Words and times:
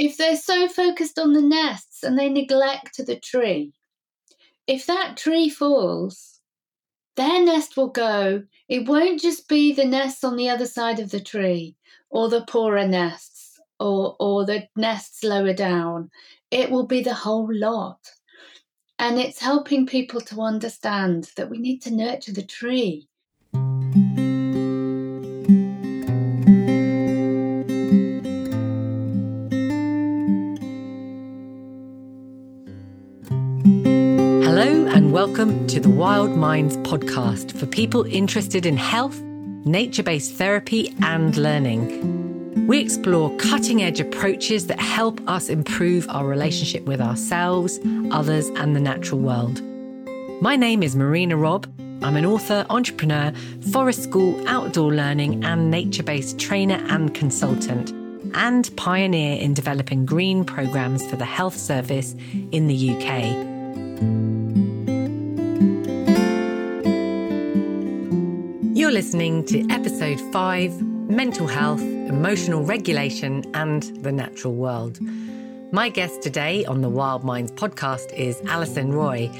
if 0.00 0.16
they're 0.16 0.34
so 0.34 0.66
focused 0.66 1.18
on 1.18 1.34
the 1.34 1.42
nests 1.42 2.02
and 2.02 2.18
they 2.18 2.30
neglect 2.30 3.04
the 3.04 3.20
tree, 3.20 3.74
if 4.66 4.86
that 4.86 5.18
tree 5.18 5.50
falls, 5.50 6.40
their 7.16 7.44
nest 7.44 7.76
will 7.76 7.90
go. 7.90 8.44
It 8.66 8.88
won't 8.88 9.20
just 9.20 9.46
be 9.46 9.74
the 9.74 9.84
nests 9.84 10.24
on 10.24 10.36
the 10.36 10.48
other 10.48 10.64
side 10.64 11.00
of 11.00 11.10
the 11.10 11.20
tree 11.20 11.76
or 12.08 12.30
the 12.30 12.46
poorer 12.46 12.88
nests 12.88 13.60
or, 13.78 14.16
or 14.18 14.46
the 14.46 14.68
nests 14.74 15.22
lower 15.22 15.52
down. 15.52 16.10
It 16.50 16.70
will 16.70 16.86
be 16.86 17.02
the 17.02 17.12
whole 17.12 17.52
lot. 17.52 18.00
And 18.98 19.18
it's 19.18 19.40
helping 19.40 19.86
people 19.86 20.22
to 20.22 20.40
understand 20.40 21.30
that 21.36 21.50
we 21.50 21.58
need 21.58 21.82
to 21.82 21.90
nurture 21.90 22.32
the 22.32 22.42
tree. 22.42 23.09
Welcome 35.26 35.66
to 35.66 35.78
the 35.78 35.90
Wild 35.90 36.34
Minds 36.34 36.78
podcast 36.78 37.52
for 37.52 37.66
people 37.66 38.04
interested 38.06 38.64
in 38.64 38.78
health, 38.78 39.20
nature 39.20 40.02
based 40.02 40.36
therapy, 40.36 40.96
and 41.02 41.36
learning. 41.36 42.66
We 42.66 42.80
explore 42.80 43.36
cutting 43.36 43.82
edge 43.82 44.00
approaches 44.00 44.66
that 44.68 44.80
help 44.80 45.20
us 45.28 45.50
improve 45.50 46.08
our 46.08 46.26
relationship 46.26 46.86
with 46.86 47.02
ourselves, 47.02 47.78
others, 48.10 48.48
and 48.48 48.74
the 48.74 48.80
natural 48.80 49.20
world. 49.20 49.60
My 50.40 50.56
name 50.56 50.82
is 50.82 50.96
Marina 50.96 51.36
Robb. 51.36 51.70
I'm 52.02 52.16
an 52.16 52.24
author, 52.24 52.64
entrepreneur, 52.70 53.34
forest 53.72 54.02
school, 54.02 54.42
outdoor 54.48 54.94
learning, 54.94 55.44
and 55.44 55.70
nature 55.70 56.02
based 56.02 56.38
trainer 56.38 56.82
and 56.88 57.12
consultant, 57.14 57.90
and 58.34 58.74
pioneer 58.78 59.38
in 59.38 59.52
developing 59.52 60.06
green 60.06 60.46
programs 60.46 61.06
for 61.06 61.16
the 61.16 61.26
health 61.26 61.58
service 61.58 62.14
in 62.52 62.68
the 62.68 62.96
UK. 62.96 63.59
You're 68.90 68.96
listening 68.96 69.44
to 69.44 69.64
episode 69.70 70.20
five 70.32 70.82
Mental 70.82 71.46
Health, 71.46 71.80
Emotional 71.80 72.64
Regulation, 72.64 73.44
and 73.54 73.84
the 74.02 74.10
Natural 74.10 74.52
World. 74.52 74.98
My 75.70 75.90
guest 75.90 76.22
today 76.22 76.64
on 76.64 76.80
the 76.80 76.88
Wild 76.88 77.22
Minds 77.22 77.52
podcast 77.52 78.12
is 78.14 78.42
Alison 78.46 78.92
Roy. 78.92 79.30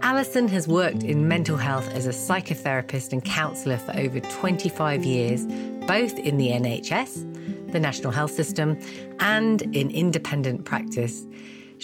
Alison 0.00 0.48
has 0.48 0.66
worked 0.66 1.02
in 1.02 1.28
mental 1.28 1.58
health 1.58 1.86
as 1.90 2.06
a 2.06 2.12
psychotherapist 2.12 3.12
and 3.12 3.22
counsellor 3.22 3.76
for 3.76 3.94
over 3.94 4.20
25 4.20 5.04
years, 5.04 5.44
both 5.86 6.18
in 6.18 6.38
the 6.38 6.48
NHS, 6.48 7.72
the 7.72 7.80
National 7.80 8.10
Health 8.10 8.30
System, 8.30 8.78
and 9.20 9.60
in 9.76 9.90
independent 9.90 10.64
practice. 10.64 11.26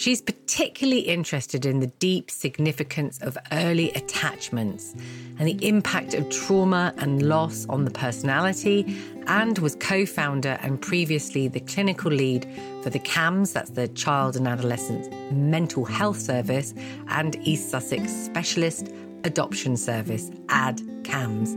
She's 0.01 0.19
particularly 0.19 1.01
interested 1.01 1.63
in 1.63 1.79
the 1.79 1.85
deep 1.85 2.31
significance 2.31 3.21
of 3.21 3.37
early 3.51 3.91
attachments 3.91 4.95
and 5.37 5.47
the 5.47 5.67
impact 5.67 6.15
of 6.15 6.27
trauma 6.31 6.91
and 6.97 7.21
loss 7.21 7.67
on 7.69 7.85
the 7.85 7.91
personality, 7.91 8.97
and 9.27 9.59
was 9.59 9.75
co 9.75 10.07
founder 10.07 10.57
and 10.63 10.81
previously 10.81 11.47
the 11.47 11.59
clinical 11.59 12.11
lead 12.11 12.47
for 12.81 12.89
the 12.89 12.97
CAMHS, 12.97 13.53
that's 13.53 13.69
the 13.69 13.89
Child 13.89 14.37
and 14.37 14.47
Adolescent 14.47 15.13
Mental 15.31 15.85
Health 15.85 16.19
Service, 16.19 16.73
and 17.09 17.35
East 17.47 17.69
Sussex 17.69 18.11
Specialist 18.11 18.91
Adoption 19.23 19.77
Service, 19.77 20.31
AD 20.49 20.81
CAMS. 21.03 21.55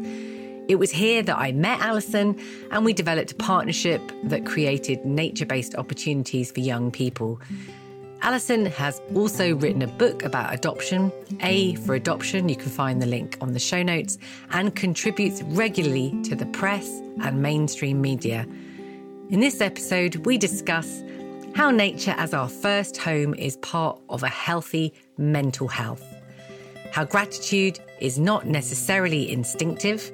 It 0.69 0.75
was 0.75 0.91
here 0.91 1.23
that 1.23 1.39
I 1.39 1.53
met 1.53 1.81
Alison 1.81 2.39
and 2.70 2.84
we 2.84 2.92
developed 2.92 3.33
a 3.33 3.36
partnership 3.36 4.03
that 4.25 4.45
created 4.45 5.06
nature 5.06 5.47
based 5.47 5.75
opportunities 5.77 6.53
for 6.53 6.61
young 6.61 6.91
people. 6.91 7.41
Alison 8.25 8.64
has 8.64 9.03
also 9.14 9.55
written 9.55 9.83
a 9.83 9.86
book 9.86 10.25
about 10.25 10.55
adoption, 10.55 11.12
A 11.42 11.75
for 11.75 11.94
Adoption, 11.94 12.48
you 12.48 12.56
can 12.56 12.70
find 12.70 13.03
the 13.03 13.06
link 13.06 13.36
on 13.42 13.53
the 13.53 13.58
show 13.58 13.83
notes, 13.83 14.17
and 14.52 14.74
contributes 14.74 15.42
regularly 15.42 16.18
to 16.23 16.34
the 16.34 16.46
press 16.46 16.89
and 17.23 17.42
mainstream 17.42 18.01
media. 18.01 18.46
In 19.29 19.40
this 19.40 19.61
episode, 19.61 20.17
we 20.24 20.39
discuss 20.39 21.02
how 21.55 21.70
nature 21.70 22.14
as 22.17 22.33
our 22.33 22.48
first 22.48 22.96
home 22.96 23.34
is 23.34 23.58
part 23.58 24.01
of 24.08 24.23
a 24.23 24.29
healthy 24.29 24.95
mental 25.18 25.68
health, 25.68 26.02
how 26.92 27.05
gratitude 27.05 27.79
is 28.01 28.18
not 28.18 28.46
necessarily 28.46 29.30
instinctive, 29.30 30.11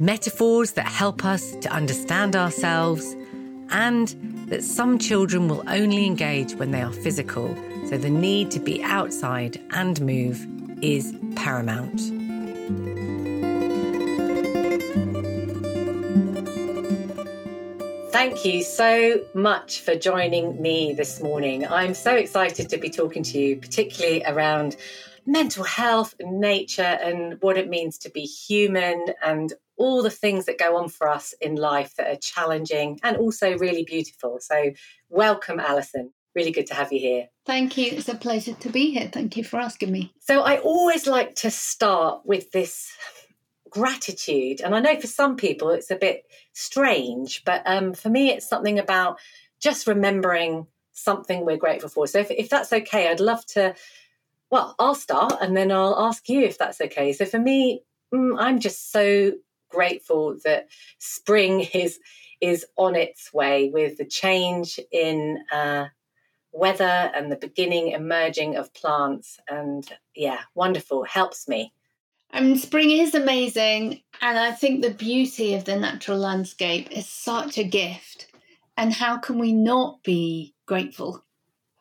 metaphors 0.00 0.72
that 0.72 0.88
help 0.88 1.24
us 1.24 1.54
to 1.58 1.70
understand 1.70 2.34
ourselves 2.34 3.14
and 3.74 4.08
that 4.48 4.62
some 4.62 4.98
children 4.98 5.48
will 5.48 5.64
only 5.66 6.06
engage 6.06 6.54
when 6.54 6.70
they 6.70 6.80
are 6.80 6.92
physical, 6.92 7.54
so 7.88 7.98
the 7.98 8.08
need 8.08 8.52
to 8.52 8.60
be 8.60 8.80
outside 8.84 9.60
and 9.72 10.00
move 10.00 10.46
is 10.80 11.12
paramount. 11.34 12.00
Thank 18.12 18.44
you 18.44 18.62
so 18.62 19.24
much 19.34 19.80
for 19.80 19.96
joining 19.96 20.62
me 20.62 20.94
this 20.94 21.20
morning. 21.20 21.66
I'm 21.66 21.94
so 21.94 22.14
excited 22.14 22.68
to 22.68 22.78
be 22.78 22.90
talking 22.90 23.24
to 23.24 23.38
you, 23.38 23.56
particularly 23.56 24.22
around 24.24 24.76
mental 25.26 25.64
health 25.64 26.14
nature 26.20 26.82
and 26.82 27.42
what 27.42 27.58
it 27.58 27.68
means 27.68 27.98
to 27.98 28.10
be 28.10 28.20
human 28.20 29.06
and 29.22 29.52
all 29.76 30.02
the 30.02 30.10
things 30.10 30.46
that 30.46 30.58
go 30.58 30.76
on 30.76 30.88
for 30.88 31.08
us 31.08 31.34
in 31.40 31.56
life 31.56 31.94
that 31.96 32.08
are 32.08 32.18
challenging 32.20 33.00
and 33.02 33.16
also 33.16 33.56
really 33.58 33.84
beautiful. 33.84 34.38
So, 34.40 34.72
welcome, 35.08 35.58
Alison. 35.58 36.12
Really 36.34 36.50
good 36.50 36.66
to 36.68 36.74
have 36.74 36.92
you 36.92 36.98
here. 36.98 37.28
Thank 37.46 37.76
you. 37.76 37.92
It's 37.92 38.08
a 38.08 38.14
pleasure 38.14 38.54
to 38.54 38.68
be 38.68 38.90
here. 38.90 39.08
Thank 39.12 39.36
you 39.36 39.44
for 39.44 39.58
asking 39.58 39.92
me. 39.92 40.12
So, 40.20 40.42
I 40.42 40.58
always 40.58 41.06
like 41.06 41.34
to 41.36 41.50
start 41.50 42.22
with 42.24 42.50
this 42.52 42.92
gratitude. 43.70 44.60
And 44.60 44.74
I 44.74 44.80
know 44.80 44.98
for 45.00 45.06
some 45.06 45.36
people 45.36 45.70
it's 45.70 45.90
a 45.90 45.96
bit 45.96 46.24
strange, 46.52 47.42
but 47.44 47.62
um, 47.66 47.92
for 47.92 48.08
me, 48.08 48.30
it's 48.30 48.48
something 48.48 48.78
about 48.78 49.18
just 49.60 49.86
remembering 49.86 50.66
something 50.92 51.44
we're 51.44 51.56
grateful 51.56 51.88
for. 51.88 52.06
So, 52.06 52.20
if, 52.20 52.30
if 52.30 52.48
that's 52.48 52.72
okay, 52.72 53.08
I'd 53.08 53.20
love 53.20 53.44
to. 53.46 53.74
Well, 54.50 54.76
I'll 54.78 54.94
start 54.94 55.38
and 55.40 55.56
then 55.56 55.72
I'll 55.72 55.98
ask 55.98 56.28
you 56.28 56.42
if 56.42 56.58
that's 56.58 56.80
okay. 56.80 57.12
So, 57.12 57.24
for 57.24 57.40
me, 57.40 57.82
mm, 58.14 58.36
I'm 58.38 58.60
just 58.60 58.92
so 58.92 59.32
grateful 59.74 60.36
that 60.44 60.68
spring 60.98 61.60
is 61.74 61.98
is 62.40 62.66
on 62.76 62.94
its 62.94 63.32
way 63.32 63.70
with 63.72 63.96
the 63.96 64.04
change 64.04 64.78
in 64.92 65.38
uh, 65.50 65.86
weather 66.52 67.10
and 67.14 67.30
the 67.30 67.36
beginning 67.36 67.88
emerging 67.88 68.56
of 68.56 68.72
plants. 68.74 69.38
And 69.48 69.86
yeah, 70.14 70.40
wonderful. 70.54 71.04
Helps 71.04 71.48
me. 71.48 71.72
I 72.32 72.40
mean, 72.40 72.58
spring 72.58 72.90
is 72.90 73.14
amazing. 73.14 74.00
And 74.20 74.38
I 74.38 74.52
think 74.52 74.82
the 74.82 74.90
beauty 74.90 75.54
of 75.54 75.64
the 75.64 75.76
natural 75.76 76.18
landscape 76.18 76.90
is 76.90 77.08
such 77.08 77.58
a 77.58 77.64
gift. 77.64 78.26
And 78.76 78.92
how 78.92 79.18
can 79.18 79.38
we 79.38 79.52
not 79.52 80.02
be 80.02 80.54
grateful 80.66 81.24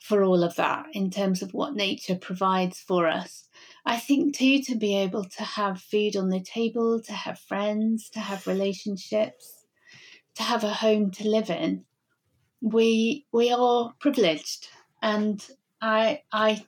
for 0.01 0.23
all 0.23 0.43
of 0.43 0.55
that 0.57 0.85
in 0.93 1.09
terms 1.09 1.41
of 1.41 1.53
what 1.53 1.75
nature 1.75 2.15
provides 2.15 2.79
for 2.79 3.07
us? 3.07 3.49
I 3.85 3.97
think 3.97 4.35
too 4.35 4.61
to 4.63 4.75
be 4.75 4.95
able 4.97 5.25
to 5.25 5.43
have 5.43 5.81
food 5.81 6.15
on 6.15 6.29
the 6.29 6.39
table, 6.39 7.01
to 7.01 7.13
have 7.13 7.39
friends, 7.39 8.09
to 8.11 8.19
have 8.19 8.47
relationships, 8.47 9.65
to 10.35 10.43
have 10.43 10.63
a 10.63 10.73
home 10.73 11.11
to 11.11 11.27
live 11.27 11.49
in, 11.49 11.85
we 12.61 13.25
we 13.31 13.51
are 13.51 13.93
privileged, 13.99 14.69
and 15.01 15.45
I 15.81 16.21
I 16.31 16.65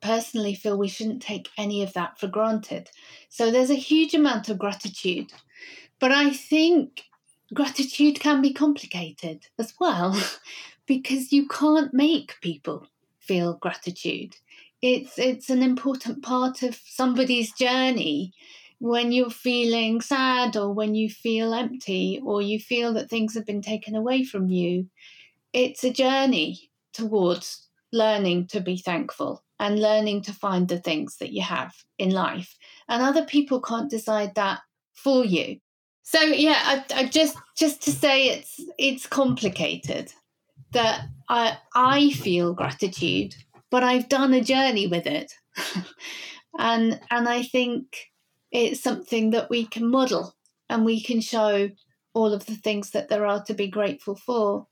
personally 0.00 0.54
feel 0.54 0.76
we 0.76 0.88
shouldn't 0.88 1.22
take 1.22 1.48
any 1.56 1.82
of 1.82 1.92
that 1.94 2.18
for 2.18 2.26
granted. 2.26 2.90
So 3.28 3.50
there's 3.50 3.70
a 3.70 3.74
huge 3.74 4.14
amount 4.14 4.48
of 4.48 4.58
gratitude, 4.58 5.32
but 6.00 6.10
I 6.10 6.30
think 6.30 7.04
gratitude 7.54 8.18
can 8.18 8.42
be 8.42 8.52
complicated 8.52 9.46
as 9.58 9.74
well 9.80 10.20
because 10.86 11.32
you 11.32 11.46
can't 11.46 11.94
make 11.94 12.34
people 12.40 12.86
feel 13.20 13.54
gratitude 13.54 14.36
it's 14.86 15.18
it's 15.18 15.50
an 15.50 15.62
important 15.62 16.22
part 16.22 16.62
of 16.62 16.78
somebody's 16.84 17.52
journey 17.52 18.32
when 18.78 19.10
you're 19.10 19.30
feeling 19.30 20.00
sad 20.00 20.56
or 20.56 20.72
when 20.72 20.94
you 20.94 21.08
feel 21.08 21.54
empty 21.54 22.20
or 22.24 22.42
you 22.42 22.60
feel 22.60 22.92
that 22.92 23.08
things 23.08 23.34
have 23.34 23.46
been 23.46 23.62
taken 23.62 23.96
away 23.96 24.22
from 24.22 24.48
you. 24.48 24.86
It's 25.52 25.82
a 25.82 25.92
journey 25.92 26.70
towards 26.92 27.68
learning 27.92 28.48
to 28.48 28.60
be 28.60 28.76
thankful 28.76 29.42
and 29.58 29.80
learning 29.80 30.22
to 30.22 30.32
find 30.32 30.68
the 30.68 30.78
things 30.78 31.16
that 31.16 31.32
you 31.32 31.42
have 31.42 31.74
in 31.98 32.10
life. 32.10 32.54
And 32.88 33.02
other 33.02 33.24
people 33.24 33.60
can't 33.60 33.90
decide 33.90 34.34
that 34.34 34.60
for 34.94 35.24
you. 35.24 35.58
So 36.02 36.20
yeah 36.20 36.60
I, 36.62 36.84
I 36.94 37.06
just 37.06 37.36
just 37.56 37.82
to 37.82 37.92
say 37.92 38.28
it's 38.28 38.60
it's 38.78 39.06
complicated 39.08 40.12
that 40.72 41.06
i 41.28 41.56
i 41.74 42.10
feel 42.10 42.54
gratitude 42.54 43.34
but 43.70 43.82
I've 43.82 44.08
done 44.08 44.32
a 44.34 44.40
journey 44.40 44.86
with 44.86 45.06
it. 45.06 45.32
and 46.58 47.00
and 47.10 47.28
I 47.28 47.42
think 47.42 48.10
it's 48.50 48.80
something 48.80 49.30
that 49.30 49.50
we 49.50 49.66
can 49.66 49.90
model 49.90 50.34
and 50.68 50.84
we 50.84 51.02
can 51.02 51.20
show 51.20 51.70
all 52.14 52.32
of 52.32 52.46
the 52.46 52.54
things 52.54 52.90
that 52.90 53.08
there 53.08 53.26
are 53.26 53.42
to 53.44 53.54
be 53.54 53.68
grateful 53.68 54.16
for. 54.16 54.66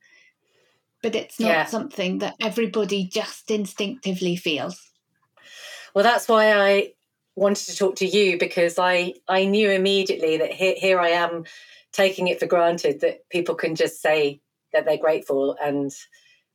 but 1.03 1.15
it's 1.15 1.39
not 1.39 1.49
yeah. 1.49 1.65
something 1.67 2.19
that 2.19 2.35
everybody 2.41 3.05
just 3.05 3.51
instinctively 3.51 4.37
feels. 4.37 4.81
Well, 5.95 6.03
that's 6.03 6.29
why 6.29 6.53
I 6.53 6.93
wanted 7.37 7.67
to 7.67 7.77
talk 7.77 7.97
to 7.97 8.07
you 8.07 8.39
because 8.39 8.79
I 8.79 9.15
I 9.29 9.45
knew 9.45 9.71
immediately 9.71 10.39
that 10.39 10.53
here, 10.53 10.75
here 10.77 11.01
I 11.01 11.11
am 11.11 11.45
taking 11.93 12.29
it 12.29 12.41
for 12.41 12.47
granted 12.47 13.01
that 13.01 13.29
people 13.29 13.55
can 13.55 13.75
just 13.75 14.01
say 14.01 14.41
that 14.73 14.85
they're 14.85 14.97
grateful 14.97 15.57
and 15.63 15.93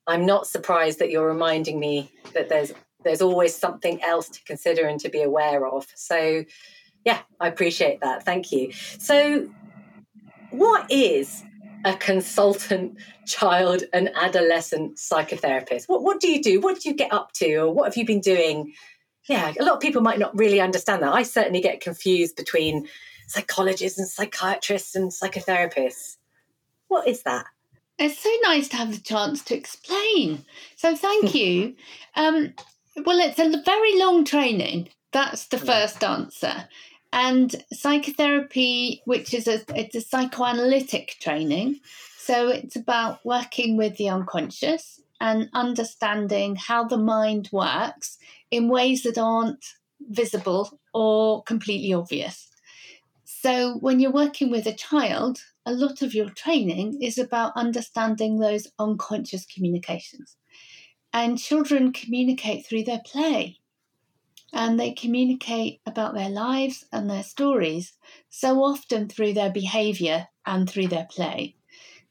I'm 0.10 0.26
not 0.26 0.48
surprised 0.48 1.00
that 1.00 1.12
you're 1.12 1.28
reminding 1.28 1.80
me 1.80 2.12
that 2.34 2.50
there's 2.50 2.74
there's 3.04 3.22
always 3.22 3.56
something 3.56 4.02
else 4.04 4.28
to 4.30 4.44
consider 4.44 4.86
and 4.86 5.00
to 5.00 5.10
be 5.10 5.22
aware 5.22 5.66
of. 5.66 5.88
So 5.96 6.44
yeah, 7.06 7.20
I 7.40 7.48
appreciate 7.48 8.02
that. 8.02 8.26
Thank 8.26 8.52
you. 8.52 8.74
So 8.74 9.50
what 10.52 10.92
is 10.92 11.44
a 11.86 11.96
consultant 11.96 12.98
child 13.26 13.84
and 13.94 14.10
adolescent 14.16 14.98
psychotherapist? 14.98 15.88
What 15.88 16.04
what 16.04 16.20
do 16.20 16.28
you 16.28 16.42
do? 16.42 16.60
What 16.60 16.82
do 16.82 16.90
you 16.90 16.96
get 16.96 17.14
up 17.14 17.32
to 17.34 17.56
or 17.56 17.74
what 17.74 17.86
have 17.86 17.96
you 17.96 18.06
been 18.06 18.22
doing 18.22 18.74
yeah, 19.30 19.54
a 19.60 19.64
lot 19.64 19.76
of 19.76 19.80
people 19.80 20.02
might 20.02 20.18
not 20.18 20.36
really 20.38 20.60
understand 20.60 21.04
that. 21.04 21.14
I 21.14 21.22
certainly 21.22 21.62
get 21.62 21.82
confused 21.82 22.36
between 22.36 22.88
psychologists 23.28 24.00
and 24.00 24.08
psychiatrists 24.08 24.96
and 24.96 25.12
psychotherapists. 25.12 26.18
What 26.88 27.08
is 27.08 27.22
that? 27.24 27.46
It's 28.00 28.20
so 28.20 28.34
nice 28.44 28.70
to 28.70 28.78
have 28.78 28.94
the 28.94 29.02
chance 29.02 29.44
to 29.46 29.56
explain. 29.56 30.46
So 30.78 30.96
thank 30.96 31.36
you. 31.42 31.76
Um, 32.16 32.54
well, 33.06 33.20
it's 33.20 33.40
a 33.40 33.62
very 33.64 34.00
long 34.00 34.24
training. 34.24 34.90
That's 35.12 35.48
the 35.48 35.58
first 35.58 36.04
answer. 36.04 36.68
And 37.12 37.64
psychotherapy, 37.74 39.02
which 39.06 39.34
is 39.34 39.48
a 39.48 39.62
it's 39.76 39.96
a 39.96 40.02
psychoanalytic 40.02 41.16
training, 41.20 41.80
so 42.18 42.50
it's 42.50 42.76
about 42.76 43.26
working 43.26 43.78
with 43.78 43.98
the 43.98 44.10
unconscious 44.10 45.02
and 45.20 45.50
understanding 45.54 46.56
how 46.56 46.84
the 46.84 46.98
mind 46.98 47.50
works 47.52 48.20
in 48.52 48.70
ways 48.70 49.04
that 49.04 49.18
aren't 49.18 49.66
visible 50.02 50.80
or 50.94 51.42
completely 51.44 51.94
obvious. 51.94 52.49
So, 53.42 53.76
when 53.76 54.02
you're 54.02 54.12
working 54.12 54.52
with 54.52 54.68
a 54.68 54.74
child, 54.74 55.40
a 55.66 55.72
lot 55.72 56.02
of 56.02 56.14
your 56.14 56.30
training 56.30 57.02
is 57.02 57.18
about 57.18 57.54
understanding 57.56 58.38
those 58.38 58.68
unconscious 58.78 59.46
communications. 59.46 60.36
And 61.14 61.40
children 61.40 61.94
communicate 61.94 62.66
through 62.66 62.84
their 62.84 63.00
play 63.06 63.60
and 64.52 64.78
they 64.78 64.92
communicate 64.92 65.80
about 65.86 66.16
their 66.16 66.30
lives 66.30 66.84
and 66.92 67.10
their 67.10 67.24
stories 67.24 67.94
so 68.30 68.62
often 68.62 69.08
through 69.08 69.32
their 69.32 69.52
behavior 69.52 70.28
and 70.46 70.70
through 70.70 70.88
their 70.88 71.08
play. 71.10 71.56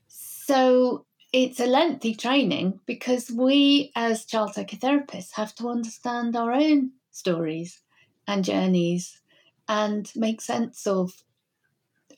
So, 0.06 1.04
it's 1.34 1.60
a 1.60 1.66
lengthy 1.66 2.14
training 2.14 2.80
because 2.86 3.30
we, 3.30 3.92
as 3.94 4.24
child 4.24 4.52
psychotherapists, 4.54 5.32
have 5.32 5.54
to 5.56 5.68
understand 5.68 6.34
our 6.36 6.52
own 6.52 6.92
stories 7.10 7.82
and 8.26 8.42
journeys 8.42 9.20
and 9.68 10.10
make 10.16 10.40
sense 10.40 10.86
of 10.86 11.22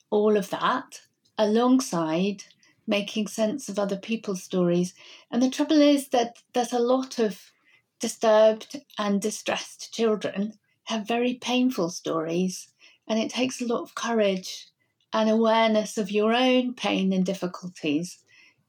all 0.09 0.37
of 0.37 0.49
that 0.49 1.01
alongside 1.37 2.43
making 2.87 3.27
sense 3.27 3.69
of 3.69 3.79
other 3.79 3.97
people's 3.97 4.43
stories. 4.43 4.93
And 5.29 5.41
the 5.41 5.49
trouble 5.49 5.81
is 5.81 6.09
that 6.09 6.37
there's 6.53 6.73
a 6.73 6.79
lot 6.79 7.19
of 7.19 7.51
disturbed 7.99 8.81
and 8.97 9.21
distressed 9.21 9.93
children 9.93 10.53
have 10.85 11.07
very 11.07 11.35
painful 11.35 11.89
stories, 11.89 12.67
and 13.07 13.19
it 13.19 13.29
takes 13.29 13.61
a 13.61 13.65
lot 13.65 13.81
of 13.81 13.95
courage 13.95 14.67
and 15.13 15.29
awareness 15.29 15.97
of 15.97 16.11
your 16.11 16.33
own 16.33 16.73
pain 16.73 17.13
and 17.13 17.25
difficulties 17.25 18.19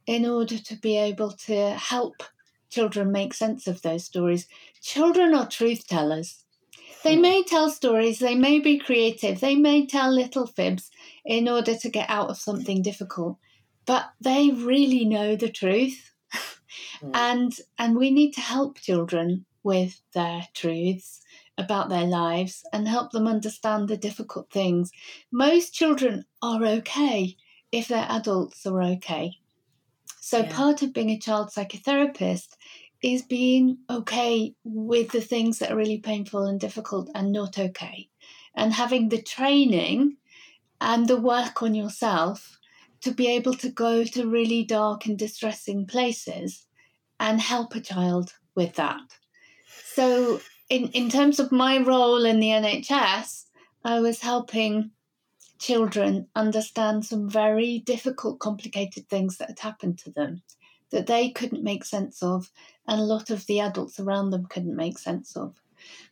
in 0.06 0.26
order 0.26 0.58
to 0.58 0.76
be 0.76 0.96
able 0.96 1.30
to 1.30 1.70
help 1.70 2.22
children 2.70 3.12
make 3.12 3.34
sense 3.34 3.66
of 3.66 3.82
those 3.82 4.04
stories. 4.04 4.48
Children 4.80 5.34
are 5.34 5.48
truth 5.48 5.86
tellers. 5.86 6.41
They 7.04 7.16
may 7.16 7.42
tell 7.42 7.70
stories, 7.70 8.18
they 8.18 8.34
may 8.34 8.58
be 8.60 8.78
creative, 8.78 9.40
they 9.40 9.56
may 9.56 9.86
tell 9.86 10.10
little 10.10 10.46
fibs 10.46 10.90
in 11.24 11.48
order 11.48 11.76
to 11.76 11.88
get 11.88 12.08
out 12.08 12.30
of 12.30 12.38
something 12.38 12.82
difficult, 12.82 13.38
but 13.86 14.10
they 14.20 14.50
really 14.50 15.04
know 15.04 15.36
the 15.36 15.50
truth. 15.50 16.12
mm. 17.02 17.10
And 17.14 17.52
and 17.78 17.96
we 17.96 18.10
need 18.10 18.32
to 18.32 18.40
help 18.40 18.78
children 18.78 19.44
with 19.62 20.00
their 20.14 20.42
truths 20.54 21.20
about 21.58 21.88
their 21.88 22.06
lives 22.06 22.64
and 22.72 22.88
help 22.88 23.12
them 23.12 23.26
understand 23.26 23.88
the 23.88 23.96
difficult 23.96 24.50
things. 24.50 24.90
Most 25.30 25.74
children 25.74 26.24
are 26.40 26.64
okay 26.64 27.36
if 27.70 27.88
their 27.88 28.06
adults 28.08 28.66
are 28.66 28.82
okay. 28.82 29.38
So 30.20 30.38
yeah. 30.38 30.52
part 30.52 30.82
of 30.82 30.92
being 30.92 31.10
a 31.10 31.18
child 31.18 31.50
psychotherapist 31.50 32.56
is 33.02 33.22
being 33.22 33.78
okay 33.90 34.54
with 34.64 35.10
the 35.10 35.20
things 35.20 35.58
that 35.58 35.72
are 35.72 35.76
really 35.76 35.98
painful 35.98 36.44
and 36.44 36.60
difficult 36.60 37.10
and 37.14 37.32
not 37.32 37.58
okay. 37.58 38.08
And 38.54 38.72
having 38.72 39.08
the 39.08 39.20
training 39.20 40.16
and 40.80 41.08
the 41.08 41.20
work 41.20 41.62
on 41.62 41.74
yourself 41.74 42.58
to 43.00 43.10
be 43.10 43.26
able 43.26 43.54
to 43.54 43.68
go 43.68 44.04
to 44.04 44.28
really 44.28 44.64
dark 44.64 45.06
and 45.06 45.18
distressing 45.18 45.86
places 45.86 46.66
and 47.18 47.40
help 47.40 47.74
a 47.74 47.80
child 47.80 48.34
with 48.54 48.74
that. 48.74 49.00
So, 49.94 50.40
in, 50.68 50.88
in 50.88 51.10
terms 51.10 51.40
of 51.40 51.52
my 51.52 51.78
role 51.78 52.24
in 52.24 52.40
the 52.40 52.48
NHS, 52.48 53.44
I 53.84 54.00
was 54.00 54.20
helping 54.20 54.92
children 55.58 56.28
understand 56.34 57.04
some 57.04 57.28
very 57.28 57.80
difficult, 57.80 58.38
complicated 58.38 59.08
things 59.08 59.36
that 59.36 59.48
had 59.48 59.58
happened 59.58 59.98
to 60.00 60.10
them 60.10 60.42
that 60.92 61.06
they 61.06 61.30
couldn't 61.30 61.64
make 61.64 61.84
sense 61.84 62.22
of, 62.22 62.50
and 62.86 63.00
a 63.00 63.04
lot 63.04 63.30
of 63.30 63.46
the 63.46 63.60
adults 63.60 63.98
around 63.98 64.30
them 64.30 64.46
couldn't 64.46 64.76
make 64.76 64.98
sense 64.98 65.36
of. 65.36 65.60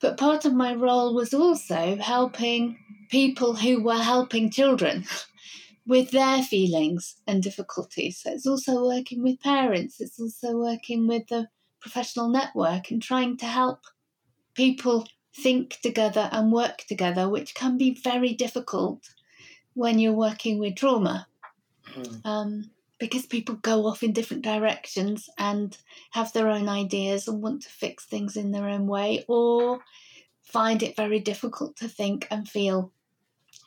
But 0.00 0.16
part 0.16 0.44
of 0.44 0.54
my 0.54 0.74
role 0.74 1.14
was 1.14 1.32
also 1.32 1.96
helping 1.96 2.78
people 3.10 3.54
who 3.54 3.82
were 3.82 4.02
helping 4.02 4.50
children 4.50 5.04
with 5.86 6.10
their 6.10 6.42
feelings 6.42 7.16
and 7.26 7.42
difficulties. 7.42 8.18
So 8.18 8.32
it's 8.32 8.46
also 8.46 8.84
working 8.84 9.22
with 9.22 9.40
parents, 9.40 10.00
it's 10.00 10.18
also 10.18 10.56
working 10.56 11.06
with 11.06 11.28
the 11.28 11.48
professional 11.80 12.28
network 12.28 12.90
and 12.90 13.02
trying 13.02 13.36
to 13.38 13.46
help 13.46 13.84
people 14.54 15.06
think 15.34 15.78
together 15.82 16.28
and 16.32 16.52
work 16.52 16.84
together, 16.88 17.28
which 17.28 17.54
can 17.54 17.78
be 17.78 17.94
very 17.94 18.34
difficult 18.34 19.08
when 19.74 19.98
you're 19.98 20.12
working 20.12 20.58
with 20.58 20.76
trauma. 20.76 21.26
Mm. 21.94 22.26
Um, 22.26 22.70
because 23.00 23.26
people 23.26 23.56
go 23.56 23.86
off 23.86 24.02
in 24.02 24.12
different 24.12 24.44
directions 24.44 25.28
and 25.38 25.76
have 26.10 26.32
their 26.32 26.48
own 26.48 26.68
ideas 26.68 27.26
and 27.26 27.42
want 27.42 27.62
to 27.62 27.68
fix 27.70 28.04
things 28.04 28.36
in 28.36 28.52
their 28.52 28.68
own 28.68 28.86
way 28.86 29.24
or 29.26 29.80
find 30.42 30.82
it 30.82 30.96
very 30.96 31.18
difficult 31.18 31.76
to 31.76 31.88
think 31.88 32.28
and 32.30 32.48
feel. 32.48 32.92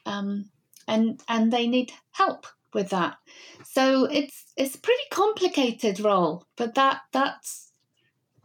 Um, 0.06 0.50
and 0.88 1.22
and 1.28 1.52
they 1.52 1.68
need 1.68 1.92
help 2.12 2.46
with 2.74 2.90
that. 2.90 3.18
So 3.64 4.06
it's 4.06 4.54
it's 4.56 4.76
a 4.76 4.80
pretty 4.80 5.04
complicated 5.12 6.00
role 6.00 6.46
but 6.56 6.76
that 6.76 7.02
that's 7.12 7.72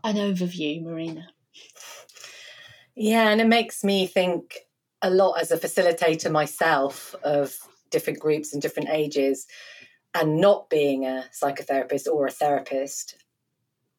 an 0.04 0.16
overview 0.16 0.82
marina. 0.82 1.28
Yeah 2.94 3.28
and 3.28 3.40
it 3.40 3.46
makes 3.46 3.84
me 3.84 4.06
think 4.06 4.60
a 5.02 5.10
lot 5.10 5.40
as 5.40 5.50
a 5.50 5.58
facilitator 5.58 6.30
myself 6.30 7.14
of 7.22 7.56
different 7.90 8.18
groups 8.18 8.52
and 8.52 8.62
different 8.62 8.88
ages 8.90 9.46
and 10.14 10.40
not 10.40 10.70
being 10.70 11.04
a 11.04 11.24
psychotherapist 11.32 12.06
or 12.06 12.26
a 12.26 12.30
therapist 12.30 13.16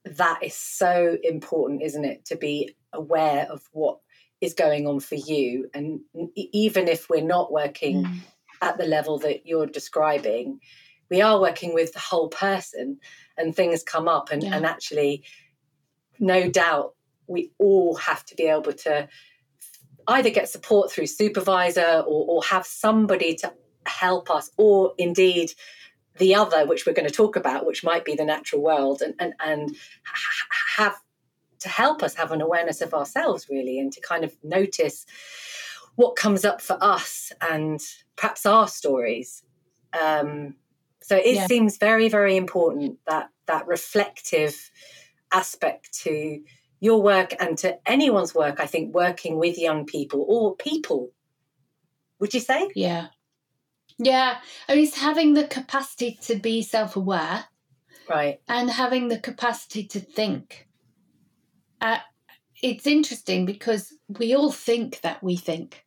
that 0.06 0.40
is 0.44 0.56
so 0.56 1.18
important 1.24 1.84
isn't 1.84 2.06
it 2.06 2.26
to 2.26 2.36
be 2.36 2.74
aware 2.94 3.46
of 3.50 3.62
what 3.72 4.00
is 4.42 4.54
going 4.54 4.88
on 4.88 5.00
for 5.00 5.16
you 5.16 5.70
and 5.74 6.00
even 6.36 6.88
if 6.88 7.10
we're 7.10 7.22
not 7.22 7.52
working 7.52 8.04
mm. 8.04 8.20
at 8.62 8.78
the 8.78 8.86
level 8.86 9.20
that 9.20 9.46
you're 9.46 9.68
describing 9.68 10.60
we 11.10 11.22
are 11.22 11.42
working 11.42 11.74
with 11.74 11.92
the 11.94 12.00
whole 12.00 12.30
person 12.30 12.98
and 13.38 13.56
things 13.56 13.84
come 13.84 14.08
up 14.08 14.32
and, 14.32 14.44
yeah. 14.44 14.56
and 14.56 14.66
actually 14.66 15.24
no 16.20 16.50
doubt 16.50 16.94
we 17.28 17.52
all 17.58 17.96
have 17.96 18.26
to 18.26 18.36
be 18.36 18.44
able 18.44 18.74
to 18.74 19.08
either 20.08 20.30
get 20.30 20.50
support 20.50 20.92
through 20.92 21.06
supervisor 21.08 22.04
or, 22.08 22.26
or 22.28 22.44
have 22.44 22.66
somebody 22.66 23.36
to 23.36 23.54
help 23.86 24.30
us, 24.30 24.50
or 24.58 24.94
indeed 24.98 25.52
the 26.20 26.36
other, 26.36 26.66
which 26.66 26.86
we're 26.86 26.94
going 26.94 27.08
to 27.08 27.14
talk 27.14 27.36
about, 27.36 27.66
which 27.66 27.84
might 27.84 28.06
be 28.06 28.16
the 28.16 28.26
natural 28.26 28.62
world, 28.62 29.02
and 29.02 29.16
and 29.20 29.34
and 29.44 29.76
have 30.78 30.98
to 31.60 31.70
help 31.70 32.04
us 32.04 32.16
have 32.16 32.32
an 32.32 32.42
awareness 32.42 32.82
of 32.82 32.94
ourselves 32.94 33.48
really, 33.50 33.80
and 33.80 33.92
to 33.94 34.02
kind 34.02 34.24
of 34.24 34.36
notice 34.44 35.06
what 35.96 36.16
comes 36.16 36.46
up 36.46 36.62
for 36.62 36.78
us 36.82 37.32
and 37.42 37.82
perhaps 38.16 38.46
our 38.46 38.68
stories. 38.68 39.44
Um, 40.00 40.56
so 41.02 41.18
it 41.18 41.36
yeah. 41.36 41.48
seems 41.48 41.78
very 41.78 42.10
very 42.10 42.38
important 42.38 43.00
that 43.08 43.30
that 43.48 43.68
reflective 43.68 44.72
aspect 45.32 45.92
to 46.04 46.42
your 46.80 47.02
work 47.02 47.34
and 47.40 47.58
to 47.58 47.78
anyone's 47.90 48.34
work, 48.34 48.60
I 48.60 48.66
think 48.66 48.94
working 48.94 49.38
with 49.38 49.58
young 49.58 49.86
people 49.86 50.26
or 50.28 50.56
people, 50.56 51.12
would 52.20 52.34
you 52.34 52.40
say? 52.40 52.70
Yeah. 52.76 53.08
Yeah. 54.00 54.38
I 54.68 54.76
mean, 54.76 54.86
it's 54.86 54.98
having 54.98 55.34
the 55.34 55.46
capacity 55.46 56.18
to 56.24 56.36
be 56.36 56.62
self 56.62 56.96
aware 56.96 57.46
Right. 58.10 58.42
And 58.48 58.70
having 58.70 59.08
the 59.08 59.20
capacity 59.20 59.84
to 59.86 60.00
think. 60.00 60.68
Uh, 61.80 62.00
it's 62.62 62.88
interesting 62.88 63.46
because 63.46 63.94
we 64.18 64.36
all 64.36 64.52
think 64.52 65.02
that 65.02 65.24
we 65.24 65.38
think. 65.38 65.86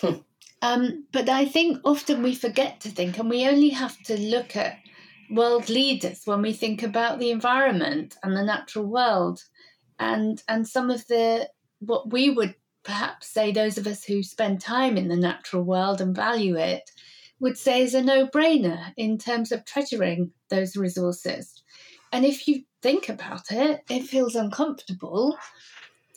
Hmm. 0.00 0.14
um, 0.62 1.06
but 1.12 1.28
I 1.28 1.44
think 1.44 1.80
often 1.84 2.22
we 2.22 2.34
forget 2.34 2.80
to 2.80 2.88
think, 2.88 3.18
and 3.18 3.28
we 3.28 3.46
only 3.46 3.68
have 3.68 3.96
to 4.04 4.18
look 4.18 4.56
at 4.56 4.78
world 5.30 5.68
leaders 5.68 6.22
when 6.24 6.42
we 6.42 6.52
think 6.52 6.82
about 6.82 7.18
the 7.18 7.30
environment 7.30 8.16
and 8.22 8.36
the 8.36 8.42
natural 8.42 8.84
world 8.84 9.42
and 9.98 10.42
and 10.48 10.68
some 10.68 10.90
of 10.90 11.06
the 11.06 11.48
what 11.78 12.12
we 12.12 12.28
would 12.28 12.54
perhaps 12.82 13.28
say 13.28 13.50
those 13.50 13.78
of 13.78 13.86
us 13.86 14.04
who 14.04 14.22
spend 14.22 14.60
time 14.60 14.98
in 14.98 15.08
the 15.08 15.16
natural 15.16 15.62
world 15.62 16.00
and 16.02 16.14
value 16.14 16.56
it 16.56 16.90
would 17.44 17.56
say 17.56 17.82
is 17.82 17.94
a 17.94 18.02
no-brainer 18.02 18.92
in 18.96 19.16
terms 19.16 19.52
of 19.52 19.64
treasuring 19.64 20.32
those 20.48 20.76
resources 20.76 21.62
and 22.12 22.24
if 22.24 22.48
you 22.48 22.62
think 22.82 23.08
about 23.08 23.50
it 23.50 23.82
it 23.88 24.02
feels 24.02 24.34
uncomfortable 24.34 25.38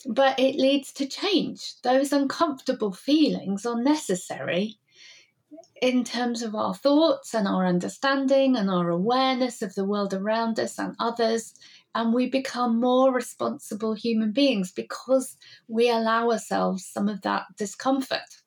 but 0.06 0.38
it 0.38 0.56
leads 0.56 0.92
to 0.92 1.06
change 1.06 1.80
those 1.82 2.12
uncomfortable 2.12 2.92
feelings 2.92 3.64
are 3.64 3.80
necessary 3.80 4.78
in 5.80 6.04
terms 6.04 6.42
of 6.42 6.54
our 6.54 6.74
thoughts 6.74 7.34
and 7.34 7.46
our 7.46 7.66
understanding 7.66 8.56
and 8.56 8.70
our 8.70 8.90
awareness 8.90 9.62
of 9.62 9.74
the 9.74 9.84
world 9.84 10.12
around 10.12 10.58
us 10.58 10.78
and 10.78 10.94
others. 10.98 11.54
And 11.94 12.12
we 12.12 12.28
become 12.28 12.80
more 12.80 13.12
responsible 13.12 13.94
human 13.94 14.32
beings 14.32 14.72
because 14.72 15.36
we 15.68 15.88
allow 15.90 16.30
ourselves 16.30 16.84
some 16.84 17.08
of 17.08 17.22
that 17.22 17.44
discomfort. 17.56 18.37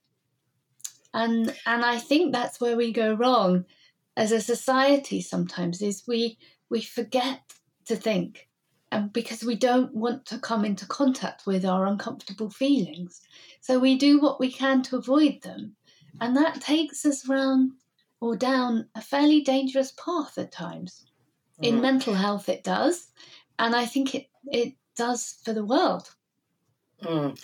And, 1.14 1.54
and 1.66 1.84
I 1.84 1.98
think 1.98 2.32
that's 2.32 2.62
where 2.62 2.78
we 2.78 2.92
go 2.92 3.14
wrong 3.14 3.66
as 4.18 4.32
a 4.32 4.42
society 4.42 5.22
sometimes 5.22 5.82
is 5.82 6.04
we 6.08 6.38
we 6.70 6.82
forget 6.82 7.40
to 7.86 7.96
think 7.96 8.50
and 8.92 9.12
because 9.14 9.44
we 9.44 9.56
don't 9.56 9.94
want 9.94 10.26
to 10.26 10.38
come 10.38 10.66
into 10.66 10.86
contact 10.86 11.46
with 11.46 11.66
our 11.66 11.86
uncomfortable 11.86 12.50
feelings 12.50 13.22
so 13.62 13.80
we 13.80 13.98
do 13.98 14.20
what 14.20 14.38
we 14.38 14.52
can 14.52 14.82
to 14.84 14.98
avoid 14.98 15.42
them 15.44 15.76
and 16.20 16.36
that 16.36 16.60
takes 16.60 17.06
us 17.06 17.28
round 17.28 17.72
or 18.22 18.36
down 18.36 18.88
a 18.96 19.02
fairly 19.02 19.42
dangerous 19.42 19.92
path 19.94 20.38
at 20.38 20.52
times. 20.52 21.06
Mm. 21.62 21.68
In 21.68 21.82
mental 21.82 22.14
health, 22.14 22.48
it 22.48 22.64
does. 22.64 23.08
And 23.60 23.76
I 23.76 23.86
think 23.86 24.16
it, 24.16 24.28
it 24.46 24.76
does 24.96 25.40
for 25.44 25.54
the 25.54 25.66
world. 25.66 26.14
Mm. 27.04 27.42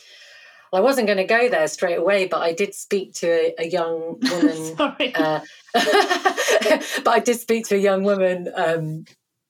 I 0.74 0.82
wasn't 0.82 1.08
going 1.08 1.18
to 1.18 1.24
go 1.24 1.50
there 1.50 1.68
straight 1.68 1.98
away, 1.98 2.28
but 2.28 2.42
I 2.42 2.54
did 2.54 2.74
speak 2.74 3.14
to 3.16 3.28
a, 3.28 3.56
a 3.60 3.68
young 3.68 4.20
woman. 4.32 4.76
Sorry. 4.76 5.16
Uh, 5.16 5.40
but 5.74 7.08
I 7.08 7.22
did 7.24 7.40
speak 7.40 7.68
to 7.68 7.76
a 7.76 7.80
young 7.80 8.04
woman 8.04 8.52
um, 8.56 9.06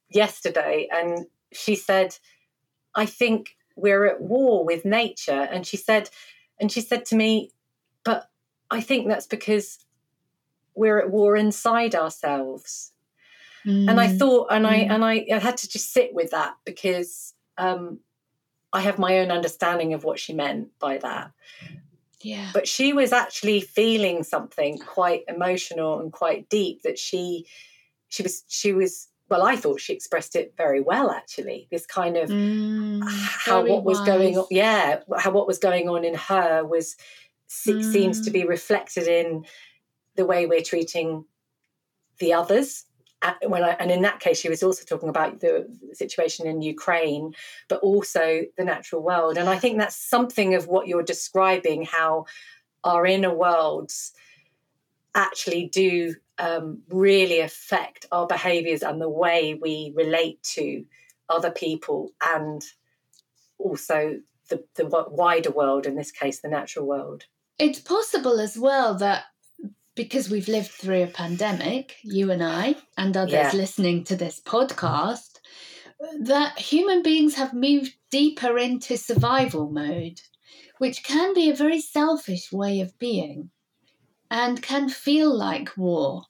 yesterday, 0.08 0.88
and 0.92 1.26
she 1.52 1.74
said, 1.74 2.16
"I 2.94 3.06
think 3.06 3.56
we're 3.76 4.06
at 4.06 4.20
war 4.20 4.64
with 4.64 4.84
nature." 4.84 5.48
And 5.50 5.66
she 5.66 5.76
said, 5.76 6.10
and 6.60 6.70
she 6.70 6.80
said 6.80 7.04
to 7.06 7.16
me, 7.16 7.50
"But 8.04 8.30
I 8.70 8.80
think 8.80 9.08
that's 9.08 9.26
because 9.26 9.78
we're 10.78 10.98
at 10.98 11.10
war 11.10 11.36
inside 11.36 11.94
ourselves. 11.94 12.92
Mm. 13.66 13.90
And 13.90 14.00
I 14.00 14.08
mm. 14.08 14.18
thought, 14.18 14.48
and 14.50 14.66
I 14.66 14.84
mm. 14.84 14.90
and 14.90 15.04
I, 15.04 15.26
I, 15.32 15.38
had 15.38 15.56
to 15.58 15.68
just 15.68 15.92
sit 15.92 16.14
with 16.14 16.30
that 16.30 16.54
because 16.64 17.34
um, 17.58 17.98
I 18.72 18.82
have 18.82 18.98
my 18.98 19.18
own 19.18 19.30
understanding 19.30 19.94
of 19.94 20.04
what 20.04 20.18
she 20.18 20.32
meant 20.32 20.68
by 20.78 20.98
that. 20.98 21.32
Yeah. 22.20 22.50
But 22.52 22.66
she 22.66 22.92
was 22.92 23.12
actually 23.12 23.60
feeling 23.60 24.22
something 24.22 24.78
quite 24.78 25.24
emotional 25.28 26.00
and 26.00 26.12
quite 26.12 26.48
deep 26.48 26.82
that 26.82 26.98
she 26.98 27.46
she 28.08 28.22
was 28.22 28.42
she 28.48 28.72
was 28.72 29.08
well 29.28 29.42
I 29.42 29.56
thought 29.56 29.80
she 29.80 29.92
expressed 29.92 30.34
it 30.34 30.54
very 30.56 30.80
well 30.80 31.10
actually 31.10 31.68
this 31.70 31.86
kind 31.86 32.16
of 32.16 32.28
mm, 32.28 33.02
how 33.06 33.64
what 33.64 33.84
was 33.84 34.00
going 34.00 34.36
on 34.36 34.46
yeah 34.50 35.00
how 35.16 35.30
what 35.30 35.46
was 35.46 35.58
going 35.58 35.88
on 35.88 36.04
in 36.04 36.14
her 36.14 36.64
was 36.64 36.96
mm. 37.66 37.92
seems 37.92 38.20
to 38.22 38.30
be 38.30 38.42
mm. 38.42 38.48
reflected 38.48 39.06
in 39.06 39.44
the 40.16 40.26
way 40.26 40.46
we're 40.46 40.60
treating 40.60 41.24
the 42.18 42.34
others. 42.34 42.84
When 43.44 43.64
I, 43.64 43.70
and 43.80 43.90
in 43.90 44.02
that 44.02 44.20
case, 44.20 44.38
she 44.38 44.48
was 44.48 44.62
also 44.62 44.84
talking 44.84 45.08
about 45.08 45.40
the 45.40 45.66
situation 45.92 46.46
in 46.46 46.62
Ukraine, 46.62 47.34
but 47.68 47.80
also 47.80 48.42
the 48.56 48.64
natural 48.64 49.02
world. 49.02 49.36
And 49.36 49.48
I 49.48 49.58
think 49.58 49.78
that's 49.78 49.96
something 49.96 50.54
of 50.54 50.68
what 50.68 50.86
you're 50.86 51.02
describing 51.02 51.84
how 51.84 52.26
our 52.84 53.04
inner 53.06 53.34
worlds 53.34 54.12
actually 55.14 55.66
do 55.66 56.14
um, 56.38 56.82
really 56.88 57.40
affect 57.40 58.06
our 58.12 58.26
behaviors 58.26 58.82
and 58.82 59.00
the 59.00 59.08
way 59.08 59.58
we 59.60 59.92
relate 59.96 60.40
to 60.42 60.84
other 61.28 61.50
people 61.50 62.12
and 62.24 62.62
also 63.58 64.20
the, 64.48 64.64
the 64.76 64.86
wider 65.10 65.50
world, 65.50 65.86
in 65.86 65.96
this 65.96 66.10
case, 66.10 66.40
the 66.40 66.48
natural 66.48 66.86
world. 66.86 67.24
It's 67.58 67.80
possible 67.80 68.38
as 68.38 68.56
well 68.56 68.94
that 68.94 69.24
because 69.98 70.30
we've 70.30 70.46
lived 70.46 70.70
through 70.70 71.02
a 71.02 71.08
pandemic, 71.08 71.96
you 72.04 72.30
and 72.30 72.40
I, 72.40 72.76
and 72.96 73.16
others 73.16 73.32
yeah. 73.32 73.50
listening 73.52 74.04
to 74.04 74.14
this 74.14 74.40
podcast, 74.40 75.40
that 76.20 76.56
human 76.56 77.02
beings 77.02 77.34
have 77.34 77.52
moved 77.52 77.94
deeper 78.08 78.56
into 78.56 78.96
survival 78.96 79.68
mode, 79.68 80.20
which 80.78 81.02
can 81.02 81.34
be 81.34 81.50
a 81.50 81.56
very 81.56 81.80
selfish 81.80 82.52
way 82.52 82.80
of 82.80 82.96
being 83.00 83.50
and 84.30 84.62
can 84.62 84.88
feel 84.88 85.36
like 85.36 85.76
war 85.76 86.22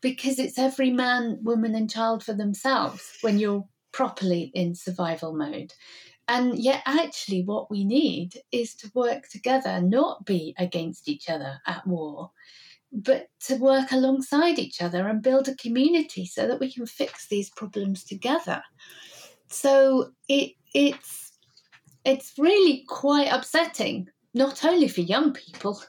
because 0.00 0.40
it's 0.40 0.58
every 0.58 0.90
man, 0.90 1.38
woman, 1.44 1.76
and 1.76 1.88
child 1.88 2.24
for 2.24 2.32
themselves 2.32 3.18
when 3.20 3.38
you're 3.38 3.68
properly 3.92 4.50
in 4.52 4.74
survival 4.74 5.32
mode. 5.32 5.72
And 6.26 6.58
yet, 6.58 6.82
actually, 6.86 7.44
what 7.44 7.70
we 7.70 7.84
need 7.84 8.32
is 8.50 8.74
to 8.76 8.90
work 8.96 9.28
together, 9.28 9.80
not 9.80 10.26
be 10.26 10.56
against 10.58 11.08
each 11.08 11.30
other 11.30 11.60
at 11.68 11.86
war, 11.86 12.32
but 12.92 13.28
to 13.46 13.56
work 13.56 13.90
alongside 13.90 14.58
each 14.58 14.82
other 14.82 15.08
and 15.08 15.22
build 15.22 15.48
a 15.48 15.56
community 15.56 16.26
so 16.26 16.46
that 16.46 16.60
we 16.60 16.72
can 16.72 16.86
fix 16.86 17.28
these 17.28 17.50
problems 17.50 18.04
together. 18.04 18.62
So 19.48 20.12
it 20.28 20.52
it's 20.74 21.32
it's 22.04 22.34
really 22.38 22.84
quite 22.88 23.28
upsetting, 23.32 24.08
not 24.34 24.64
only 24.64 24.88
for 24.88 25.00
young 25.00 25.32
people, 25.32 25.80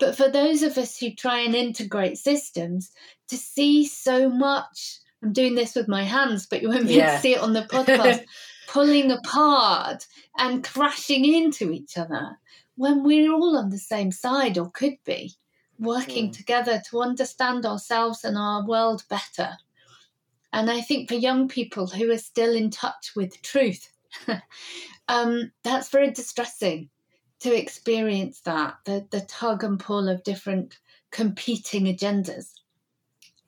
but 0.00 0.16
for 0.16 0.30
those 0.30 0.62
of 0.62 0.78
us 0.78 0.98
who 0.98 1.14
try 1.14 1.40
and 1.40 1.54
integrate 1.54 2.18
systems 2.18 2.90
to 3.28 3.36
see 3.36 3.86
so 3.86 4.28
much. 4.28 4.98
I'm 5.22 5.32
doing 5.32 5.56
this 5.56 5.74
with 5.74 5.88
my 5.88 6.04
hands, 6.04 6.46
but 6.46 6.62
you 6.62 6.68
won't 6.68 6.86
be 6.86 7.00
able 7.00 7.12
to 7.12 7.18
see 7.18 7.34
it 7.34 7.40
on 7.40 7.52
the 7.52 7.62
podcast. 7.62 8.24
pulling 8.68 9.10
apart 9.10 10.06
and 10.36 10.62
crashing 10.62 11.24
into 11.24 11.72
each 11.72 11.96
other 11.96 12.38
when 12.76 13.02
we're 13.02 13.32
all 13.32 13.56
on 13.56 13.70
the 13.70 13.78
same 13.78 14.12
side 14.12 14.58
or 14.58 14.70
could 14.70 14.96
be 15.04 15.34
working 15.78 16.30
mm. 16.30 16.36
together 16.36 16.82
to 16.90 17.00
understand 17.00 17.64
ourselves 17.64 18.24
and 18.24 18.36
our 18.36 18.64
world 18.66 19.04
better. 19.08 19.56
And 20.52 20.70
I 20.70 20.80
think 20.80 21.08
for 21.08 21.14
young 21.14 21.48
people 21.48 21.86
who 21.86 22.10
are 22.10 22.18
still 22.18 22.54
in 22.54 22.70
touch 22.70 23.12
with 23.14 23.40
truth, 23.42 23.92
um, 25.08 25.52
that's 25.62 25.90
very 25.90 26.10
distressing 26.10 26.88
to 27.40 27.56
experience 27.56 28.40
that 28.40 28.76
the, 28.84 29.06
the 29.10 29.20
tug 29.22 29.62
and 29.62 29.78
pull 29.78 30.08
of 30.08 30.24
different 30.24 30.78
competing 31.10 31.84
agendas. 31.84 32.52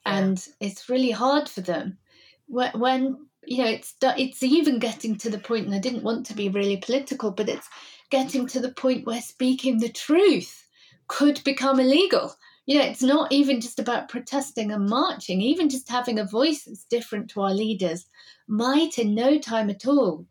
Yeah. 0.06 0.18
And 0.18 0.48
it's 0.60 0.88
really 0.88 1.10
hard 1.10 1.48
for 1.48 1.62
them 1.62 1.98
when, 2.46 2.78
when 2.78 3.26
you 3.46 3.58
know 3.58 3.70
it's 3.70 3.94
it's 4.02 4.42
even 4.42 4.78
getting 4.78 5.16
to 5.16 5.30
the 5.30 5.38
point 5.38 5.64
and 5.64 5.74
i 5.74 5.78
didn't 5.78 6.02
want 6.02 6.26
to 6.26 6.34
be 6.34 6.48
really 6.48 6.76
political 6.76 7.30
but 7.30 7.48
it's 7.48 7.68
getting 8.10 8.46
to 8.46 8.60
the 8.60 8.72
point 8.72 9.06
where 9.06 9.20
speaking 9.22 9.78
the 9.78 9.88
truth 9.88 10.68
could 11.10 11.42
become 11.42 11.80
illegal. 11.80 12.32
You 12.66 12.78
know 12.78 12.84
it's 12.84 13.02
not 13.02 13.32
even 13.32 13.60
just 13.60 13.80
about 13.80 14.08
protesting 14.08 14.70
and 14.70 14.88
marching. 14.88 15.40
Even 15.42 15.68
just 15.68 15.88
having 15.88 16.20
a 16.20 16.24
voice 16.24 16.64
that's 16.64 16.84
different 16.84 17.28
to 17.30 17.40
our 17.40 17.52
leaders 17.52 18.06
might 18.46 18.98
in 18.98 19.12
no 19.12 19.38
time 19.38 19.70
at 19.70 19.86
all 19.86 20.24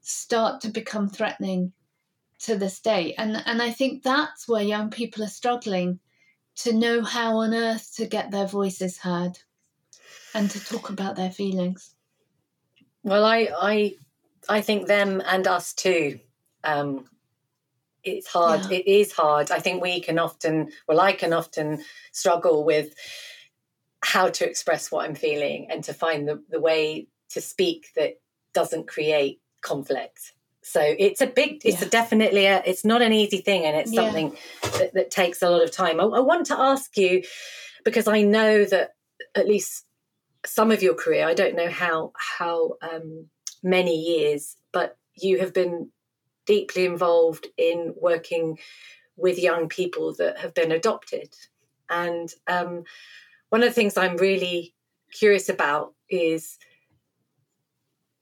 start 0.00 0.60
to 0.60 0.68
become 0.68 1.08
threatening 1.08 1.72
to 2.40 2.56
the 2.56 2.68
state. 2.68 3.14
And 3.16 3.42
and 3.46 3.62
i 3.62 3.70
think 3.70 4.02
that's 4.02 4.48
where 4.48 4.62
young 4.62 4.90
people 4.90 5.22
are 5.22 5.38
struggling 5.40 6.00
to 6.56 6.72
know 6.72 7.02
how 7.02 7.36
on 7.36 7.54
earth 7.54 7.94
to 7.96 8.06
get 8.06 8.30
their 8.30 8.46
voices 8.46 8.98
heard 8.98 9.38
and 10.34 10.50
to 10.50 10.64
talk 10.64 10.90
about 10.90 11.14
their 11.14 11.30
feelings. 11.30 11.94
Well, 13.04 13.24
I 13.24 13.48
I 13.60 13.94
I 14.48 14.60
think 14.62 14.88
them 14.88 15.22
and 15.24 15.46
us 15.46 15.72
too. 15.72 16.18
Um, 16.64 17.04
it's 18.04 18.26
hard. 18.26 18.62
Yeah. 18.70 18.78
It 18.78 18.86
is 18.86 19.12
hard. 19.12 19.50
I 19.50 19.58
think 19.58 19.82
we 19.82 20.00
can 20.00 20.18
often, 20.18 20.70
well, 20.88 21.00
I 21.00 21.12
can 21.12 21.32
often 21.32 21.82
struggle 22.12 22.64
with 22.64 22.94
how 24.02 24.28
to 24.28 24.48
express 24.48 24.92
what 24.92 25.06
I'm 25.06 25.14
feeling 25.14 25.66
and 25.70 25.82
to 25.84 25.94
find 25.94 26.28
the, 26.28 26.42
the 26.50 26.60
way 26.60 27.08
to 27.30 27.40
speak 27.40 27.88
that 27.96 28.20
doesn't 28.52 28.86
create 28.86 29.40
conflict. 29.62 30.32
So 30.62 30.80
it's 30.80 31.20
a 31.20 31.26
big, 31.26 31.62
it's 31.64 31.80
yeah. 31.80 31.88
a 31.88 31.90
definitely 31.90 32.46
a, 32.46 32.62
it's 32.64 32.84
not 32.84 33.02
an 33.02 33.12
easy 33.12 33.38
thing, 33.38 33.64
and 33.64 33.76
it's 33.76 33.92
yeah. 33.92 34.02
something 34.02 34.36
that, 34.62 34.94
that, 34.94 35.10
takes 35.10 35.42
a 35.42 35.50
lot 35.50 35.62
of 35.62 35.70
time. 35.70 36.00
I, 36.00 36.04
I 36.04 36.20
want 36.20 36.46
to 36.46 36.58
ask 36.58 36.96
you 36.96 37.22
because 37.84 38.08
I 38.08 38.22
know 38.22 38.64
that 38.64 38.94
at 39.34 39.46
least 39.46 39.84
some 40.46 40.70
of 40.70 40.82
your 40.82 40.94
career. 40.94 41.26
I 41.26 41.34
don't 41.34 41.54
know 41.54 41.68
how 41.68 42.12
how 42.16 42.76
um, 42.80 43.26
many 43.62 43.94
years, 43.94 44.56
but 44.72 44.96
you 45.16 45.38
have 45.40 45.52
been 45.52 45.90
deeply 46.46 46.84
involved 46.84 47.46
in 47.56 47.94
working 48.00 48.58
with 49.16 49.38
young 49.38 49.68
people 49.68 50.14
that 50.14 50.38
have 50.38 50.54
been 50.54 50.72
adopted. 50.72 51.34
And 51.88 52.30
um, 52.46 52.84
one 53.50 53.62
of 53.62 53.68
the 53.68 53.74
things 53.74 53.96
I'm 53.96 54.16
really 54.16 54.74
curious 55.12 55.48
about 55.48 55.94
is 56.08 56.58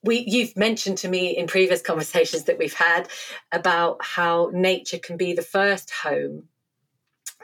we 0.02 0.24
you've 0.26 0.56
mentioned 0.56 0.98
to 0.98 1.08
me 1.08 1.36
in 1.36 1.46
previous 1.46 1.80
conversations 1.80 2.44
that 2.44 2.58
we've 2.58 2.74
had 2.74 3.08
about 3.50 4.04
how 4.04 4.50
nature 4.52 4.98
can 4.98 5.16
be 5.16 5.32
the 5.32 5.42
first 5.42 5.90
home 5.90 6.44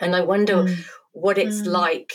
and 0.01 0.15
i 0.15 0.21
wonder 0.21 0.57
mm. 0.57 0.85
what 1.13 1.39
it's 1.39 1.63
mm. 1.63 1.67
like 1.67 2.13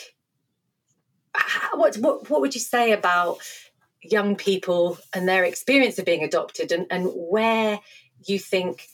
what, 1.73 1.95
what 1.97 2.29
what 2.29 2.41
would 2.41 2.53
you 2.53 2.61
say 2.61 2.91
about 2.91 3.37
young 4.01 4.35
people 4.35 4.97
and 5.13 5.27
their 5.27 5.43
experience 5.43 5.97
of 5.97 6.05
being 6.05 6.23
adopted 6.23 6.71
and, 6.71 6.85
and 6.91 7.09
where 7.13 7.79
you 8.27 8.39
think 8.39 8.87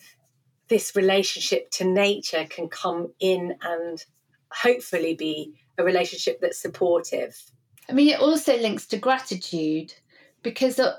this 0.67 0.95
relationship 0.95 1.71
to 1.71 1.83
nature 1.83 2.45
can 2.50 2.67
come 2.67 3.12
in 3.19 3.55
and 3.62 4.05
hopefully 4.51 5.13
be 5.15 5.53
a 5.77 5.83
relationship 5.83 6.39
that's 6.41 6.59
supportive 6.59 7.36
i 7.89 7.93
mean 7.93 8.09
it 8.09 8.19
also 8.19 8.57
links 8.57 8.86
to 8.86 8.98
gratitude 8.98 9.93
because 10.43 10.79
uh, 10.79 10.93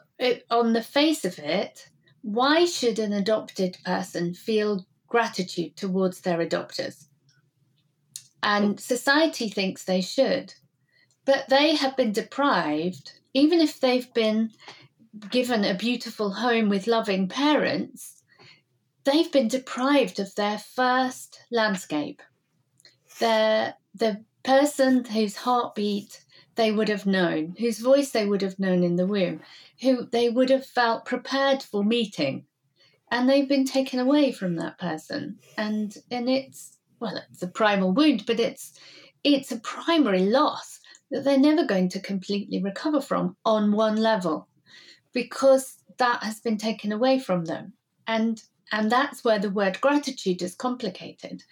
on 0.50 0.72
the 0.72 0.82
face 0.82 1.24
of 1.24 1.38
it, 1.38 1.88
why 2.22 2.64
should 2.64 2.98
an 2.98 3.12
adopted 3.12 3.78
person 3.84 4.34
feel 4.34 4.86
gratitude 5.08 5.76
towards 5.76 6.20
their 6.20 6.38
adopters? 6.38 7.06
And 8.42 8.76
mm. 8.76 8.80
society 8.80 9.48
thinks 9.48 9.84
they 9.84 10.00
should, 10.00 10.54
but 11.24 11.48
they 11.48 11.76
have 11.76 11.96
been 11.96 12.12
deprived, 12.12 13.12
even 13.34 13.60
if 13.60 13.80
they've 13.80 14.12
been 14.14 14.50
given 15.30 15.64
a 15.64 15.74
beautiful 15.74 16.30
home 16.30 16.68
with 16.68 16.86
loving 16.86 17.28
parents, 17.28 18.19
they've 19.10 19.32
been 19.32 19.48
deprived 19.48 20.20
of 20.20 20.34
their 20.34 20.58
first 20.58 21.40
landscape. 21.50 22.22
Their, 23.18 23.74
the 23.94 24.24
person 24.42 25.04
whose 25.04 25.36
heartbeat 25.36 26.24
they 26.54 26.72
would 26.72 26.88
have 26.88 27.06
known, 27.06 27.54
whose 27.58 27.78
voice 27.78 28.10
they 28.10 28.26
would 28.26 28.42
have 28.42 28.58
known 28.58 28.82
in 28.82 28.96
the 28.96 29.06
womb, 29.06 29.40
who 29.80 30.06
they 30.06 30.28
would 30.28 30.50
have 30.50 30.66
felt 30.66 31.04
prepared 31.04 31.62
for 31.62 31.82
meeting. 31.84 32.44
And 33.10 33.28
they've 33.28 33.48
been 33.48 33.64
taken 33.64 33.98
away 33.98 34.32
from 34.32 34.56
that 34.56 34.78
person. 34.78 35.38
And 35.56 35.96
and 36.10 36.28
it's 36.28 36.78
well, 37.00 37.20
it's 37.30 37.42
a 37.42 37.48
primal 37.48 37.92
wound, 37.92 38.26
but 38.26 38.38
it's 38.38 38.78
it's 39.24 39.50
a 39.50 39.60
primary 39.60 40.26
loss 40.26 40.80
that 41.10 41.24
they're 41.24 41.38
never 41.38 41.64
going 41.64 41.88
to 41.90 42.00
completely 42.00 42.62
recover 42.62 43.00
from 43.00 43.36
on 43.44 43.72
one 43.72 43.96
level 43.96 44.48
because 45.12 45.76
that 45.98 46.22
has 46.22 46.40
been 46.40 46.56
taken 46.56 46.92
away 46.92 47.18
from 47.18 47.46
them. 47.46 47.72
And 48.06 48.40
and 48.72 48.90
that's 48.90 49.24
where 49.24 49.38
the 49.38 49.50
word 49.50 49.80
gratitude 49.80 50.42
is 50.42 50.54
complicated 50.54 51.44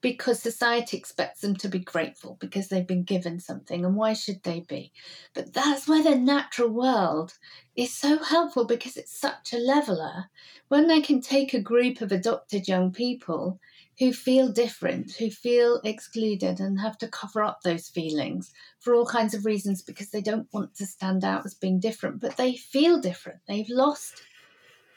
because 0.00 0.40
society 0.40 0.96
expects 0.96 1.40
them 1.40 1.54
to 1.56 1.68
be 1.68 1.78
grateful 1.78 2.36
because 2.40 2.68
they've 2.68 2.86
been 2.86 3.02
given 3.02 3.38
something 3.38 3.84
and 3.84 3.96
why 3.96 4.14
should 4.14 4.42
they 4.42 4.60
be? 4.60 4.92
But 5.34 5.52
that's 5.52 5.86
where 5.86 6.02
the 6.02 6.16
natural 6.16 6.70
world 6.70 7.34
is 7.76 7.92
so 7.92 8.18
helpful 8.18 8.64
because 8.64 8.96
it's 8.96 9.18
such 9.18 9.52
a 9.52 9.58
leveler. 9.58 10.26
When 10.68 10.86
they 10.86 11.02
can 11.02 11.20
take 11.20 11.52
a 11.52 11.60
group 11.60 12.00
of 12.00 12.12
adopted 12.12 12.66
young 12.66 12.92
people 12.92 13.60
who 13.98 14.14
feel 14.14 14.50
different 14.50 15.12
who 15.12 15.30
feel 15.30 15.78
excluded 15.84 16.58
and 16.58 16.80
have 16.80 16.96
to 16.96 17.08
cover 17.08 17.44
up 17.44 17.60
those 17.62 17.88
feelings 17.88 18.50
for 18.78 18.94
all 18.94 19.04
kinds 19.04 19.34
of 19.34 19.44
reasons 19.44 19.82
because 19.82 20.08
they 20.08 20.22
don't 20.22 20.48
want 20.52 20.74
to 20.74 20.86
stand 20.86 21.22
out 21.22 21.44
as 21.44 21.52
being 21.52 21.78
different 21.78 22.18
but 22.18 22.36
they 22.38 22.56
feel 22.56 22.98
different. 22.98 23.38
They've 23.46 23.68
lost 23.68 24.22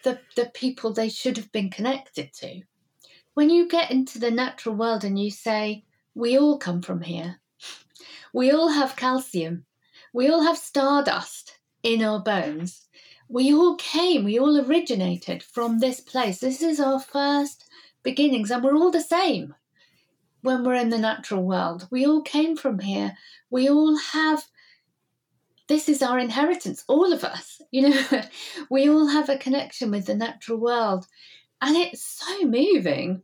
the, 0.03 0.19
the 0.35 0.51
people 0.53 0.93
they 0.93 1.09
should 1.09 1.37
have 1.37 1.51
been 1.51 1.69
connected 1.69 2.31
to 2.33 2.61
when 3.33 3.49
you 3.49 3.67
get 3.67 3.91
into 3.91 4.19
the 4.19 4.31
natural 4.31 4.75
world 4.75 5.03
and 5.03 5.17
you 5.17 5.31
say, 5.31 5.83
we 6.13 6.37
all 6.37 6.57
come 6.57 6.81
from 6.81 7.01
here, 7.01 7.39
we 8.33 8.51
all 8.51 8.69
have 8.69 8.95
calcium, 8.95 9.65
we 10.13 10.29
all 10.29 10.43
have 10.43 10.57
stardust 10.57 11.57
in 11.81 12.03
our 12.03 12.19
bones, 12.19 12.87
we 13.27 13.53
all 13.53 13.75
came, 13.77 14.23
we 14.23 14.37
all 14.37 14.59
originated 14.59 15.41
from 15.41 15.79
this 15.79 15.99
place. 15.99 16.39
This 16.39 16.61
is 16.61 16.79
our 16.79 16.99
first 16.99 17.65
beginnings, 18.03 18.51
and 18.51 18.63
we're 18.63 18.77
all 18.77 18.91
the 18.91 19.01
same 19.01 19.55
when 20.41 20.63
we're 20.63 20.75
in 20.75 20.89
the 20.89 20.99
natural 20.99 21.43
world. 21.43 21.87
We 21.89 22.05
all 22.05 22.21
came 22.21 22.55
from 22.55 22.79
here. 22.79 23.17
We 23.49 23.69
all 23.69 23.97
have 23.97 24.45
this 25.67 25.87
is 25.87 26.01
our 26.01 26.19
inheritance, 26.19 26.83
all 26.87 27.13
of 27.13 27.23
us. 27.23 27.61
You 27.71 27.89
know, 27.89 28.21
we 28.69 28.89
all 28.89 29.07
have 29.07 29.29
a 29.29 29.37
connection 29.37 29.91
with 29.91 30.05
the 30.05 30.15
natural 30.15 30.59
world. 30.59 31.07
And 31.61 31.75
it's 31.77 32.03
so 32.03 32.45
moving 32.45 33.21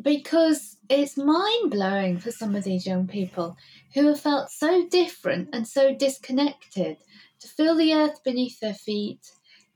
because 0.00 0.78
it's 0.88 1.18
mind 1.18 1.70
blowing 1.70 2.18
for 2.18 2.30
some 2.30 2.54
of 2.54 2.64
these 2.64 2.86
young 2.86 3.06
people 3.06 3.56
who 3.94 4.06
have 4.06 4.20
felt 4.20 4.50
so 4.50 4.86
different 4.88 5.50
and 5.52 5.68
so 5.68 5.94
disconnected 5.94 6.96
to 7.40 7.48
feel 7.48 7.76
the 7.76 7.92
earth 7.94 8.22
beneath 8.24 8.58
their 8.60 8.74
feet. 8.74 9.30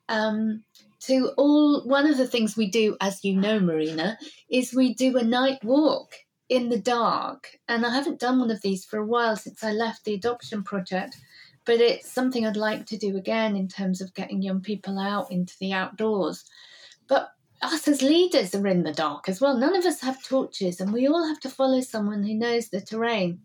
Um, 0.09 0.65
to 1.01 1.33
all, 1.37 1.85
one 1.85 2.07
of 2.07 2.17
the 2.17 2.27
things 2.27 2.57
we 2.57 2.71
do, 2.71 2.97
as 3.01 3.25
you 3.25 3.37
know, 3.37 3.61
Marina, 3.61 4.19
is 4.49 4.73
we 4.75 4.95
do 4.95 5.17
a 5.19 5.23
night 5.23 5.63
walk 5.63 6.15
in 6.49 6.69
the 6.69 6.79
dark. 6.79 7.49
And 7.69 7.85
I 7.85 7.91
haven't 7.91 8.21
done 8.21 8.39
one 8.39 8.51
of 8.51 8.63
these 8.63 8.85
for 8.85 8.99
a 8.99 9.07
while 9.07 9.37
since 9.37 9.63
I 9.63 9.73
left 9.73 10.05
the 10.05 10.15
adoption 10.15 10.63
project, 10.63 11.17
but 11.67 11.81
it's 11.81 12.11
something 12.11 12.47
I'd 12.47 12.57
like 12.57 12.87
to 12.87 12.97
do 12.97 13.17
again 13.17 13.57
in 13.57 13.69
terms 13.69 14.01
of 14.01 14.15
getting 14.15 14.41
young 14.41 14.61
people 14.61 14.99
out 14.99 15.31
into 15.31 15.55
the 15.59 15.73
outdoors. 15.73 16.45
But 17.09 17.33
us 17.61 17.89
as 17.89 18.03
leaders 18.03 18.55
are 18.55 18.67
in 18.67 18.85
the 18.85 18.93
dark 18.93 19.29
as 19.29 19.41
well. 19.41 19.57
None 19.57 19.77
of 19.77 19.85
us 19.85 20.01
have 20.01 20.23
torches, 20.23 20.81
and 20.81 20.93
we 20.93 21.09
all 21.09 21.27
have 21.27 21.41
to 21.41 21.51
follow 21.51 21.81
someone 21.81 22.23
who 22.23 22.35
knows 22.35 22.69
the 22.69 22.81
terrain. 22.81 23.41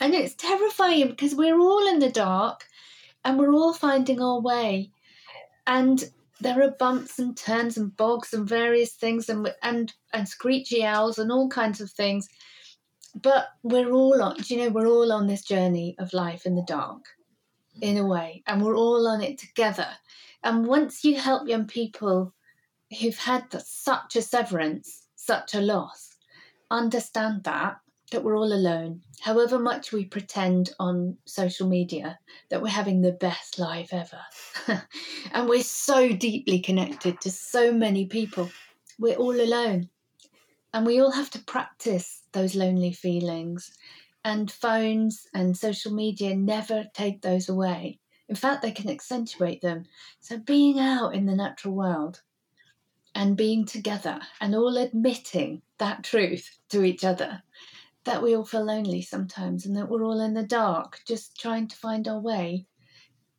And 0.00 0.14
it's 0.14 0.34
terrifying 0.34 1.08
because 1.08 1.34
we're 1.34 1.58
all 1.58 1.86
in 1.88 1.98
the 1.98 2.10
dark 2.10 2.64
and 3.24 3.38
we're 3.38 3.54
all 3.54 3.72
finding 3.72 4.20
our 4.20 4.40
way. 4.40 4.90
And 5.66 6.04
there 6.40 6.62
are 6.62 6.72
bumps 6.72 7.18
and 7.18 7.36
turns 7.36 7.76
and 7.76 7.96
bogs 7.96 8.34
and 8.34 8.46
various 8.46 8.92
things 8.92 9.28
and 9.28 9.52
and 9.62 9.92
and 10.12 10.28
screechy 10.28 10.84
owls 10.84 11.18
and 11.18 11.30
all 11.30 11.48
kinds 11.48 11.80
of 11.80 11.90
things. 11.90 12.28
But 13.14 13.48
we're 13.62 13.90
all 13.90 14.22
on, 14.22 14.36
you 14.46 14.58
know, 14.58 14.70
we're 14.70 14.88
all 14.88 15.12
on 15.12 15.26
this 15.26 15.42
journey 15.42 15.94
of 15.98 16.12
life 16.12 16.46
in 16.46 16.56
the 16.56 16.64
dark, 16.66 17.04
in 17.80 17.96
a 17.96 18.06
way, 18.06 18.42
and 18.46 18.62
we're 18.62 18.76
all 18.76 19.06
on 19.06 19.22
it 19.22 19.38
together. 19.38 19.88
And 20.42 20.66
once 20.66 21.04
you 21.04 21.16
help 21.16 21.48
young 21.48 21.66
people 21.66 22.34
who've 23.00 23.16
had 23.16 23.50
the, 23.50 23.60
such 23.60 24.16
a 24.16 24.22
severance, 24.22 25.06
such 25.14 25.54
a 25.54 25.60
loss, 25.60 26.16
understand 26.70 27.44
that 27.44 27.78
that 28.10 28.22
we're 28.22 28.36
all 28.36 28.52
alone. 28.52 29.00
However 29.20 29.58
much 29.58 29.92
we 29.92 30.04
pretend 30.04 30.70
on 30.78 31.16
social 31.24 31.66
media 31.66 32.18
that 32.48 32.62
we're 32.62 32.68
having 32.68 33.00
the 33.00 33.12
best 33.12 33.58
life 33.58 33.92
ever. 33.92 34.20
and 35.32 35.48
we're 35.48 35.62
so 35.62 36.12
deeply 36.12 36.60
connected 36.60 37.20
to 37.22 37.30
so 37.30 37.72
many 37.72 38.06
people. 38.06 38.50
We're 38.98 39.16
all 39.16 39.40
alone. 39.40 39.88
And 40.72 40.86
we 40.86 41.00
all 41.00 41.12
have 41.12 41.30
to 41.30 41.38
practice 41.40 42.22
those 42.34 42.54
lonely 42.54 42.92
feelings. 42.92 43.72
And 44.26 44.50
phones 44.50 45.26
and 45.34 45.56
social 45.56 45.92
media 45.92 46.36
never 46.36 46.84
take 46.94 47.22
those 47.22 47.48
away. 47.48 47.98
In 48.28 48.36
fact, 48.36 48.62
they 48.62 48.72
can 48.72 48.90
accentuate 48.90 49.62
them. 49.62 49.84
So, 50.20 50.38
being 50.38 50.78
out 50.78 51.14
in 51.14 51.26
the 51.26 51.36
natural 51.36 51.74
world, 51.74 52.20
and 53.14 53.36
being 53.36 53.64
together 53.64 54.20
and 54.40 54.54
all 54.54 54.76
admitting 54.76 55.62
that 55.78 56.04
truth 56.04 56.58
to 56.68 56.82
each 56.82 57.04
other 57.04 57.42
that 58.04 58.22
we 58.22 58.36
all 58.36 58.44
feel 58.44 58.64
lonely 58.64 59.00
sometimes 59.00 59.64
and 59.64 59.76
that 59.76 59.88
we're 59.88 60.04
all 60.04 60.20
in 60.20 60.34
the 60.34 60.42
dark 60.42 61.00
just 61.06 61.40
trying 61.40 61.66
to 61.68 61.76
find 61.76 62.08
our 62.08 62.20
way 62.20 62.66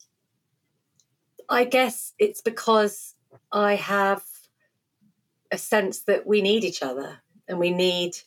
I 1.49 1.63
guess 1.63 2.13
it's 2.19 2.41
because 2.41 3.15
I 3.51 3.75
have 3.75 4.23
a 5.51 5.57
sense 5.57 6.01
that 6.01 6.27
we 6.27 6.41
need 6.41 6.63
each 6.63 6.83
other 6.83 7.19
and 7.47 7.57
we 7.57 7.71
need 7.71 8.17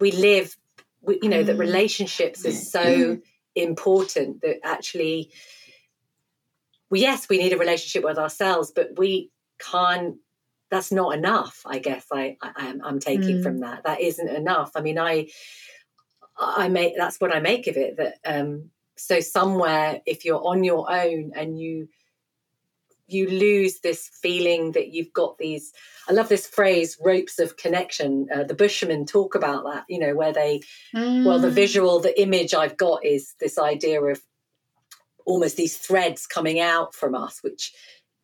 we 0.00 0.12
live 0.12 0.56
we, 1.02 1.18
you 1.22 1.28
know 1.28 1.42
that 1.42 1.56
mm. 1.56 1.60
relationships 1.60 2.44
is 2.44 2.70
so 2.70 3.18
important 3.54 4.40
that 4.42 4.58
actually 4.64 5.30
well, 6.90 7.00
yes 7.00 7.28
we 7.28 7.38
need 7.38 7.52
a 7.52 7.58
relationship 7.58 8.04
with 8.04 8.18
ourselves 8.18 8.72
but 8.74 8.98
we 8.98 9.30
can't 9.58 10.16
that's 10.70 10.92
not 10.92 11.14
enough 11.14 11.62
i 11.66 11.78
guess. 11.78 12.06
I, 12.12 12.36
I 12.42 12.68
am 12.68 12.80
i'm 12.84 13.00
taking 13.00 13.38
mm. 13.38 13.42
from 13.42 13.60
that. 13.60 13.84
That 13.84 14.00
isn't 14.00 14.28
enough. 14.28 14.72
I 14.74 14.80
mean 14.80 14.98
i 14.98 15.28
i 16.38 16.68
make 16.68 16.96
that's 16.96 17.20
what 17.20 17.34
i 17.34 17.40
make 17.40 17.66
of 17.66 17.76
it 17.76 17.96
that 17.98 18.14
um 18.24 18.70
so 18.96 19.20
somewhere 19.20 20.00
if 20.06 20.24
you're 20.24 20.44
on 20.44 20.64
your 20.64 20.90
own 20.90 21.32
and 21.34 21.58
you 21.58 21.88
you 23.12 23.28
lose 23.28 23.80
this 23.80 24.08
feeling 24.22 24.72
that 24.72 24.88
you've 24.88 25.12
got 25.12 25.38
these 25.38 25.72
i 26.08 26.12
love 26.12 26.28
this 26.28 26.46
phrase 26.46 26.96
ropes 27.00 27.38
of 27.38 27.56
connection 27.56 28.26
uh, 28.34 28.44
the 28.44 28.54
bushmen 28.54 29.06
talk 29.06 29.34
about 29.34 29.64
that 29.64 29.84
you 29.88 29.98
know 29.98 30.14
where 30.14 30.32
they 30.32 30.60
mm. 30.94 31.24
well 31.24 31.38
the 31.38 31.48
mm. 31.48 31.52
visual 31.52 32.00
the 32.00 32.20
image 32.20 32.54
i've 32.54 32.76
got 32.76 33.04
is 33.04 33.34
this 33.40 33.58
idea 33.58 34.02
of 34.02 34.20
almost 35.26 35.56
these 35.56 35.76
threads 35.76 36.26
coming 36.26 36.60
out 36.60 36.94
from 36.94 37.14
us 37.14 37.38
which 37.42 37.72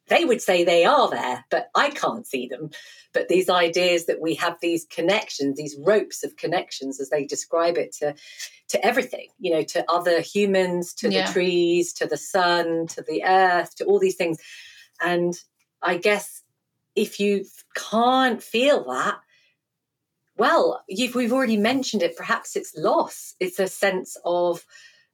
they 0.08 0.24
would 0.24 0.40
say 0.40 0.64
they 0.64 0.84
are 0.84 1.10
there 1.10 1.44
but 1.50 1.70
i 1.74 1.90
can't 1.90 2.26
see 2.26 2.46
them 2.46 2.70
but 3.12 3.28
these 3.28 3.48
ideas 3.48 4.06
that 4.06 4.20
we 4.20 4.34
have 4.34 4.56
these 4.60 4.86
connections 4.86 5.56
these 5.56 5.76
ropes 5.78 6.22
of 6.24 6.36
connections 6.36 7.00
as 7.00 7.10
they 7.10 7.24
describe 7.24 7.76
it 7.76 7.92
to 7.92 8.14
to 8.68 8.84
everything 8.84 9.28
you 9.38 9.52
know 9.52 9.62
to 9.62 9.84
other 9.90 10.20
humans 10.20 10.92
to 10.92 11.08
yeah. 11.08 11.26
the 11.26 11.32
trees 11.32 11.92
to 11.92 12.06
the 12.06 12.16
sun 12.16 12.86
to 12.86 13.02
the 13.02 13.22
earth 13.24 13.74
to 13.74 13.84
all 13.84 13.98
these 13.98 14.16
things 14.16 14.38
and 15.00 15.34
I 15.82 15.96
guess 15.98 16.42
if 16.94 17.20
you 17.20 17.44
can't 17.74 18.42
feel 18.42 18.84
that, 18.84 19.18
well, 20.36 20.82
we've 20.88 21.32
already 21.32 21.56
mentioned 21.56 22.02
it, 22.02 22.16
perhaps 22.16 22.56
it's 22.56 22.76
loss. 22.76 23.34
It's 23.40 23.58
a 23.58 23.68
sense 23.68 24.16
of 24.24 24.64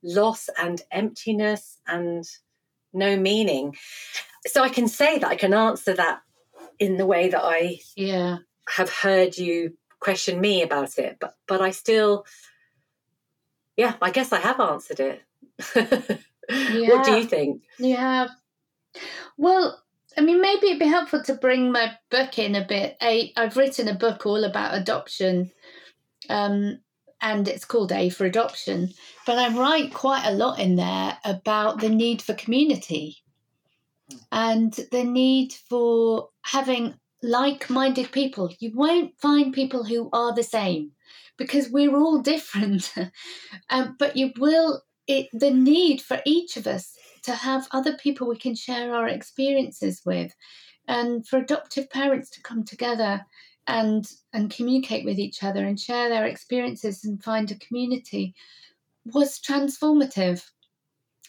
loss 0.02 0.48
and 0.58 0.82
emptiness 0.90 1.78
and 1.86 2.24
no 2.92 3.16
meaning. 3.16 3.76
So 4.46 4.62
I 4.62 4.68
can 4.68 4.88
say 4.88 5.18
that 5.18 5.28
I 5.28 5.36
can 5.36 5.54
answer 5.54 5.94
that 5.94 6.22
in 6.78 6.96
the 6.96 7.06
way 7.06 7.28
that 7.28 7.42
I 7.42 7.78
yeah. 7.96 8.38
have 8.68 8.90
heard 8.90 9.38
you 9.38 9.76
question 10.00 10.40
me 10.40 10.62
about 10.62 10.98
it, 10.98 11.18
but 11.20 11.34
but 11.46 11.60
I 11.60 11.70
still 11.70 12.26
yeah, 13.76 13.94
I 14.02 14.10
guess 14.10 14.32
I 14.32 14.40
have 14.40 14.60
answered 14.60 15.00
it. 15.00 15.22
yeah. 15.76 16.16
What 16.90 17.04
do 17.04 17.12
you 17.12 17.24
think? 17.24 17.62
You 17.78 17.96
have 17.96 18.30
well, 19.36 19.82
I 20.16 20.20
mean, 20.20 20.40
maybe 20.40 20.66
it'd 20.68 20.78
be 20.78 20.86
helpful 20.86 21.22
to 21.22 21.34
bring 21.34 21.72
my 21.72 21.96
book 22.10 22.38
in 22.38 22.54
a 22.54 22.64
bit. 22.66 22.96
I, 23.00 23.32
I've 23.36 23.56
written 23.56 23.88
a 23.88 23.94
book 23.94 24.26
all 24.26 24.44
about 24.44 24.74
adoption, 24.74 25.50
um, 26.28 26.80
and 27.20 27.48
it's 27.48 27.64
called 27.64 27.92
A 27.92 28.10
for 28.10 28.26
Adoption. 28.26 28.90
But 29.26 29.38
I 29.38 29.56
write 29.56 29.94
quite 29.94 30.26
a 30.26 30.32
lot 30.32 30.58
in 30.58 30.76
there 30.76 31.16
about 31.24 31.80
the 31.80 31.88
need 31.88 32.20
for 32.20 32.34
community 32.34 33.18
and 34.30 34.72
the 34.90 35.04
need 35.04 35.52
for 35.52 36.28
having 36.42 36.94
like 37.22 37.70
minded 37.70 38.10
people. 38.12 38.52
You 38.58 38.72
won't 38.74 39.18
find 39.20 39.54
people 39.54 39.84
who 39.84 40.10
are 40.12 40.34
the 40.34 40.42
same 40.42 40.90
because 41.36 41.70
we're 41.70 41.96
all 41.96 42.18
different. 42.22 42.92
um, 43.70 43.96
but 43.98 44.16
you 44.16 44.32
will, 44.38 44.82
it, 45.06 45.28
the 45.32 45.50
need 45.50 46.02
for 46.02 46.20
each 46.26 46.56
of 46.56 46.66
us 46.66 46.96
to 47.22 47.32
have 47.32 47.68
other 47.72 47.96
people 47.96 48.28
we 48.28 48.36
can 48.36 48.54
share 48.54 48.94
our 48.94 49.08
experiences 49.08 50.02
with 50.04 50.34
and 50.88 51.26
for 51.26 51.38
adoptive 51.38 51.88
parents 51.90 52.30
to 52.30 52.42
come 52.42 52.64
together 52.64 53.24
and 53.68 54.10
and 54.32 54.50
communicate 54.50 55.04
with 55.04 55.18
each 55.18 55.42
other 55.42 55.64
and 55.64 55.78
share 55.78 56.08
their 56.08 56.26
experiences 56.26 57.04
and 57.04 57.22
find 57.22 57.50
a 57.50 57.58
community 57.58 58.34
was 59.04 59.38
transformative 59.38 60.44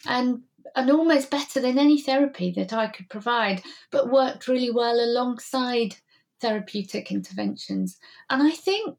and 0.06 0.40
and 0.76 0.90
almost 0.90 1.30
better 1.30 1.60
than 1.60 1.78
any 1.78 2.00
therapy 2.00 2.50
that 2.52 2.72
I 2.72 2.88
could 2.88 3.08
provide, 3.08 3.62
but 3.92 4.10
worked 4.10 4.48
really 4.48 4.70
well 4.70 4.98
alongside 4.98 5.96
therapeutic 6.40 7.12
interventions. 7.12 7.98
And 8.30 8.42
I 8.42 8.50
think 8.50 8.96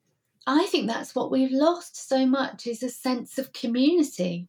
I 0.48 0.66
think 0.68 0.88
that's 0.88 1.16
what 1.16 1.32
we've 1.32 1.52
lost 1.52 2.08
so 2.08 2.26
much 2.26 2.68
is 2.68 2.84
a 2.84 2.90
sense 2.90 3.38
of 3.38 3.52
community 3.52 4.48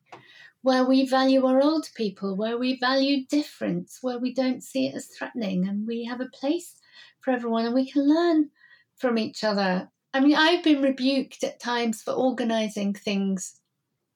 where 0.67 0.85
we 0.85 1.07
value 1.07 1.47
our 1.47 1.63
old 1.63 1.89
people, 1.95 2.35
where 2.35 2.59
we 2.59 2.77
value 2.81 3.25
difference, 3.27 3.99
where 4.03 4.19
we 4.19 4.35
don't 4.35 4.65
see 4.65 4.89
it 4.89 4.97
as 4.97 5.07
threatening, 5.07 5.69
and 5.69 5.87
we 5.87 6.03
have 6.03 6.21
a 6.21 6.29
place 6.35 6.75
for 7.21 7.31
everyone 7.31 7.65
and 7.65 7.73
we 7.73 7.89
can 7.89 8.03
learn 8.13 8.51
from 8.97 9.17
each 9.17 9.45
other. 9.45 9.89
I 10.13 10.19
mean, 10.19 10.35
I've 10.35 10.65
been 10.65 10.83
rebuked 10.83 11.45
at 11.45 11.61
times 11.61 12.03
for 12.03 12.15
organizing 12.15 12.95
things. 12.95 13.61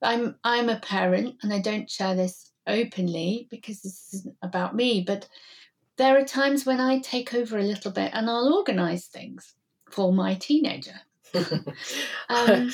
I'm 0.02 0.34
I'm 0.42 0.68
a 0.68 0.80
parent 0.80 1.36
and 1.44 1.52
I 1.52 1.60
don't 1.60 1.88
share 1.88 2.16
this 2.16 2.50
openly 2.66 3.46
because 3.48 3.82
this 3.82 4.12
isn't 4.12 4.34
about 4.42 4.74
me, 4.74 5.04
but 5.06 5.28
there 5.98 6.18
are 6.18 6.24
times 6.24 6.66
when 6.66 6.80
I 6.80 6.98
take 6.98 7.32
over 7.32 7.58
a 7.58 7.62
little 7.62 7.92
bit 7.92 8.10
and 8.12 8.28
I'll 8.28 8.52
organize 8.52 9.06
things 9.06 9.54
for 9.88 10.12
my 10.12 10.34
teenager. 10.34 11.00
um, 12.28 12.72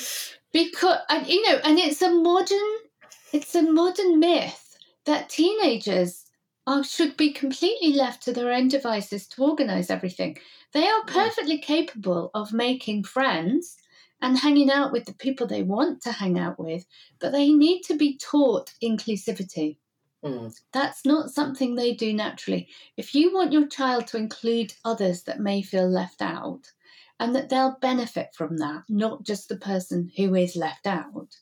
because 0.51 0.97
you 1.27 1.47
know, 1.47 1.59
and 1.63 1.77
it's 1.77 2.01
a 2.01 2.09
modern 2.09 2.86
it's 3.33 3.55
a 3.55 3.61
modern 3.61 4.19
myth 4.19 4.77
that 5.05 5.29
teenagers 5.29 6.25
are, 6.65 6.83
should 6.83 7.15
be 7.17 7.31
completely 7.31 7.93
left 7.93 8.23
to 8.23 8.33
their 8.33 8.51
own 8.51 8.67
devices 8.67 9.27
to 9.27 9.43
organize 9.43 9.89
everything. 9.89 10.37
They 10.73 10.87
are 10.87 11.05
perfectly 11.05 11.57
capable 11.59 12.31
of 12.33 12.53
making 12.53 13.03
friends 13.03 13.77
and 14.21 14.37
hanging 14.37 14.69
out 14.71 14.91
with 14.91 15.05
the 15.05 15.13
people 15.13 15.47
they 15.47 15.63
want 15.63 16.01
to 16.01 16.11
hang 16.11 16.39
out 16.39 16.59
with, 16.59 16.85
but 17.19 17.31
they 17.31 17.49
need 17.51 17.83
to 17.83 17.95
be 17.95 18.17
taught 18.17 18.73
inclusivity. 18.83 19.77
Mm. 20.23 20.53
That's 20.73 21.05
not 21.05 21.29
something 21.29 21.75
they 21.75 21.93
do 21.93 22.13
naturally. 22.13 22.67
If 22.97 23.13
you 23.13 23.33
want 23.33 23.53
your 23.53 23.67
child 23.67 24.07
to 24.07 24.17
include 24.17 24.73
others 24.83 25.23
that 25.23 25.39
may 25.39 25.61
feel 25.61 25.87
left 25.87 26.21
out, 26.21 26.71
and 27.19 27.35
that 27.35 27.49
they'll 27.49 27.77
benefit 27.81 28.29
from 28.35 28.57
that, 28.57 28.83
not 28.89 29.23
just 29.23 29.49
the 29.49 29.57
person 29.57 30.11
who 30.17 30.35
is 30.35 30.55
left 30.55 30.85
out, 30.85 31.35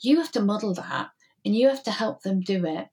you 0.00 0.16
have 0.18 0.32
to 0.32 0.40
model 0.40 0.74
that 0.74 1.10
and 1.44 1.54
you 1.54 1.68
have 1.68 1.82
to 1.84 1.90
help 1.90 2.22
them 2.22 2.40
do 2.40 2.66
it. 2.66 2.88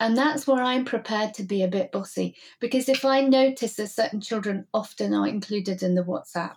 And 0.00 0.16
that's 0.16 0.46
where 0.46 0.62
I'm 0.62 0.84
prepared 0.84 1.34
to 1.34 1.44
be 1.44 1.62
a 1.62 1.68
bit 1.68 1.92
bossy 1.92 2.36
because 2.60 2.88
if 2.88 3.04
I 3.04 3.20
notice 3.20 3.76
that 3.76 3.90
certain 3.90 4.20
children 4.20 4.66
often 4.74 5.14
are 5.14 5.28
included 5.28 5.82
in 5.82 5.94
the 5.94 6.02
WhatsApp, 6.02 6.56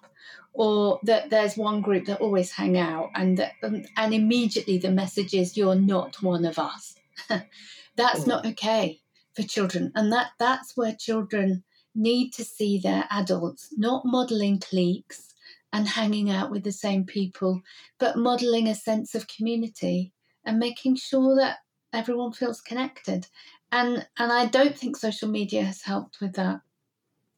or 0.53 0.99
that 1.03 1.29
there's 1.29 1.55
one 1.55 1.81
group 1.81 2.05
that 2.05 2.19
always 2.19 2.51
hang 2.51 2.77
out, 2.77 3.11
and 3.13 3.37
that, 3.37 3.53
um, 3.61 3.83
and 3.95 4.13
immediately 4.13 4.79
the 4.79 4.89
message 4.89 5.35
is 5.35 5.55
you're 5.55 5.75
not 5.75 6.21
one 6.23 6.45
of 6.45 6.57
us. 6.57 6.95
that's 7.95 8.21
mm. 8.21 8.27
not 8.27 8.45
okay 8.45 8.99
for 9.35 9.43
children, 9.43 9.91
and 9.95 10.11
that 10.11 10.31
that's 10.39 10.75
where 10.75 10.95
children 10.95 11.63
need 11.93 12.31
to 12.31 12.43
see 12.43 12.79
their 12.79 13.05
adults 13.11 13.69
not 13.77 14.03
modeling 14.05 14.59
cliques 14.59 15.33
and 15.73 15.87
hanging 15.87 16.29
out 16.29 16.49
with 16.49 16.63
the 16.63 16.71
same 16.71 17.05
people, 17.05 17.61
but 17.99 18.17
modeling 18.17 18.67
a 18.67 18.75
sense 18.75 19.13
of 19.13 19.27
community 19.27 20.11
and 20.47 20.57
making 20.57 20.95
sure 20.95 21.35
that 21.35 21.57
everyone 21.93 22.31
feels 22.31 22.61
connected. 22.61 23.27
And 23.71 24.07
and 24.17 24.31
I 24.31 24.45
don't 24.45 24.75
think 24.75 24.97
social 24.97 25.29
media 25.29 25.63
has 25.63 25.81
helped 25.83 26.21
with 26.21 26.33
that 26.33 26.61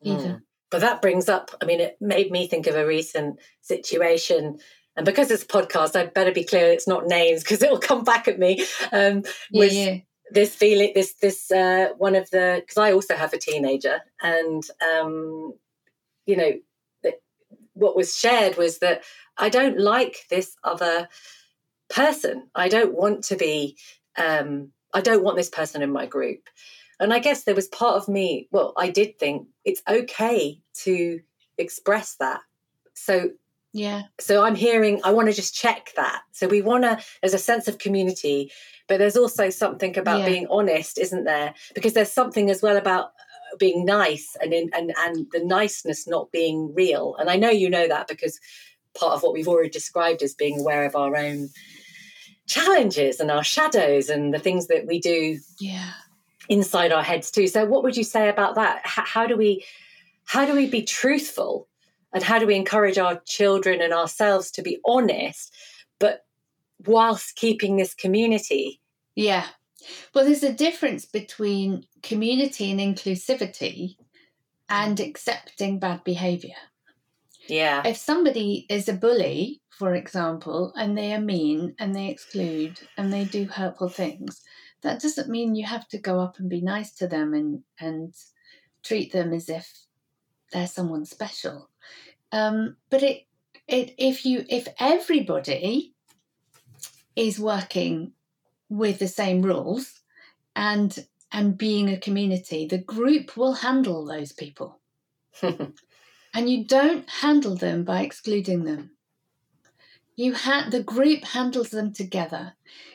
either. 0.04 0.30
Mm. 0.30 0.42
But 0.70 0.82
that 0.82 1.02
brings 1.02 1.28
up, 1.28 1.50
I 1.62 1.66
mean, 1.66 1.80
it 1.80 1.98
made 2.00 2.32
me 2.32 2.48
think 2.48 2.68
of 2.68 2.76
a 2.76 2.86
recent 2.86 3.40
situation. 3.62 4.60
And 4.96 5.04
because 5.04 5.32
it's 5.32 5.42
a 5.42 5.48
podcast, 5.48 5.96
I'd 5.96 6.14
better 6.14 6.32
be 6.32 6.44
clear 6.44 6.72
it's 6.72 6.88
not 6.88 7.08
names 7.08 7.42
because 7.42 7.64
it'll 7.64 7.80
come 7.80 8.04
back 8.04 8.28
at 8.28 8.38
me. 8.38 8.64
Um, 8.92 9.24
yeah, 9.50 9.66
yeah. 9.66 9.98
this 10.32 10.56
feeling, 10.56 10.92
this 10.94 11.14
this 11.14 11.52
uh, 11.52 11.90
one 11.98 12.16
of 12.16 12.30
the 12.30 12.62
because 12.62 12.78
I 12.78 12.92
also 12.92 13.16
have 13.16 13.34
a 13.34 13.40
teenager, 13.40 14.02
and 14.22 14.64
um, 14.94 15.54
you 16.28 16.38
know, 16.38 16.52
what 17.74 17.96
was 17.96 18.16
shared 18.16 18.58
was 18.58 18.80
that 18.80 19.04
I 19.38 19.50
don't 19.50 19.80
like 19.80 20.26
this 20.30 20.56
other 20.64 21.08
person. 21.90 22.50
I 22.56 22.70
don't 22.70 22.94
want 22.94 23.24
to 23.26 23.36
be. 23.36 23.78
Um, 24.18 24.72
I 24.94 25.02
don't 25.02 25.24
want 25.24 25.38
this 25.38 25.50
person 25.50 25.82
in 25.82 25.92
my 25.92 26.06
group. 26.06 26.50
And 27.00 27.14
I 27.14 27.20
guess 27.20 27.44
there 27.44 27.56
was 27.56 27.68
part 27.68 27.96
of 27.96 28.10
me. 28.10 28.48
Well, 28.52 28.74
I 28.76 28.90
did 28.90 29.18
think 29.20 29.48
it's 29.64 29.82
okay 29.88 30.60
to 30.84 31.22
express 31.58 32.16
that. 32.16 32.42
So 32.94 33.32
yeah. 33.72 34.04
So 34.20 34.44
I'm 34.44 34.56
hearing, 34.56 35.00
I 35.04 35.12
want 35.12 35.28
to 35.28 35.34
just 35.34 35.54
check 35.54 35.92
that. 35.96 36.24
So 36.32 36.48
we 36.48 36.62
want 36.62 36.84
to, 36.84 37.00
there's 37.22 37.34
a 37.36 37.40
sense 37.40 37.68
of 37.68 37.78
community, 37.78 38.52
but 38.88 38.98
there's 38.98 39.18
also 39.18 39.50
something 39.50 39.98
about 39.98 40.22
yeah. 40.22 40.26
being 40.26 40.48
honest, 40.50 40.98
isn't 40.98 41.26
there? 41.26 41.54
Because 41.76 41.94
there's 41.94 42.12
something 42.12 42.50
as 42.50 42.62
well 42.62 42.78
about 42.78 43.06
uh, 43.06 43.58
being 43.58 43.86
nice 43.86 44.36
and 44.42 44.54
in, 44.54 44.72
and 44.74 44.92
and 44.98 45.28
the 45.32 45.44
niceness 45.44 46.08
not 46.08 46.32
being 46.32 46.74
real. 46.74 47.16
And 47.20 47.30
I 47.30 47.36
know 47.36 47.52
you 47.52 47.70
know 47.70 47.88
that 47.88 48.08
because 48.08 48.40
part 48.98 49.14
of 49.14 49.22
what 49.22 49.34
we've 49.34 49.48
already 49.48 49.70
described 49.70 50.24
as 50.24 50.34
being 50.34 50.60
aware 50.60 50.86
of 50.86 50.96
our 50.96 51.16
own 51.16 51.50
challenges 52.50 53.20
and 53.20 53.32
our 53.32 53.44
shadows 53.44 54.10
and 54.10 54.34
the 54.34 54.40
things 54.40 54.68
that 54.68 54.86
we 54.88 55.00
do 55.00 55.40
yeah. 55.60 55.92
inside 56.50 56.92
our 56.92 57.04
heads 57.04 57.32
too. 57.32 57.48
So 57.48 57.64
what 57.66 57.84
would 57.84 57.96
you 57.96 58.04
say 58.04 58.28
about 58.28 58.56
that? 58.56 58.82
H- 58.86 59.06
how 59.06 59.26
do 59.26 59.38
we 59.38 59.64
how 60.26 60.46
do 60.46 60.54
we 60.54 60.68
be 60.70 60.84
truthful? 60.84 61.68
And 62.12 62.24
how 62.24 62.40
do 62.40 62.48
we 62.48 62.56
encourage 62.56 62.98
our 62.98 63.22
children 63.28 63.82
and 63.82 63.94
ourselves 63.94 64.52
to 64.52 64.64
be 64.64 64.80
honest 64.86 65.56
but 66.00 66.26
whilst 66.86 67.36
keeping 67.36 67.78
this 67.78 67.94
community? 67.94 68.82
Yeah. 69.16 69.46
Well 70.14 70.26
there's 70.26 70.44
a 70.44 70.52
difference 70.52 71.06
between 71.06 71.86
community 72.02 72.72
and 72.72 72.80
inclusivity 72.80 73.96
and 74.68 75.00
accepting 75.00 75.80
bad 75.80 76.04
behavior 76.04 76.56
yeah 77.50 77.82
if 77.86 77.98
somebody 77.98 78.66
is 78.70 78.88
a 78.88 78.94
bully 78.94 79.62
for 79.70 79.96
example 79.96 80.74
and 80.76 80.98
they 80.98 81.14
are 81.14 81.22
mean 81.22 81.76
and 81.80 81.96
they 81.96 82.08
exclude 82.08 82.80
and 82.98 83.12
they 83.12 83.24
do 83.26 83.46
hurtful 83.46 83.90
things 83.90 84.42
that 84.82 85.02
doesn't 85.02 85.30
mean 85.30 85.56
you 85.56 85.66
have 85.66 85.88
to 85.88 85.98
go 85.98 86.20
up 86.20 86.40
and 86.40 86.50
be 86.50 86.62
nice 86.62 86.92
to 86.92 87.08
them 87.08 87.34
and 87.34 87.64
and 87.80 88.14
treat 88.84 89.12
them 89.12 89.34
as 89.34 89.50
if 89.50 89.86
they're 90.52 90.68
someone 90.68 91.06
special 91.06 91.70
um, 92.32 92.76
but 92.90 93.04
it, 93.04 93.26
it, 93.68 93.96
if 93.98 94.26
you, 94.26 94.46
if 94.50 94.68
everybody 94.80 95.94
is 97.16 97.40
working 97.40 98.14
with 98.70 99.00
the 99.00 99.08
same 99.08 99.42
rules 99.42 100.02
and 100.56 101.06
and 101.32 101.58
being 101.60 101.90
a 101.90 102.00
community, 102.00 102.66
the 102.66 102.80
group 102.80 103.38
will 103.38 103.54
handle 103.54 104.04
those 104.04 104.32
people. 104.32 104.80
and 106.34 106.50
you 106.50 106.66
don't 106.66 107.10
handle 107.10 107.56
them 107.56 107.84
by 107.84 108.02
excluding 108.02 108.64
them. 108.64 108.92
You 110.16 110.36
ha- 110.36 110.68
the 110.70 110.84
group 110.84 111.24
handles 111.24 111.70
them 111.70 111.94
together. 111.94 112.54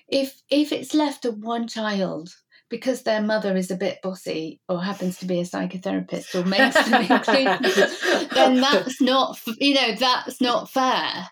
If 0.08 0.42
if 0.50 0.72
it's 0.72 0.94
left 0.94 1.22
to 1.22 1.30
one 1.30 1.68
child 1.68 2.34
because 2.68 3.02
their 3.02 3.22
mother 3.22 3.56
is 3.56 3.70
a 3.70 3.76
bit 3.76 4.00
bossy 4.02 4.60
or 4.68 4.82
happens 4.82 5.18
to 5.18 5.26
be 5.26 5.40
a 5.40 5.44
psychotherapist 5.44 6.34
or 6.34 6.44
makes 6.44 6.74
them 6.74 7.02
include 7.10 8.30
then 8.30 8.60
that's 8.60 9.00
not 9.00 9.38
you 9.60 9.74
know 9.74 9.94
that's 9.94 10.40
not 10.40 10.70
fair 10.70 11.28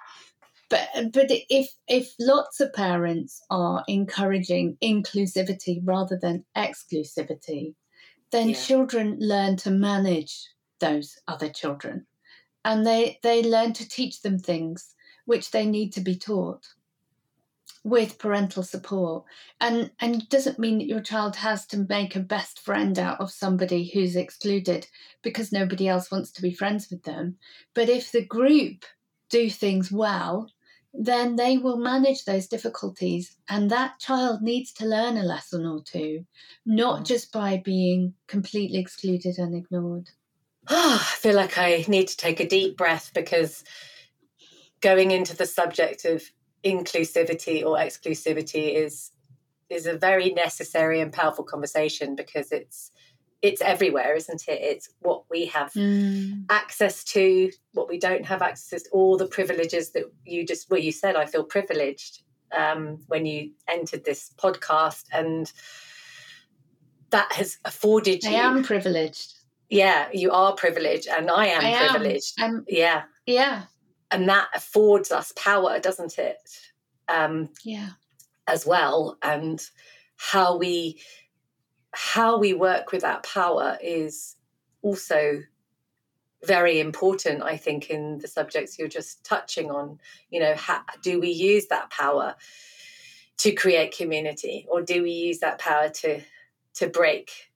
but 0.69 0.89
but 1.13 1.27
if 1.29 1.69
if 1.89 2.15
lots 2.21 2.61
of 2.61 2.73
parents 2.73 3.43
are 3.51 3.83
encouraging 3.89 4.77
inclusivity 4.83 5.81
rather 5.85 6.17
than 6.17 6.45
exclusivity 6.57 7.75
then 8.31 8.51
yeah. 8.51 8.55
children 8.55 9.17
learn 9.19 9.57
to 9.57 9.71
manage 9.71 10.49
those 10.83 11.19
other 11.27 11.49
children. 11.49 12.05
And 12.65 12.87
they 12.87 13.19
they 13.23 13.43
learn 13.43 13.73
to 13.75 13.89
teach 13.89 14.21
them 14.21 14.39
things 14.39 14.95
which 15.25 15.51
they 15.51 15.65
need 15.65 15.93
to 15.95 16.01
be 16.03 16.17
taught 16.17 16.67
with 17.85 18.19
parental 18.19 18.63
support. 18.63 19.25
And 19.61 19.91
and 20.01 20.29
doesn't 20.29 20.59
mean 20.59 20.79
that 20.79 20.89
your 20.89 21.01
child 21.01 21.37
has 21.37 21.65
to 21.69 21.87
make 21.89 22.15
a 22.15 22.21
best 22.21 22.61
friend 22.61 22.99
out 22.99 23.21
of 23.21 23.31
somebody 23.31 23.91
who's 23.93 24.17
excluded 24.17 24.87
because 25.23 25.51
nobody 25.51 25.89
else 25.89 26.11
wants 26.11 26.31
to 26.33 26.43
be 26.43 26.53
friends 26.53 26.91
with 26.91 27.05
them. 27.05 27.39
But 27.73 27.89
if 27.89 28.13
the 28.13 28.25
group 28.25 28.85
do 29.31 29.49
things 29.49 29.91
well 29.91 30.51
then 30.95 31.37
they 31.37 31.57
will 31.57 31.79
manage 31.79 32.27
those 32.27 32.47
difficulties. 32.47 33.39
And 33.49 33.71
that 33.71 33.99
child 33.99 34.43
needs 34.43 34.75
to 34.75 34.85
learn 34.85 35.17
a 35.17 35.23
lesson 35.23 35.65
or 35.65 35.83
two 35.83 36.27
not 36.67 37.01
mm. 37.01 37.07
just 37.07 37.33
by 37.33 37.57
being 37.65 38.15
completely 38.27 38.79
excluded 38.79 39.39
and 39.39 39.55
ignored 39.55 40.11
oh, 40.73 40.99
i 41.13 41.15
feel 41.17 41.37
like 41.37 41.59
i 41.59 41.85
need 41.89 42.09
to 42.09 42.17
take 42.17 42.41
a 42.41 42.49
deep 42.49 42.77
breath 42.77 43.13
because 43.15 43.65
going 44.81 45.11
into 45.11 45.37
the 45.37 45.47
subject 45.47 46.05
of 46.05 46.23
inclusivity 46.65 47.63
or 47.65 47.77
exclusivity 47.77 48.75
is 48.75 49.11
is 49.71 49.87
a 49.87 49.97
very 49.97 50.31
necessary 50.31 51.01
and 51.01 51.13
powerful 51.13 51.45
conversation 51.45 52.15
because 52.15 52.53
it's 52.53 52.91
it's 53.41 53.61
everywhere 53.61 54.15
isn't 54.15 54.45
it 54.47 54.61
it's 54.61 54.89
what 55.01 55.25
we 55.29 55.47
have 55.47 55.73
mm. 55.73 56.45
access 56.51 57.03
to 57.03 57.51
what 57.73 57.89
we 57.89 57.99
don't 57.99 58.25
have 58.25 58.43
access 58.43 58.83
to 58.83 58.91
all 58.91 59.17
the 59.17 59.27
privileges 59.27 59.91
that 59.91 60.05
you 60.25 60.47
just 60.47 60.71
well 60.71 60.81
you 60.81 60.93
said 60.93 61.17
i 61.17 61.27
feel 61.27 61.45
privileged 61.45 62.23
um, 62.57 62.99
when 63.07 63.25
you 63.25 63.51
entered 63.67 64.05
this 64.05 64.31
podcast 64.37 65.05
and 65.11 65.53
that 67.09 67.33
has 67.33 67.57
afforded 67.65 68.23
you 68.23 68.31
i 68.31 68.35
am 68.35 68.63
privileged 68.63 69.35
yeah 69.73 70.09
you 70.13 70.31
are 70.31 70.55
privileged 70.55 71.09
and 71.09 71.31
i 71.31 71.47
am 71.47 71.65
I 71.65 71.89
privileged 71.89 72.41
am. 72.41 72.65
yeah 72.69 73.03
yeah 73.27 73.65
and 74.13 74.29
that 74.29 74.49
affords 74.55 75.11
us 75.11 75.33
power, 75.35 75.81
doesn't 75.81 76.19
it? 76.19 76.37
Um, 77.09 77.49
yeah. 77.65 77.91
As 78.47 78.67
well, 78.67 79.17
and 79.23 79.61
how 80.17 80.57
we 80.57 81.01
how 81.95 82.39
we 82.39 82.53
work 82.55 82.93
with 82.93 83.03
that 83.03 83.23
power 83.23 83.79
is 83.83 84.37
also 84.81 85.43
very 86.47 86.81
important 86.81 87.43
i 87.43 87.57
think 87.57 87.91
in 87.91 88.19
the 88.19 88.27
subjects 88.27 88.79
you're 88.79 88.89
just 88.89 89.23
touching 89.25 89.71
on 89.71 89.99
you 90.31 90.41
know 90.41 90.55
how, 90.55 90.81
do 91.03 91.21
we 91.21 91.29
use 91.29 91.67
that 91.67 91.91
power 91.91 92.35
to 93.37 93.53
create 93.53 93.95
community 93.95 94.67
or 94.71 94.81
do 94.81 95.03
we 95.03 95.11
use 95.11 95.39
that 95.41 95.59
power 95.59 95.91
to 95.91 96.21
to 96.73 96.89
break 96.89 97.52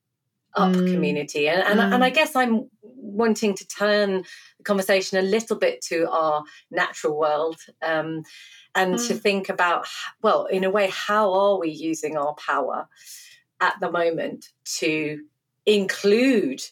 up 0.56 0.72
mm. 0.72 0.92
community 0.92 1.48
and 1.48 1.62
and, 1.62 1.78
mm. 1.80 1.94
and 1.94 2.02
i 2.02 2.10
guess 2.10 2.34
i'm 2.34 2.68
wanting 3.16 3.54
to 3.54 3.66
turn 3.66 4.22
the 4.58 4.64
conversation 4.64 5.18
a 5.18 5.22
little 5.22 5.56
bit 5.56 5.80
to 5.80 6.08
our 6.10 6.44
natural 6.70 7.18
world 7.18 7.60
um, 7.82 8.22
and 8.74 8.94
mm. 8.94 9.08
to 9.08 9.14
think 9.14 9.48
about, 9.48 9.86
well, 10.22 10.44
in 10.44 10.62
a 10.62 10.70
way, 10.70 10.90
how 10.92 11.32
are 11.32 11.58
we 11.58 11.70
using 11.70 12.16
our 12.16 12.34
power 12.34 12.86
at 13.60 13.74
the 13.80 13.90
moment 13.90 14.50
to 14.64 15.24
include 15.64 16.62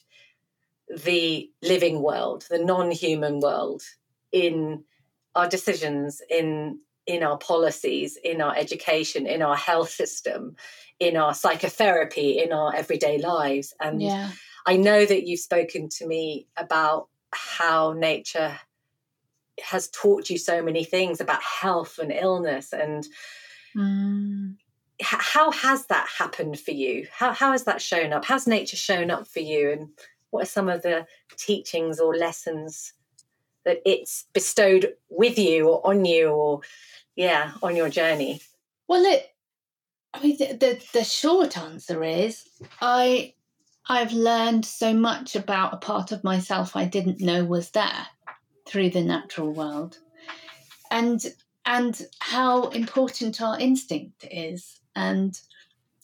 the 1.02 1.50
living 1.62 2.02
world, 2.02 2.44
the 2.50 2.58
non 2.58 2.90
human 2.90 3.40
world 3.40 3.82
in 4.30 4.84
our 5.34 5.48
decisions, 5.48 6.20
in 6.28 6.78
in 7.06 7.22
our 7.22 7.38
policies, 7.38 8.16
in 8.22 8.40
our 8.40 8.56
education, 8.56 9.26
in 9.26 9.42
our 9.42 9.56
health 9.56 9.90
system, 9.90 10.56
in 10.98 11.16
our 11.16 11.34
psychotherapy, 11.34 12.38
in 12.38 12.52
our 12.52 12.74
everyday 12.74 13.18
lives. 13.18 13.74
And 13.80 14.00
yeah. 14.00 14.30
I 14.66 14.76
know 14.76 15.04
that 15.04 15.26
you've 15.26 15.40
spoken 15.40 15.88
to 15.90 16.06
me 16.06 16.46
about 16.56 17.08
how 17.32 17.92
nature 17.92 18.58
has 19.62 19.88
taught 19.90 20.30
you 20.30 20.38
so 20.38 20.62
many 20.62 20.84
things 20.84 21.20
about 21.20 21.42
health 21.42 21.98
and 21.98 22.12
illness 22.12 22.72
and 22.72 23.06
mm. 23.76 24.54
how 25.00 25.50
has 25.50 25.86
that 25.86 26.08
happened 26.18 26.58
for 26.58 26.72
you 26.72 27.06
how, 27.12 27.32
how 27.32 27.52
has 27.52 27.64
that 27.64 27.80
shown 27.80 28.12
up 28.12 28.24
how's 28.24 28.48
nature 28.48 28.76
shown 28.76 29.10
up 29.10 29.28
for 29.28 29.40
you 29.40 29.70
and 29.70 29.88
what 30.30 30.42
are 30.42 30.46
some 30.46 30.68
of 30.68 30.82
the 30.82 31.06
teachings 31.36 32.00
or 32.00 32.16
lessons 32.16 32.94
that 33.64 33.80
it's 33.84 34.26
bestowed 34.32 34.94
with 35.08 35.38
you 35.38 35.68
or 35.68 35.86
on 35.86 36.04
you 36.04 36.28
or 36.28 36.60
yeah 37.16 37.52
on 37.62 37.76
your 37.76 37.88
journey 37.88 38.40
well 38.88 39.04
it 39.04 39.34
i 40.12 40.22
mean 40.22 40.36
the, 40.38 40.46
the, 40.54 40.84
the 40.92 41.04
short 41.04 41.56
answer 41.56 42.02
is 42.02 42.44
i 42.80 43.32
I've 43.88 44.12
learned 44.12 44.64
so 44.64 44.94
much 44.94 45.36
about 45.36 45.74
a 45.74 45.78
part 45.78 46.10
of 46.10 46.24
myself 46.24 46.74
I 46.74 46.86
didn't 46.86 47.20
know 47.20 47.44
was 47.44 47.70
there 47.70 48.06
through 48.66 48.90
the 48.90 49.02
natural 49.02 49.52
world. 49.52 49.98
And 50.90 51.24
and 51.66 52.06
how 52.20 52.68
important 52.68 53.40
our 53.40 53.58
instinct 53.58 54.26
is. 54.30 54.80
And 54.96 55.38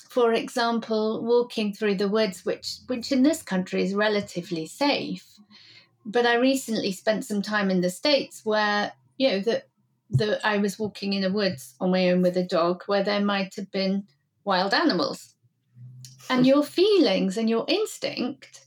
for 0.08 0.32
example, 0.32 1.22
walking 1.24 1.72
through 1.72 1.94
the 1.96 2.08
woods, 2.08 2.44
which 2.44 2.78
which 2.86 3.12
in 3.12 3.22
this 3.22 3.42
country 3.42 3.82
is 3.82 3.94
relatively 3.94 4.66
safe. 4.66 5.26
But 6.04 6.26
I 6.26 6.34
recently 6.34 6.92
spent 6.92 7.24
some 7.24 7.42
time 7.42 7.70
in 7.70 7.80
the 7.80 7.90
States 7.90 8.44
where, 8.44 8.92
you 9.18 9.28
know, 9.28 9.40
that 9.40 9.68
the 10.10 10.44
I 10.44 10.58
was 10.58 10.78
walking 10.78 11.12
in 11.12 11.22
the 11.22 11.32
woods 11.32 11.74
on 11.80 11.90
my 11.90 12.10
own 12.10 12.22
with 12.22 12.36
a 12.36 12.42
dog 12.42 12.82
where 12.86 13.04
there 13.04 13.24
might 13.24 13.54
have 13.54 13.70
been 13.70 14.06
wild 14.44 14.74
animals 14.74 15.34
and 16.30 16.46
your 16.46 16.62
feelings 16.62 17.36
and 17.36 17.50
your 17.50 17.64
instinct 17.68 18.66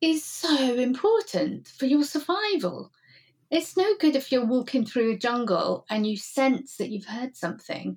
is 0.00 0.24
so 0.24 0.74
important 0.74 1.68
for 1.68 1.86
your 1.86 2.04
survival. 2.04 2.92
It's 3.50 3.76
no 3.76 3.94
good 3.98 4.14
if 4.14 4.30
you're 4.30 4.46
walking 4.46 4.84
through 4.84 5.12
a 5.12 5.18
jungle 5.18 5.86
and 5.90 6.06
you 6.06 6.16
sense 6.16 6.76
that 6.76 6.90
you've 6.90 7.06
heard 7.06 7.36
something 7.36 7.96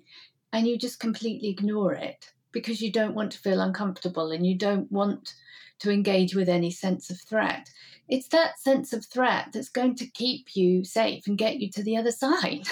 and 0.54 0.68
you 0.68 0.78
just 0.78 1.00
completely 1.00 1.50
ignore 1.50 1.94
it 1.94 2.32
because 2.52 2.82
you 2.82 2.92
don't 2.92 3.16
want 3.16 3.32
to 3.34 3.40
feel 3.40 3.60
uncomfortable 3.60 4.32
and 4.32 4.46
you 4.46 4.58
don't 4.58 4.90
want 4.92 5.34
to 5.80 5.92
engage 5.92 6.36
with 6.36 6.50
any 6.50 6.72
sense 6.72 7.10
of 7.10 7.20
threat. 7.20 7.70
It's 8.08 8.28
that 8.30 8.60
sense 8.60 8.94
of 8.94 9.06
threat 9.06 9.50
that's 9.52 9.70
going 9.70 9.96
to 9.96 10.06
keep 10.06 10.56
you 10.56 10.84
safe 10.84 11.28
and 11.28 11.38
get 11.38 11.58
you 11.58 11.70
to 11.72 11.84
the 11.84 11.98
other 11.98 12.12
side. 12.24 12.68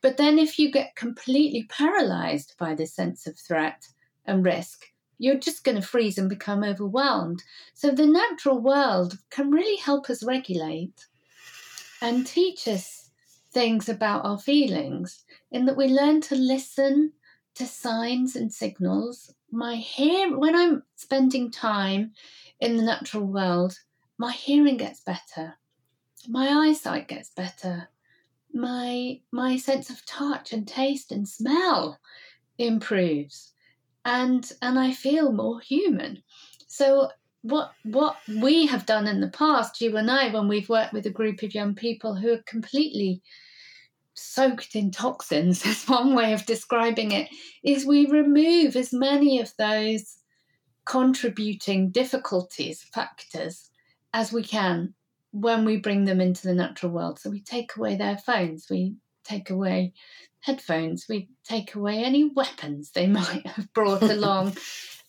but 0.00 0.16
then, 0.16 0.38
if 0.38 0.58
you 0.58 0.70
get 0.70 0.96
completely 0.96 1.64
paralyzed 1.68 2.54
by 2.58 2.74
this 2.74 2.94
sense 2.94 3.26
of 3.26 3.38
threat 3.38 3.88
and 4.24 4.44
risk, 4.44 4.86
you're 5.18 5.38
just 5.38 5.64
going 5.64 5.80
to 5.80 5.86
freeze 5.86 6.18
and 6.18 6.28
become 6.28 6.62
overwhelmed. 6.62 7.42
So, 7.74 7.90
the 7.90 8.06
natural 8.06 8.58
world 8.58 9.18
can 9.30 9.50
really 9.50 9.76
help 9.76 10.10
us 10.10 10.24
regulate 10.24 11.06
and 12.02 12.26
teach 12.26 12.68
us 12.68 13.10
things 13.52 13.88
about 13.88 14.24
our 14.24 14.38
feelings 14.38 15.24
in 15.50 15.64
that 15.64 15.76
we 15.76 15.88
learn 15.88 16.20
to 16.20 16.34
listen 16.34 17.12
to 17.54 17.66
signs 17.66 18.36
and 18.36 18.52
signals. 18.52 19.32
My 19.50 19.76
hearing 19.76 20.38
when 20.38 20.54
I'm 20.54 20.82
spending 20.96 21.50
time 21.50 22.12
in 22.60 22.76
the 22.76 22.82
natural 22.82 23.24
world, 23.24 23.78
my 24.18 24.32
hearing 24.32 24.76
gets 24.76 25.00
better, 25.00 25.54
my 26.28 26.48
eyesight 26.48 27.08
gets 27.08 27.30
better, 27.30 27.88
my 28.52 29.20
my 29.30 29.56
sense 29.56 29.90
of 29.90 30.04
touch 30.06 30.52
and 30.52 30.66
taste 30.66 31.12
and 31.12 31.28
smell 31.28 31.98
improves, 32.58 33.52
and 34.04 34.50
and 34.62 34.78
I 34.78 34.92
feel 34.92 35.32
more 35.32 35.60
human. 35.60 36.22
So 36.66 37.10
what 37.42 37.72
what 37.84 38.16
we 38.42 38.66
have 38.66 38.86
done 38.86 39.06
in 39.06 39.20
the 39.20 39.28
past, 39.28 39.80
you 39.80 39.96
and 39.96 40.10
I, 40.10 40.30
when 40.32 40.48
we've 40.48 40.68
worked 40.68 40.92
with 40.92 41.06
a 41.06 41.10
group 41.10 41.42
of 41.42 41.54
young 41.54 41.74
people 41.74 42.14
who 42.14 42.32
are 42.32 42.42
completely 42.46 43.22
soaked 44.16 44.74
in 44.74 44.90
toxins, 44.90 45.64
is 45.66 45.84
one 45.84 46.14
way 46.14 46.32
of 46.32 46.46
describing 46.46 47.12
it, 47.12 47.28
is 47.62 47.86
we 47.86 48.06
remove 48.06 48.76
as 48.76 48.92
many 48.92 49.40
of 49.40 49.52
those 49.58 50.18
contributing 50.84 51.90
difficulties, 51.90 52.82
factors, 52.82 53.70
as 54.12 54.32
we 54.32 54.42
can 54.42 54.94
when 55.32 55.64
we 55.64 55.76
bring 55.76 56.04
them 56.04 56.20
into 56.20 56.46
the 56.46 56.54
natural 56.54 56.92
world. 56.92 57.18
So 57.18 57.28
we 57.28 57.42
take 57.42 57.76
away 57.76 57.96
their 57.96 58.16
phones, 58.16 58.66
we 58.70 58.94
take 59.24 59.50
away 59.50 59.92
headphones, 60.40 61.06
we 61.08 61.28
take 61.44 61.74
away 61.74 62.02
any 62.02 62.30
weapons 62.34 62.92
they 62.92 63.06
might 63.20 63.46
have 63.46 63.72
brought 63.74 64.02
along, 64.10 64.56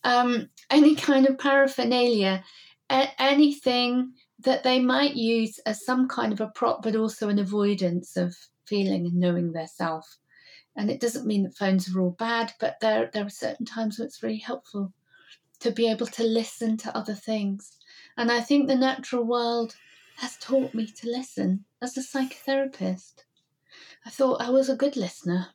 um, 0.04 0.50
any 0.70 0.96
kind 0.96 1.28
of 1.28 1.38
paraphernalia, 1.38 2.44
a- 2.90 3.22
anything 3.22 4.14
that 4.40 4.64
they 4.64 4.80
might 4.80 5.16
use 5.16 5.60
as 5.66 5.86
some 5.86 6.08
kind 6.08 6.34
of 6.34 6.42
a 6.42 6.48
prop, 6.48 6.84
but 6.84 6.96
also 6.96 7.30
an 7.30 7.40
avoidance 7.40 8.18
of 8.18 8.36
feeling 8.68 9.06
and 9.06 9.16
knowing 9.16 9.52
their 9.52 9.68
self. 9.68 10.18
And 10.76 10.92
it 10.92 11.00
doesn't 11.00 11.26
mean 11.26 11.44
that 11.44 11.58
phones 11.58 11.94
are 11.94 12.00
all 12.00 12.12
bad, 12.12 12.54
but 12.60 12.80
there, 12.82 13.10
there 13.12 13.26
are 13.26 13.30
certain 13.30 13.66
times 13.66 13.98
where 13.98 14.06
it's 14.06 14.22
really 14.22 14.38
helpful 14.38 14.94
to 15.60 15.72
be 15.72 15.90
able 15.90 16.06
to 16.08 16.24
listen 16.24 16.78
to 16.78 16.96
other 16.96 17.16
things. 17.16 17.78
And 18.16 18.32
I 18.32 18.42
think 18.42 18.68
the 18.68 18.76
natural 18.76 19.24
world 19.24 19.76
has 20.18 20.38
taught 20.38 20.74
me 20.74 20.88
to 20.88 21.10
listen 21.10 21.66
as 21.82 21.98
a 21.98 22.02
psychotherapist. 22.02 23.24
I 24.06 24.10
thought 24.10 24.42
I 24.42 24.50
was 24.50 24.70
a 24.70 24.76
good 24.76 24.96
listener. 24.96 25.48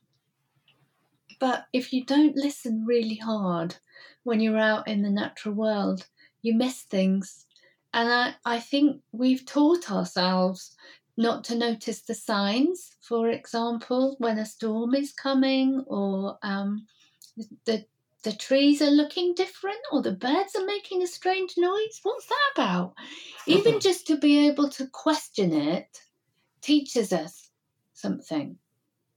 But 1.39 1.65
if 1.73 1.91
you 1.91 2.05
don't 2.05 2.35
listen 2.35 2.85
really 2.85 3.15
hard 3.15 3.75
when 4.23 4.39
you're 4.39 4.57
out 4.57 4.87
in 4.87 5.01
the 5.01 5.09
natural 5.09 5.55
world, 5.55 6.07
you 6.41 6.53
miss 6.53 6.83
things. 6.83 7.45
And 7.93 8.09
I, 8.11 8.35
I 8.45 8.59
think 8.59 9.01
we've 9.11 9.45
taught 9.45 9.91
ourselves 9.91 10.75
not 11.17 11.43
to 11.45 11.55
notice 11.55 12.01
the 12.01 12.15
signs, 12.15 12.95
for 13.01 13.29
example, 13.29 14.15
when 14.19 14.39
a 14.39 14.45
storm 14.45 14.95
is 14.95 15.13
coming 15.13 15.83
or 15.87 16.37
um, 16.41 16.87
the 17.65 17.85
the 18.23 18.31
trees 18.31 18.81
are 18.81 18.89
looking 18.89 19.33
different 19.35 19.79
or 19.91 20.01
the 20.01 20.13
birds 20.13 20.55
are 20.55 20.65
making 20.65 21.03
a 21.03 21.07
strange 21.07 21.55
noise. 21.57 21.99
What's 22.03 22.25
that 22.25 22.51
about? 22.55 22.93
Even 23.45 23.79
just 23.81 24.07
to 24.07 24.17
be 24.17 24.47
able 24.47 24.69
to 24.69 24.87
question 24.87 25.53
it 25.53 25.99
teaches 26.61 27.11
us 27.11 27.49
something. 27.93 28.57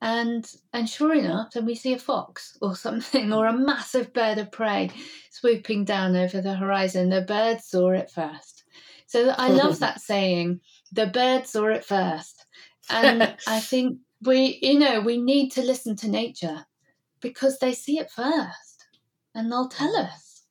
And 0.02 0.46
and 0.72 0.88
sure 0.88 1.14
enough, 1.14 1.52
then 1.52 1.64
we 1.64 1.74
see 1.74 1.94
a 1.94 1.98
fox 1.98 2.58
or 2.60 2.76
something 2.76 3.32
or 3.32 3.46
a 3.46 3.52
massive 3.52 4.12
bird 4.12 4.38
of 4.38 4.52
prey 4.52 4.90
swooping 5.30 5.84
down 5.84 6.16
over 6.16 6.42
the 6.42 6.54
horizon. 6.54 7.08
The 7.08 7.22
bird 7.22 7.60
saw 7.62 7.90
it 7.90 8.10
first. 8.10 8.64
So 9.06 9.30
I 9.30 9.48
love 9.48 9.78
that 9.80 10.00
saying 10.00 10.60
the 10.92 11.06
bird 11.06 11.46
saw 11.46 11.66
it 11.66 11.84
first. 11.84 12.44
And 12.90 13.22
I 13.46 13.60
think 13.60 13.98
we, 14.22 14.58
you 14.62 14.78
know, 14.78 15.00
we 15.00 15.18
need 15.18 15.50
to 15.52 15.62
listen 15.62 15.96
to 15.96 16.08
nature 16.08 16.66
because 17.20 17.58
they 17.58 17.72
see 17.72 17.98
it 17.98 18.10
first 18.10 18.86
and 19.34 19.50
they'll 19.50 19.68
tell 19.68 19.94
mm. 19.94 20.06
us. 20.06 20.42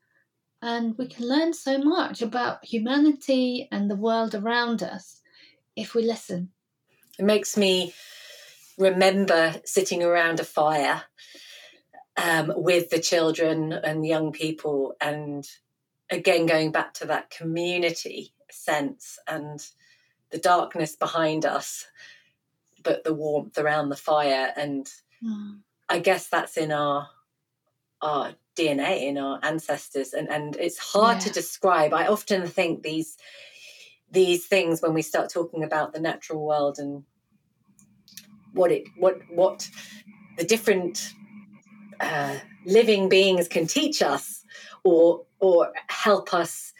And 0.62 0.98
we 0.98 1.08
can 1.08 1.28
learn 1.28 1.54
so 1.54 1.78
much 1.78 2.22
about 2.22 2.66
humanity 2.66 3.68
and 3.72 3.90
the 3.90 3.96
world 3.96 4.34
around 4.34 4.82
us 4.82 5.22
if 5.76 5.94
we 5.94 6.04
listen. 6.04 6.50
It 7.20 7.26
makes 7.26 7.56
me 7.56 7.94
remember 8.78 9.56
sitting 9.64 10.04
around 10.04 10.40
a 10.40 10.44
fire 10.44 11.04
um, 12.18 12.52
with 12.56 12.90
the 12.90 13.00
children 13.00 13.74
and 13.74 14.06
young 14.06 14.32
people, 14.32 14.94
and 15.02 15.46
again 16.10 16.46
going 16.46 16.72
back 16.72 16.94
to 16.94 17.06
that 17.06 17.30
community 17.30 18.34
sense 18.50 19.18
and 19.28 19.68
the 20.36 20.42
darkness 20.42 20.98
behind 20.98 21.46
us, 21.46 21.86
but 22.84 23.06
the 23.06 23.14
warmth 23.14 23.58
around 23.58 23.88
the 23.88 23.96
fire. 23.96 24.52
And 24.58 24.86
mm. 25.24 25.60
I 25.88 26.00
guess 26.00 26.28
that's 26.28 26.58
in 26.58 26.74
our 26.74 27.08
our 28.02 28.34
DNA, 28.58 29.04
in 29.04 29.18
our 29.18 29.40
ancestors, 29.44 30.12
and 30.12 30.30
and 30.30 30.58
it's 30.58 30.78
hard 30.78 31.18
yeah. 31.18 31.24
to 31.24 31.30
describe. 31.32 31.94
I 31.94 32.08
often 32.08 32.48
think 32.48 32.84
these 32.84 33.18
these 34.12 34.46
things 34.46 34.82
when 34.82 34.94
we 34.94 35.02
start 35.02 35.32
talking 35.32 35.64
about 35.64 35.94
the 35.94 36.02
natural 36.02 36.46
world 36.46 36.80
and 36.80 37.06
what 38.52 38.74
it 38.74 38.84
what 38.98 39.20
what 39.30 39.70
the 40.38 40.44
different 40.44 41.14
uh, 42.02 42.36
living 42.66 43.08
beings 43.08 43.48
can 43.48 43.68
teach 43.68 44.02
us 44.02 44.44
or 44.84 45.24
or 45.40 45.72
help 45.88 46.34
us 46.34 46.74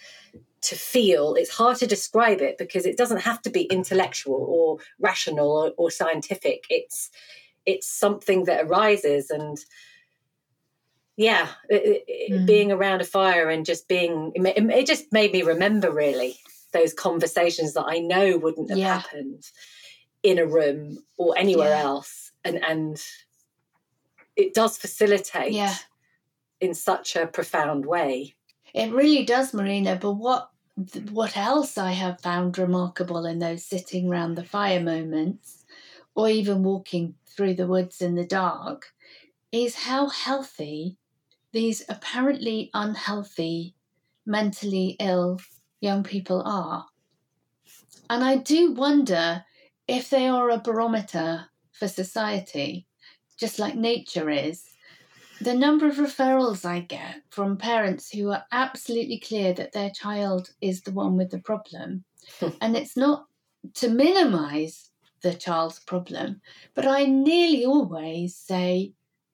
to 0.66 0.76
feel. 0.76 1.36
It's 1.36 1.50
hard 1.50 1.78
to 1.78 1.88
describe 1.88 2.42
it 2.42 2.58
because 2.58 2.86
it 2.86 2.98
doesn't 2.98 3.22
have 3.22 3.42
to 3.44 3.50
be 3.50 3.64
intellectual 3.64 4.46
or 4.50 4.78
rational 5.00 5.52
or, 5.52 5.72
or 5.78 5.92
scientific. 5.92 6.66
It's 6.70 7.10
it's 7.66 7.88
something 7.88 8.46
that 8.46 8.66
arises 8.66 9.30
and 9.30 9.58
yeah, 11.18 11.48
it, 11.70 12.32
mm. 12.32 12.46
being 12.46 12.72
around 12.72 13.02
a 13.02 13.06
fire 13.06 13.50
and 13.50 13.66
just 13.66 13.88
being 13.88 14.32
it, 14.36 14.58
it, 14.58 14.86
just 14.86 15.12
made 15.14 15.32
me 15.32 15.44
remember 15.44 15.90
really 15.92 16.38
those 16.74 16.94
conversations 16.94 17.74
that 17.74 17.86
I 17.88 18.00
know 18.00 18.38
wouldn't 18.38 18.70
have 18.70 18.78
yeah. 18.78 19.00
happened 19.00 19.44
in 20.24 20.40
a 20.40 20.46
room 20.46 20.98
or 21.18 21.38
anywhere 21.38 21.70
yeah. 21.70 21.84
else, 21.84 22.32
and 22.44 22.64
and 22.64 23.02
it 24.36 24.54
does 24.54 24.78
facilitate 24.78 25.54
yeah. 25.54 25.76
in 26.60 26.74
such 26.74 27.16
a 27.16 27.28
profound 27.28 27.86
way. 27.86 28.36
It 28.74 28.92
really 28.92 29.24
does, 29.24 29.54
Marina. 29.54 29.96
But 29.96 30.14
what 30.14 30.50
what 31.12 31.38
else 31.38 31.78
I 31.78 31.92
have 31.92 32.20
found 32.22 32.58
remarkable 32.58 33.26
in 33.26 33.40
those 33.40 33.66
sitting 33.66 34.10
round 34.10 34.38
the 34.38 34.44
fire 34.44 34.82
moments, 34.82 35.66
or 36.16 36.30
even 36.30 36.64
walking 36.64 37.16
through 37.26 37.56
the 37.56 37.68
woods 37.68 38.02
in 38.02 38.16
the 38.16 38.26
dark, 38.26 38.94
is 39.52 39.76
how 39.76 40.08
healthy 40.08 40.98
these 41.54 41.84
apparently 41.88 42.70
unhealthy, 42.74 43.76
mentally 44.26 44.98
ill 45.00 45.40
young 45.80 46.04
people 46.04 46.42
are. 46.46 46.88
And 48.10 48.24
I 48.24 48.38
do 48.38 48.74
wonder 48.74 49.46
if 49.88 50.10
they 50.10 50.28
are 50.28 50.50
a 50.50 50.60
barometer 50.60 51.46
for 51.72 51.88
society, 51.88 52.88
just 53.38 53.60
like 53.60 53.76
nature 53.76 54.30
is, 54.30 54.66
the 55.42 55.54
number 55.54 55.88
of 55.88 55.96
referrals 55.96 56.66
I 56.66 56.80
get 56.80 57.22
from 57.30 57.58
parents 57.58 58.10
who 58.10 58.32
are 58.32 58.46
absolutely 58.52 59.20
clear 59.20 59.54
that 59.54 59.74
their 59.74 59.90
child 59.90 60.50
is 60.62 60.82
the 60.82 60.92
one 60.92 61.18
with 61.18 61.32
the 61.32 61.40
problem. 61.40 62.04
and 62.62 62.76
it's 62.76 62.98
not 62.98 63.26
to 63.76 63.90
minimize 63.90 64.92
the 65.22 65.34
child's 65.34 65.80
problem, 65.80 66.42
but 66.74 66.86
I 66.86 67.06
nearly 67.06 67.66
always 67.66 68.36
say, 68.36 68.94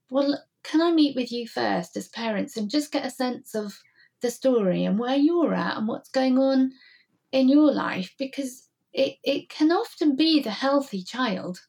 Well, 0.09 0.41
can 0.63 0.81
I 0.81 0.91
meet 0.91 1.15
with 1.15 1.31
you 1.31 1.47
first 1.47 1.97
as 1.97 2.07
parents 2.07 2.57
and 2.57 2.69
just 2.69 2.91
get 2.91 3.05
a 3.05 3.11
sense 3.11 3.55
of 3.55 3.77
the 4.21 4.31
story 4.31 4.85
and 4.85 4.99
where 4.99 5.15
you're 5.15 5.53
at 5.53 5.77
and 5.77 5.87
what's 5.87 6.09
going 6.09 6.37
on 6.37 6.71
in 7.31 7.49
your 7.49 7.71
life? 7.71 8.13
Because 8.17 8.67
it, 8.93 9.15
it 9.23 9.49
can 9.49 9.71
often 9.71 10.15
be 10.15 10.41
the 10.41 10.51
healthy 10.51 11.03
child 11.03 11.59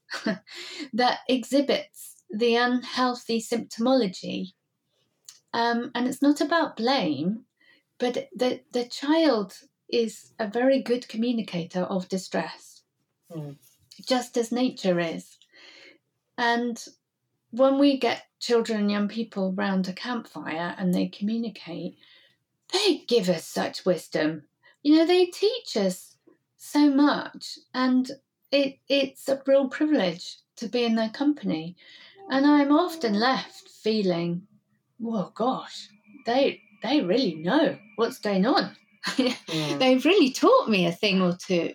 that 0.92 1.18
exhibits 1.28 2.11
the 2.32 2.56
unhealthy 2.56 3.40
symptomology. 3.40 4.52
Um, 5.52 5.90
and 5.94 6.08
it's 6.08 6.22
not 6.22 6.40
about 6.40 6.76
blame, 6.76 7.44
but 7.98 8.28
the, 8.34 8.60
the 8.72 8.86
child 8.86 9.54
is 9.88 10.32
a 10.38 10.48
very 10.48 10.82
good 10.82 11.06
communicator 11.08 11.82
of 11.82 12.08
distress, 12.08 12.82
Mm. 13.30 13.56
just 14.06 14.36
as 14.36 14.52
nature 14.52 14.98
is. 14.98 15.38
And 16.36 16.82
when 17.50 17.78
we 17.78 17.98
get 17.98 18.26
children 18.40 18.80
and 18.80 18.90
young 18.90 19.08
people 19.08 19.52
round 19.52 19.88
a 19.88 19.92
campfire 19.92 20.74
and 20.78 20.92
they 20.92 21.08
communicate, 21.08 21.96
they 22.72 23.04
give 23.06 23.28
us 23.28 23.46
such 23.46 23.84
wisdom. 23.84 24.44
You 24.82 24.96
know, 24.96 25.06
they 25.06 25.26
teach 25.26 25.76
us 25.76 26.16
so 26.56 26.90
much, 26.90 27.58
and 27.74 28.10
it 28.50 28.78
it's 28.88 29.28
a 29.28 29.42
real 29.46 29.68
privilege 29.68 30.38
to 30.56 30.68
be 30.68 30.84
in 30.84 30.94
their 30.94 31.10
company. 31.10 31.76
And 32.30 32.46
I'm 32.46 32.72
often 32.72 33.14
left 33.14 33.68
feeling, 33.82 34.46
well, 34.98 35.32
gosh, 35.34 35.88
they 36.26 36.60
they 36.82 37.00
really 37.00 37.34
know 37.34 37.78
what's 37.96 38.18
going 38.18 38.46
on. 38.46 38.76
Mm. 39.06 39.78
They've 39.78 40.04
really 40.04 40.32
taught 40.32 40.68
me 40.68 40.86
a 40.86 40.92
thing 40.92 41.22
or 41.22 41.36
two. 41.36 41.74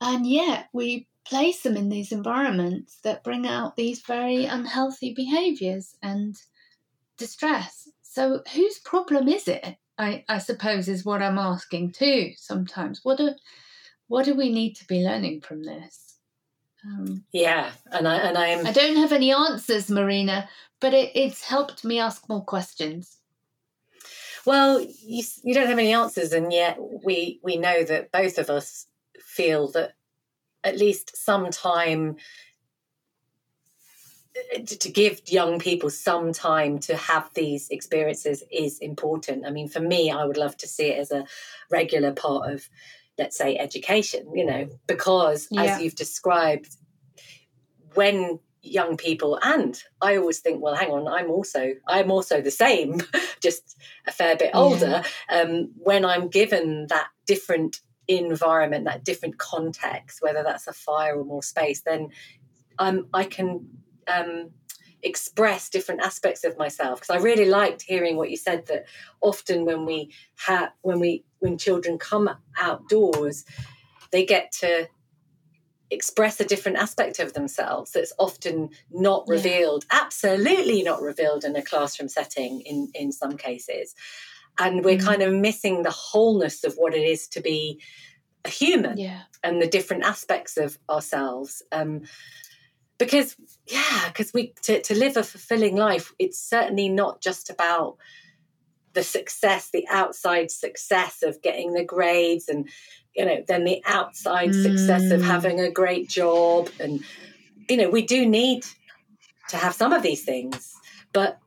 And 0.00 0.26
yet 0.26 0.68
we 0.72 1.08
place 1.26 1.62
them 1.62 1.76
in 1.76 1.88
these 1.88 2.12
environments 2.12 2.98
that 3.02 3.24
bring 3.24 3.46
out 3.46 3.76
these 3.76 4.00
very 4.00 4.44
unhealthy 4.44 5.12
behaviours 5.14 5.96
and 6.02 6.36
distress. 7.18 7.88
So 8.02 8.42
whose 8.54 8.78
problem 8.80 9.28
is 9.28 9.48
it? 9.48 9.76
I, 9.98 10.24
I 10.28 10.38
suppose 10.38 10.88
is 10.88 11.04
what 11.04 11.22
I'm 11.22 11.38
asking 11.38 11.92
too 11.92 12.32
sometimes. 12.36 13.00
What 13.02 13.18
do 13.18 13.30
what 14.08 14.24
do 14.24 14.34
we 14.34 14.52
need 14.52 14.74
to 14.76 14.86
be 14.86 15.02
learning 15.02 15.40
from 15.40 15.64
this? 15.64 16.05
Um, 16.86 17.24
Yeah, 17.32 17.70
and 17.90 18.06
I 18.06 18.16
and 18.16 18.38
I'm 18.38 18.66
I 18.66 18.72
don't 18.72 18.96
have 18.96 19.12
any 19.12 19.32
answers, 19.32 19.90
Marina, 19.90 20.48
but 20.80 20.94
it, 20.94 21.10
it's 21.14 21.42
helped 21.42 21.84
me 21.84 21.98
ask 21.98 22.28
more 22.28 22.44
questions. 22.44 23.16
Well, 24.44 24.80
you, 24.80 25.24
you 25.42 25.54
don't 25.54 25.66
have 25.66 25.78
any 25.78 25.92
answers, 25.92 26.32
and 26.32 26.52
yet 26.52 26.78
we 27.04 27.40
we 27.42 27.56
know 27.56 27.82
that 27.82 28.12
both 28.12 28.38
of 28.38 28.50
us 28.50 28.86
feel 29.18 29.68
that 29.72 29.94
at 30.62 30.78
least 30.78 31.16
some 31.16 31.50
time 31.50 32.16
to 34.66 34.76
to 34.76 34.90
give 34.90 35.20
young 35.26 35.58
people 35.58 35.90
some 35.90 36.32
time 36.32 36.78
to 36.78 36.96
have 36.96 37.30
these 37.34 37.68
experiences 37.70 38.42
is 38.52 38.78
important. 38.78 39.46
I 39.46 39.50
mean, 39.50 39.68
for 39.68 39.80
me, 39.80 40.10
I 40.10 40.24
would 40.24 40.36
love 40.36 40.56
to 40.58 40.68
see 40.68 40.88
it 40.88 40.98
as 40.98 41.10
a 41.10 41.24
regular 41.70 42.12
part 42.12 42.52
of, 42.52 42.68
let's 43.18 43.36
say, 43.36 43.56
education. 43.56 44.26
You 44.34 44.44
know, 44.46 44.68
because 44.86 45.48
Yeah. 45.50 45.64
as 45.64 45.80
you've 45.80 45.94
described, 45.96 46.76
when 47.94 48.38
young 48.62 48.96
people 48.96 49.38
and 49.42 49.82
i 50.02 50.16
always 50.16 50.40
think 50.40 50.60
well 50.60 50.74
hang 50.74 50.90
on 50.90 51.06
i'm 51.06 51.30
also 51.30 51.72
i'm 51.86 52.10
also 52.10 52.40
the 52.40 52.50
same 52.50 53.00
just 53.40 53.78
a 54.06 54.12
fair 54.12 54.36
bit 54.36 54.50
Yeah. 54.52 54.58
older 54.58 55.02
um, 55.30 55.70
when 55.76 56.04
i'm 56.04 56.28
given 56.28 56.86
that 56.88 57.08
different 57.26 57.80
environment 58.08 58.84
that 58.84 59.04
different 59.04 59.38
context 59.38 60.20
whether 60.20 60.42
that's 60.42 60.66
a 60.66 60.72
fire 60.72 61.16
or 61.18 61.24
more 61.24 61.42
space 61.42 61.82
then 61.82 62.08
um, 62.78 63.06
i 63.14 63.24
can 63.24 63.68
um, 64.08 64.50
express 65.02 65.68
different 65.68 66.00
aspects 66.00 66.42
of 66.44 66.56
myself 66.58 67.00
because 67.00 67.14
i 67.14 67.22
really 67.22 67.44
liked 67.46 67.82
hearing 67.82 68.16
what 68.16 68.30
you 68.30 68.36
said 68.36 68.66
that 68.66 68.86
often 69.20 69.64
when 69.64 69.84
we 69.84 70.10
have 70.46 70.70
when 70.82 70.98
we 70.98 71.24
when 71.40 71.58
children 71.58 71.98
come 71.98 72.30
outdoors 72.60 73.44
they 74.10 74.24
get 74.24 74.50
to 74.52 74.88
express 75.90 76.40
a 76.40 76.44
different 76.44 76.78
aspect 76.78 77.20
of 77.20 77.32
themselves 77.34 77.92
that's 77.92 78.12
often 78.18 78.70
not 78.90 79.24
Yeah. 79.28 79.34
revealed 79.34 79.84
absolutely 79.90 80.82
not 80.82 81.00
revealed 81.00 81.44
in 81.44 81.54
a 81.54 81.62
classroom 81.62 82.08
setting 82.08 82.60
in 82.62 82.90
in 82.94 83.12
some 83.12 83.36
cases 83.36 83.94
and 84.58 84.84
we're 84.84 84.96
Mm. 84.96 85.04
kind 85.04 85.22
of 85.22 85.32
missing 85.34 85.82
the 85.82 85.90
wholeness 85.90 86.64
of 86.64 86.74
what 86.76 86.94
it 86.94 87.04
is 87.06 87.28
to 87.28 87.40
be 87.40 87.80
a 88.44 88.48
human 88.48 88.96
Yeah. 88.98 89.22
and 89.44 89.60
the 89.62 89.68
different 89.68 90.04
aspects 90.04 90.56
of 90.56 90.78
ourselves 90.90 91.62
um 91.70 92.02
because 92.98 93.36
yeah 93.66 94.08
because 94.08 94.32
we 94.32 94.52
to, 94.62 94.80
to 94.82 94.94
live 94.94 95.16
a 95.16 95.22
fulfilling 95.22 95.76
life 95.76 96.12
it's 96.18 96.38
certainly 96.38 96.88
not 96.88 97.20
just 97.20 97.50
about 97.50 97.96
the 98.94 99.02
success 99.02 99.70
the 99.72 99.86
outside 99.90 100.50
success 100.50 101.22
of 101.22 101.42
getting 101.42 101.72
the 101.72 101.84
grades 101.84 102.48
and 102.48 102.68
you 103.14 103.24
know 103.24 103.42
then 103.46 103.64
the 103.64 103.82
outside 103.86 104.54
success 104.54 105.10
of 105.10 105.20
Mm. 105.20 105.24
having 105.24 105.60
a 105.60 105.70
great 105.70 106.08
job 106.08 106.68
and 106.80 107.02
you 107.68 107.76
know 107.76 107.90
we 107.90 108.02
do 108.02 108.24
need 108.26 108.64
to 109.48 109.56
have 109.56 109.74
some 109.74 109.92
of 109.92 110.02
these 110.02 110.24
things 110.24 110.74
but 111.12 111.38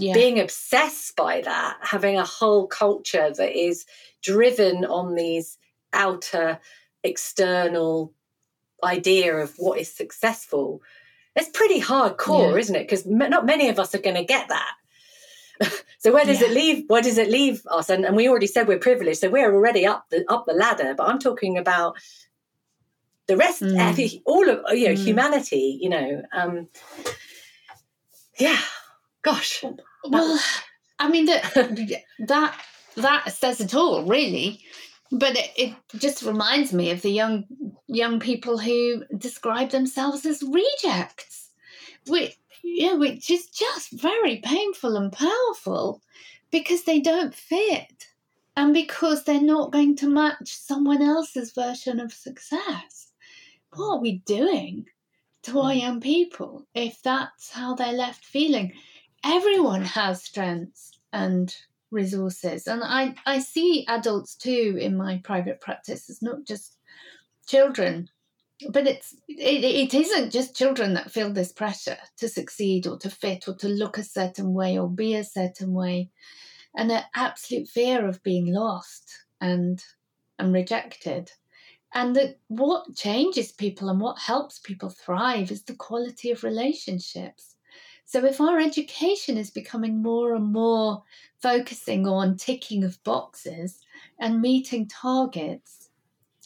Yeah. 0.00 0.14
being 0.14 0.38
obsessed 0.38 1.16
by 1.16 1.40
that, 1.40 1.76
having 1.82 2.16
a 2.18 2.24
whole 2.24 2.68
culture 2.68 3.32
that 3.36 3.52
is 3.58 3.84
driven 4.22 4.84
on 4.84 5.16
these 5.16 5.58
outer 5.92 6.60
external 7.02 8.14
idea 8.82 9.36
of 9.36 9.54
what 9.56 9.78
is 9.78 9.90
successful, 9.92 10.82
it's 11.36 11.48
pretty 11.50 11.80
hardcore, 11.80 12.52
Yeah. 12.52 12.58
isn't 12.58 12.76
it? 12.76 12.82
Because 12.88 13.06
not 13.06 13.46
many 13.46 13.68
of 13.68 13.78
us 13.78 13.94
are 13.94 13.98
going 14.00 14.16
to 14.16 14.24
get 14.24 14.48
that. 14.48 14.72
so 15.98 16.12
where 16.12 16.24
does 16.24 16.40
it 16.42 16.52
leave? 16.52 16.84
Where 16.88 17.02
does 17.02 17.18
it 17.18 17.30
leave 17.30 17.62
us? 17.70 17.88
And, 17.90 18.04
and 18.04 18.16
we 18.16 18.28
already 18.28 18.46
said 18.46 18.68
we're 18.68 18.78
privileged, 18.78 19.20
so 19.20 19.30
we're 19.30 19.52
already 19.54 19.86
up 19.86 20.06
the 20.10 20.24
up 20.28 20.46
the 20.46 20.52
ladder. 20.54 20.94
But 20.96 21.08
I'm 21.08 21.18
talking 21.18 21.58
about 21.58 21.96
the 23.26 23.36
rest, 23.36 23.62
Mm. 23.62 24.22
all 24.24 24.48
of 24.48 24.60
you 24.76 24.88
know, 24.88 24.94
Mm. 24.94 25.04
humanity. 25.04 25.78
You 25.80 25.88
know, 25.90 26.22
um, 26.32 26.68
yeah. 28.38 28.58
Gosh, 29.22 29.64
Well, 30.04 30.38
I 30.98 31.08
mean 31.08 31.26
that 31.26 31.42
that 32.20 32.54
that 32.96 33.32
says 33.32 33.60
it 33.60 33.74
all, 33.74 34.04
really. 34.04 34.60
But 35.10 35.36
it, 35.36 35.50
it 35.56 35.74
just 35.96 36.22
reminds 36.22 36.72
me 36.72 36.90
of 36.90 37.02
the 37.02 37.10
young 37.10 37.44
young 37.86 38.20
people 38.20 38.58
who 38.58 39.04
describe 39.16 39.70
themselves 39.70 40.26
as 40.26 40.42
rejects, 40.42 41.50
which 42.06 42.36
yeah, 42.62 42.94
which 42.94 43.30
is 43.30 43.46
just 43.46 43.92
very 43.92 44.38
painful 44.44 44.96
and 44.96 45.12
powerful 45.12 46.02
because 46.50 46.84
they 46.84 47.00
don't 47.00 47.34
fit 47.34 48.08
and 48.56 48.74
because 48.74 49.24
they're 49.24 49.40
not 49.40 49.72
going 49.72 49.96
to 49.96 50.08
match 50.08 50.54
someone 50.56 51.02
else's 51.02 51.52
version 51.52 52.00
of 52.00 52.12
success. 52.12 53.12
What 53.74 53.96
are 53.96 54.00
we 54.00 54.18
doing 54.26 54.86
to 55.44 55.60
our 55.60 55.72
Mm. 55.72 55.80
young 55.80 56.00
people 56.00 56.66
if 56.74 57.00
that's 57.02 57.50
how 57.50 57.74
they're 57.74 57.92
left 57.92 58.24
feeling? 58.24 58.72
everyone 59.24 59.82
has 59.82 60.22
strengths 60.22 60.92
and 61.12 61.56
resources. 61.90 62.66
And 62.66 62.82
i 62.84 63.14
i 63.26 63.38
see 63.38 63.86
adults 63.88 64.34
too 64.34 64.78
in 64.80 64.96
my 64.96 65.20
private 65.24 65.60
practice. 65.60 66.08
It's 66.08 66.22
not 66.22 66.44
just 66.44 66.76
children 67.46 68.08
but 68.70 68.86
it's 68.86 69.14
it, 69.28 69.64
it 69.64 69.94
isn't 69.94 70.30
just 70.30 70.56
children 70.56 70.94
that 70.94 71.10
feel 71.10 71.32
this 71.32 71.52
pressure 71.52 71.98
to 72.16 72.28
succeed 72.28 72.86
or 72.86 72.98
to 72.98 73.10
fit 73.10 73.46
or 73.46 73.54
to 73.54 73.68
look 73.68 73.98
a 73.98 74.02
certain 74.02 74.52
way 74.52 74.78
or 74.78 74.88
be 74.88 75.14
a 75.14 75.24
certain 75.24 75.72
way. 75.72 76.10
And 76.74 76.90
an 76.92 77.04
absolute 77.14 77.68
fear 77.68 78.06
of 78.06 78.22
being 78.22 78.52
lost 78.52 79.10
and 79.40 79.82
and 80.38 80.52
rejected. 80.52 81.30
And 81.94 82.14
that 82.16 82.38
what 82.48 82.94
changes 82.94 83.52
people 83.52 83.88
and 83.88 84.00
what 84.00 84.18
helps 84.18 84.58
people 84.58 84.90
thrive 84.90 85.50
is 85.50 85.62
the 85.62 85.74
quality 85.74 86.30
of 86.30 86.44
relationships 86.44 87.54
so 88.08 88.24
if 88.24 88.40
our 88.40 88.58
education 88.58 89.36
is 89.36 89.50
becoming 89.50 90.00
more 90.00 90.34
and 90.34 90.50
more 90.50 91.02
focusing 91.42 92.08
on 92.08 92.38
ticking 92.38 92.82
of 92.82 93.04
boxes 93.04 93.80
and 94.18 94.40
meeting 94.40 94.88
targets 94.88 95.90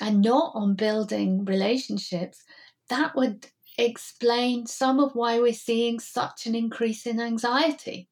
and 0.01 0.23
not 0.23 0.51
on 0.57 0.75
building 0.75 1.45
relationships, 1.45 2.43
that 2.89 3.15
would 3.15 3.47
explain 3.79 4.67
some 4.67 4.99
of 4.99 5.15
why 5.15 5.39
we're 5.39 5.53
seeing 5.53 6.01
such 6.01 6.47
an 6.47 6.57
increase 6.57 7.07
in 7.07 7.21
anxiety 7.21 8.09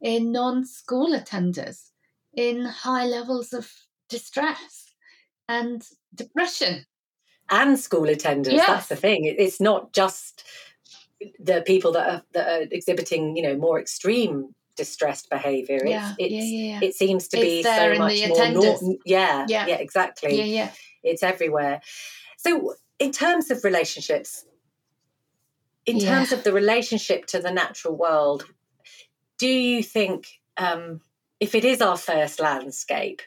in 0.00 0.30
non 0.30 0.64
school 0.64 1.12
attenders, 1.18 1.90
in 2.34 2.64
high 2.64 3.06
levels 3.06 3.52
of 3.52 3.68
distress 4.08 4.92
and 5.48 5.88
depression. 6.14 6.86
and 7.50 7.76
school 7.80 8.06
attenders. 8.06 8.52
Yes. 8.52 8.68
That's 8.68 8.86
the 8.86 8.96
thing. 8.96 9.24
It's 9.24 9.60
not 9.60 9.92
just 9.92 10.44
the 11.38 11.62
people 11.66 11.92
that 11.92 12.08
are 12.08 12.22
that 12.32 12.48
are 12.48 12.66
exhibiting, 12.70 13.36
you 13.36 13.42
know, 13.42 13.56
more 13.56 13.80
extreme 13.80 14.54
distressed 14.76 15.28
behaviour. 15.30 15.82
Yeah, 15.84 16.14
it's 16.18 16.32
yeah, 16.32 16.42
yeah, 16.42 16.80
yeah. 16.80 16.88
it 16.88 16.94
seems 16.94 17.28
to 17.28 17.38
It's 17.38 17.46
be 17.46 17.62
so 17.62 17.98
much 17.98 18.28
more 18.28 18.98
yeah, 19.04 19.46
Yeah. 19.48 19.66
yeah, 19.66 19.76
exactly. 19.76 20.36
Yeah, 20.36 20.44
yeah. 20.44 20.70
It's 21.02 21.22
everywhere. 21.22 21.80
So, 22.38 22.74
in 22.98 23.12
terms 23.12 23.50
of 23.50 23.64
relationships, 23.64 24.44
in 25.86 25.98
Yeah. 25.98 26.10
terms 26.10 26.32
of 26.32 26.44
the 26.44 26.52
relationship 26.52 27.26
to 27.26 27.40
the 27.40 27.50
natural 27.50 27.96
world, 27.96 28.46
do 29.38 29.48
you 29.48 29.82
think, 29.82 30.26
um, 30.56 31.00
if 31.40 31.54
it 31.54 31.64
is 31.64 31.82
our 31.82 31.96
first 31.96 32.40
landscape, 32.40 33.20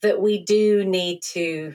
that 0.00 0.20
we 0.20 0.38
do 0.38 0.84
need 0.84 1.22
to 1.22 1.74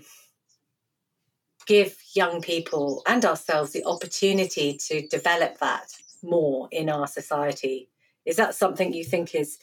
give 1.70 1.96
young 2.16 2.42
people 2.42 3.04
and 3.06 3.24
ourselves 3.24 3.72
the 3.72 3.86
opportunity 3.86 4.74
to 4.88 5.08
develop 5.08 5.60
that 5.60 5.94
more 6.24 6.68
in 6.72 6.90
our 6.90 7.06
society? 7.06 7.88
Is 8.26 8.38
that 8.38 8.56
something 8.56 8.92
you 8.92 9.04
think 9.04 9.36
is 9.36 9.60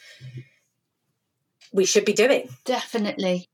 we 1.72 1.84
should 1.84 2.04
be 2.04 2.12
doing? 2.12 2.48
Definitely. 2.64 3.48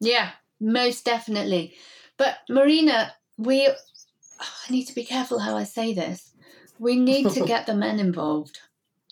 Yeah, 0.00 0.30
most 0.60 1.04
definitely. 1.04 1.74
But 2.16 2.38
Marina, 2.48 3.12
we 3.38 3.68
oh, 3.68 3.72
I 4.40 4.72
need 4.72 4.86
to 4.86 4.94
be 4.94 5.04
careful 5.04 5.38
how 5.38 5.56
I 5.56 5.64
say 5.64 5.94
this. 5.94 6.32
We 6.80 6.96
need 6.96 7.30
to 7.30 7.46
get 7.52 7.66
the 7.66 7.76
men 7.76 8.00
involved. 8.00 8.58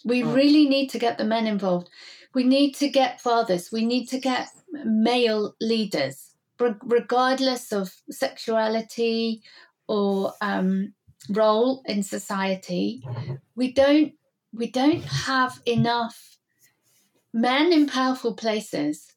We 0.04 0.22
mm. 0.22 0.34
really 0.34 0.68
need 0.68 0.88
to 0.90 0.98
get 0.98 1.18
the 1.18 1.24
men 1.24 1.46
involved. 1.46 1.88
We 2.34 2.42
need 2.42 2.74
to 2.76 2.88
get 2.88 3.20
fathers. 3.20 3.70
We 3.70 3.84
need 3.84 4.06
to 4.08 4.18
get 4.18 4.48
male 4.72 5.54
leaders, 5.60 6.31
regardless 6.82 7.72
of 7.72 7.92
sexuality 8.10 9.42
or 9.88 10.32
um, 10.40 10.94
role 11.28 11.82
in 11.86 12.02
society. 12.02 13.02
We 13.54 13.72
don't 13.72 14.12
we 14.54 14.70
don't 14.70 15.04
have 15.04 15.60
enough 15.66 16.36
men 17.32 17.72
in 17.72 17.86
powerful 17.86 18.34
places 18.34 19.14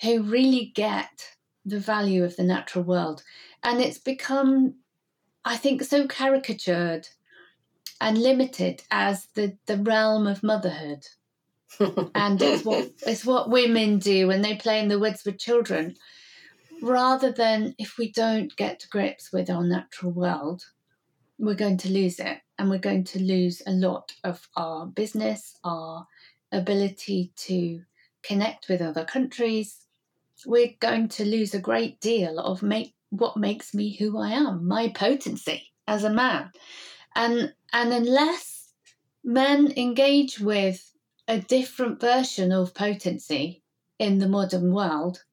who 0.00 0.22
really 0.22 0.72
get 0.74 1.32
the 1.64 1.80
value 1.80 2.24
of 2.24 2.36
the 2.36 2.44
natural 2.44 2.84
world, 2.84 3.22
and 3.62 3.80
it's 3.80 3.98
become, 3.98 4.74
I 5.44 5.56
think, 5.56 5.82
so 5.82 6.06
caricatured 6.06 7.08
and 8.00 8.18
limited 8.18 8.82
as 8.90 9.26
the 9.34 9.56
the 9.66 9.78
realm 9.78 10.26
of 10.26 10.42
motherhood 10.42 11.06
and 12.14 12.40
it's 12.40 12.64
what 12.64 12.90
it's 13.06 13.24
what 13.24 13.50
women 13.50 13.98
do 13.98 14.26
when 14.26 14.42
they 14.42 14.54
play 14.54 14.80
in 14.80 14.88
the 14.88 14.98
woods 14.98 15.24
with 15.24 15.38
children 15.38 15.96
rather 16.86 17.32
than 17.32 17.74
if 17.78 17.98
we 17.98 18.10
don't 18.12 18.56
get 18.56 18.80
to 18.80 18.88
grips 18.88 19.32
with 19.32 19.50
our 19.50 19.64
natural 19.64 20.12
world 20.12 20.64
we're 21.38 21.54
going 21.54 21.76
to 21.78 21.92
lose 21.92 22.18
it. 22.18 22.38
And 22.58 22.70
we're 22.70 22.78
going 22.78 23.04
to 23.04 23.20
lose 23.20 23.62
a 23.66 23.72
lot 23.72 24.12
of 24.24 24.48
our 24.56 24.86
business 24.86 25.58
our 25.64 26.06
ability 26.52 27.32
to 27.36 27.82
connect 28.22 28.68
with 28.68 28.80
other 28.80 29.04
countries. 29.04 29.86
We're 30.46 30.74
going 30.80 31.08
to 31.08 31.24
lose 31.24 31.54
a 31.54 31.60
great 31.60 32.00
deal 32.00 32.38
of 32.38 32.62
make 32.62 32.94
what 33.10 33.36
makes 33.36 33.72
me 33.72 33.94
who 33.96 34.18
i 34.18 34.30
am 34.30 34.66
my 34.66 34.88
potency 34.88 35.72
as 35.86 36.04
a 36.04 36.10
man. 36.10 36.50
And 37.14 37.52
and 37.72 37.92
unless 37.92 38.72
men 39.22 39.72
engage 39.76 40.40
with 40.40 40.92
a 41.28 41.38
different 41.38 42.00
version 42.00 42.52
of 42.52 42.74
potency 42.74 43.62
in 43.98 44.18
the 44.18 44.28
modern 44.28 44.72
world 44.72 45.24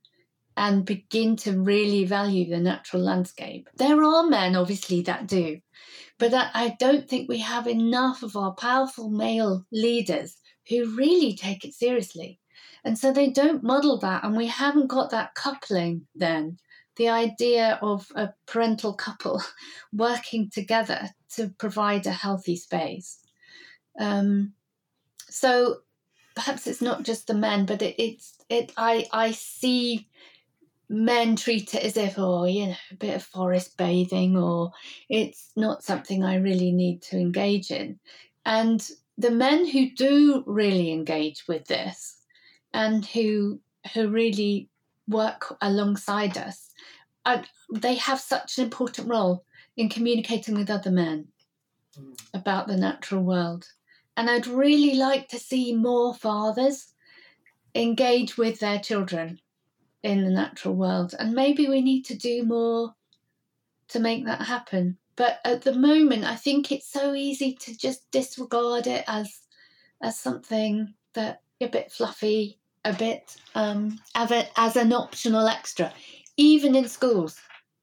and 0.56 0.86
begin 0.86 1.36
to 1.38 1.60
really 1.60 2.06
value 2.06 2.50
the 2.50 2.60
natural 2.60 3.02
landscape. 3.02 3.70
There 3.76 4.04
are 4.04 4.28
men, 4.28 4.56
obviously, 4.56 5.02
that 5.04 5.28
do, 5.28 5.60
but 6.20 6.34
I 6.34 6.76
don't 6.80 7.08
think 7.10 7.28
we 7.28 7.40
have 7.40 7.68
enough 7.68 8.24
of 8.24 8.36
our 8.36 8.54
powerful 8.54 9.10
male 9.10 9.66
leaders 9.72 10.38
who 10.70 10.96
really 10.96 11.36
take 11.36 11.66
it 11.66 11.74
seriously. 11.74 12.40
And 12.86 12.98
so 12.98 13.12
they 13.12 13.30
don't 13.30 13.64
model 13.64 13.98
that, 14.00 14.24
and 14.24 14.36
we 14.36 14.48
haven't 14.48 14.88
got 14.88 15.10
that 15.12 15.36
coupling 15.36 16.08
then. 16.16 16.58
The 16.96 17.10
idea 17.10 17.80
of 17.82 18.12
a 18.16 18.30
parental 18.46 18.94
couple 18.94 19.42
working 19.94 20.50
together 20.52 21.10
to 21.36 21.50
provide 21.58 22.06
a 22.06 22.12
healthy 22.12 22.56
space. 22.56 23.20
Um, 24.00 24.54
so 25.30 25.78
perhaps 26.36 26.68
it's 26.68 26.82
not 26.82 27.04
just 27.04 27.28
the 27.28 27.34
men, 27.34 27.66
but 27.66 27.82
it, 27.82 27.96
it's 27.98 28.38
it. 28.50 28.72
I 28.78 29.08
I 29.12 29.32
see 29.32 30.08
men 30.90 31.36
treat 31.36 31.74
it 31.74 31.84
as 31.84 31.98
if 31.98 32.16
oh 32.18 32.46
you 32.46 32.68
know 32.68 32.76
a 32.92 32.96
bit 32.96 33.16
of 33.16 33.24
forest 33.24 33.78
bathing 33.78 34.38
or 34.38 34.72
it's 35.10 35.52
not 35.56 35.84
something 35.84 36.24
I 36.24 36.36
really 36.36 36.72
need 36.72 37.02
to 37.04 37.18
engage 37.18 37.72
in, 37.72 38.00
and 38.46 38.88
the 39.18 39.32
men 39.32 39.68
who 39.68 39.90
do 39.92 40.44
really 40.46 40.92
engage 40.92 41.48
with 41.48 41.66
this 41.66 42.18
and 42.74 43.06
who 43.06 43.60
who 43.94 44.08
really 44.08 44.70
work 45.08 45.58
alongside 45.62 46.38
us, 46.38 46.72
I, 47.26 47.44
they 47.74 47.96
have 47.96 48.20
such 48.20 48.58
an 48.58 48.66
important 48.66 49.10
role 49.10 49.46
in 49.76 49.90
communicating 49.90 50.56
with 50.56 50.70
other 50.70 50.92
men 50.92 51.28
mm. 51.98 52.18
about 52.34 52.68
the 52.68 52.78
natural 52.78 53.24
world. 53.24 53.68
And 54.16 54.30
I'd 54.30 54.48
really 54.48 54.96
like 54.96 55.28
to 55.30 55.40
see 55.40 55.76
more 55.76 56.14
fathers 56.14 56.94
engage 57.76 58.38
with 58.38 58.60
their 58.60 58.80
children 58.80 59.40
in 60.04 60.24
the 60.24 60.30
natural 60.30 60.76
world. 60.76 61.16
And 61.18 61.34
maybe 61.34 61.68
we 61.68 61.82
need 61.82 62.04
to 62.06 62.16
do 62.16 62.44
more 62.44 62.94
to 63.90 64.00
make 64.00 64.26
that 64.26 64.42
happen. 64.42 64.98
But 65.16 65.40
at 65.46 65.62
the 65.62 65.74
moment, 65.74 66.26
I 66.26 66.36
think 66.36 66.72
it's 66.72 66.92
so 66.92 67.14
easy 67.14 67.54
to 67.62 67.78
just 67.78 68.10
disregard 68.12 68.88
it 68.88 69.04
as 69.08 69.40
as 70.02 70.20
something 70.20 70.94
that 71.14 71.42
a 71.62 71.68
bit 71.68 71.92
fluffy, 71.92 72.60
a 72.84 72.92
bit 72.92 73.38
um, 73.56 74.00
as, 74.16 74.76
an 74.76 74.92
optional 74.92 75.48
extra, 75.48 75.94
even 76.36 76.76
in 76.76 76.90
schools 76.90 77.40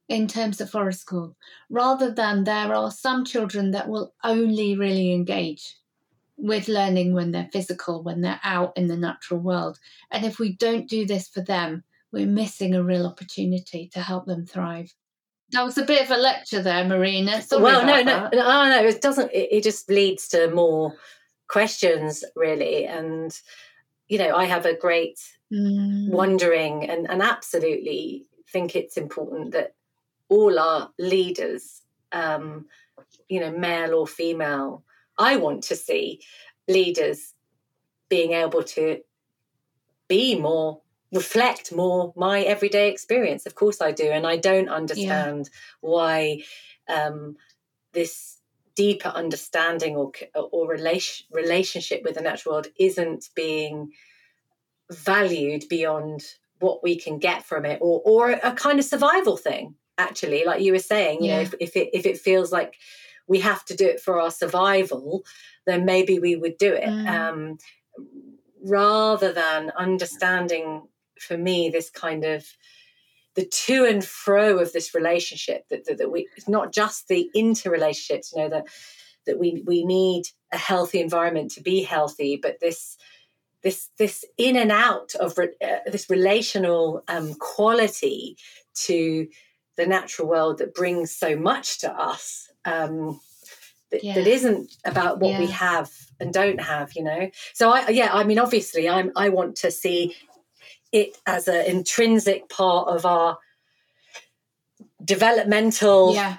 in 0.09 0.29
terms 0.29 0.61
of 0.61 0.69
forest 0.69 1.01
school, 1.01 1.35
rather 1.71 2.11
than 2.11 2.45
there 2.45 2.75
are 2.75 2.91
some 2.91 3.25
children 3.25 3.71
that 3.71 3.89
will 3.89 4.13
only 4.23 4.77
really 4.77 5.15
engage 5.15 5.77
with 6.37 6.69
learning 6.69 7.15
when 7.15 7.31
they're 7.33 7.49
physical, 7.53 8.03
when 8.03 8.21
they're 8.21 8.41
out 8.45 8.77
in 8.77 8.89
the 8.89 8.97
natural 8.97 9.41
world. 9.41 9.79
And 10.11 10.27
if 10.27 10.39
we 10.39 10.53
don't 10.53 10.89
do 10.89 11.07
this 11.07 11.29
for 11.29 11.41
them, 11.41 11.85
we're 12.13 12.27
missing 12.27 12.75
a 12.75 12.83
real 12.83 13.07
opportunity 13.07 13.89
to 13.93 14.01
help 14.01 14.27
them 14.27 14.47
thrive. 14.47 14.93
That 15.53 15.65
was 15.65 15.79
a 15.79 15.85
bit 15.85 16.03
of 16.03 16.11
a 16.11 16.17
lecture 16.17 16.63
there, 16.63 16.85
Marina. 16.85 17.43
Sorry 17.43 17.63
well, 17.63 17.85
no, 17.85 18.03
no, 18.03 18.29
no, 18.33 18.45
oh, 18.45 18.69
no, 18.69 18.85
it 18.85 19.01
doesn't. 19.01 19.33
It, 19.33 19.49
it 19.51 19.65
just 19.65 19.91
leads 19.91 20.29
to 20.29 20.51
more 20.51 20.95
questions, 21.49 22.25
really. 22.37 22.87
And 22.87 23.37
you 24.09 24.19
know, 24.19 24.35
I 24.37 24.45
have 24.45 24.67
a 24.67 24.77
great 24.77 25.19
mm. 25.53 26.09
wondering, 26.09 26.89
and 26.89 27.11
and 27.11 27.21
absolutely 27.21 28.27
think 28.53 28.75
it's 28.75 28.97
important 28.97 29.53
that 29.53 29.75
all 30.29 30.59
our 30.59 30.91
leaders, 30.99 31.83
um, 32.13 32.67
you 33.29 33.41
know, 33.41 33.51
male 33.51 33.95
or 33.95 34.07
female, 34.07 34.85
I 35.19 35.37
want 35.37 35.65
to 35.65 35.77
see 35.77 36.21
leaders 36.69 37.35
being 38.09 38.33
able 38.33 38.63
to 38.63 39.01
be 40.09 40.39
more 40.39 40.81
reflect 41.13 41.73
more 41.73 42.13
my 42.17 42.43
everyday 42.43 42.91
experience 42.91 43.47
of 43.47 43.55
course 43.55 43.81
i 43.81 43.91
do 43.91 44.11
and 44.11 44.27
i 44.27 44.37
don't 44.37 44.69
understand 44.69 45.49
yeah. 45.53 45.59
why 45.81 46.43
um, 46.89 47.37
this 47.93 48.39
deeper 48.75 49.09
understanding 49.09 49.97
or 49.97 50.13
or 50.35 50.69
relation, 50.69 51.27
relationship 51.33 52.03
with 52.05 52.15
the 52.15 52.21
natural 52.21 52.55
world 52.55 52.69
isn't 52.79 53.29
being 53.35 53.91
valued 54.91 55.65
beyond 55.69 56.23
what 56.61 56.83
we 56.83 56.97
can 56.97 57.19
get 57.19 57.45
from 57.45 57.65
it 57.65 57.79
or 57.81 58.01
or 58.05 58.31
a 58.31 58.53
kind 58.53 58.79
of 58.79 58.85
survival 58.85 59.37
thing 59.37 59.75
actually 59.99 60.45
like 60.45 60.63
you 60.63 60.73
were 60.73 60.79
saying 60.79 61.23
you 61.23 61.29
yeah. 61.29 61.37
know 61.37 61.43
if, 61.43 61.55
if 61.61 61.77
it 61.77 61.91
if 61.93 62.07
it 62.07 62.19
feels 62.19 62.51
like 62.51 62.77
we 63.31 63.39
have 63.39 63.65
to 63.65 63.77
do 63.77 63.87
it 63.87 64.01
for 64.01 64.21
our 64.21 64.31
survival, 64.33 65.25
then 65.65 65.85
maybe 65.85 66.19
we 66.19 66.35
would 66.35 66.59
do 66.59 66.75
it. 66.75 66.89
Mm. 66.89 67.09
Um, 67.09 67.59
rather 68.65 69.33
than 69.33 69.71
understanding 69.79 70.83
for 71.21 71.37
me 71.37 71.71
this 71.71 71.91
kind 71.91 72.25
of 72.25 72.45
the 73.37 73.47
to 73.47 73.85
and 73.85 74.05
fro 74.05 74.59
of 74.59 74.73
this 74.73 74.95
relationship 74.95 75.69
that, 75.69 75.85
that, 75.87 75.99
that 75.99 76.11
we 76.11 76.29
it's 76.37 76.49
not 76.49 76.73
just 76.73 77.09
the 77.09 77.31
interrelationships 77.37 78.35
you 78.35 78.43
know 78.43 78.49
that 78.49 78.67
that 79.27 79.39
we 79.39 79.63
we 79.67 79.85
need 79.85 80.25
a 80.53 80.59
healthy 80.59 81.01
environment 81.01 81.51
to 81.51 81.63
be 81.63 81.83
healthy 81.83 82.39
but 82.41 82.59
this 82.61 82.97
this 83.63 83.89
this 83.99 84.25
in 84.39 84.57
and 84.57 84.73
out 84.73 85.15
of 85.21 85.37
re, 85.39 85.49
uh, 85.63 85.91
this 85.91 86.09
relational 86.09 87.03
um, 87.09 87.35
quality 87.35 88.37
to 88.75 89.29
the 89.77 89.87
natural 89.87 90.29
world 90.29 90.59
that 90.59 90.75
brings 90.75 91.15
so 91.15 91.37
much 91.37 91.79
to 91.81 91.91
us 91.93 92.51
um, 92.65 93.21
that, 93.91 94.05
yeah. 94.05 94.15
that 94.15 94.27
isn't 94.27 94.75
about 94.85 95.21
what 95.21 95.33
yeah. 95.33 95.41
we 95.41 95.47
have 95.47 95.91
and 96.21 96.33
don't 96.33 96.61
have 96.61 96.93
you 96.95 97.03
know 97.03 97.31
so 97.55 97.71
i 97.71 97.89
yeah 97.89 98.11
i 98.13 98.25
mean 98.25 98.39
obviously 98.39 98.89
i'm 98.89 99.11
i 99.17 99.29
want 99.29 99.57
to 99.57 99.71
see 99.71 100.15
it 100.93 101.17
as 101.27 101.49
an 101.49 101.65
intrinsic 101.67 102.49
part 102.49 102.89
of 102.89 103.07
our 103.07 103.39
developmental 105.05 106.15
yeah. 106.15 106.39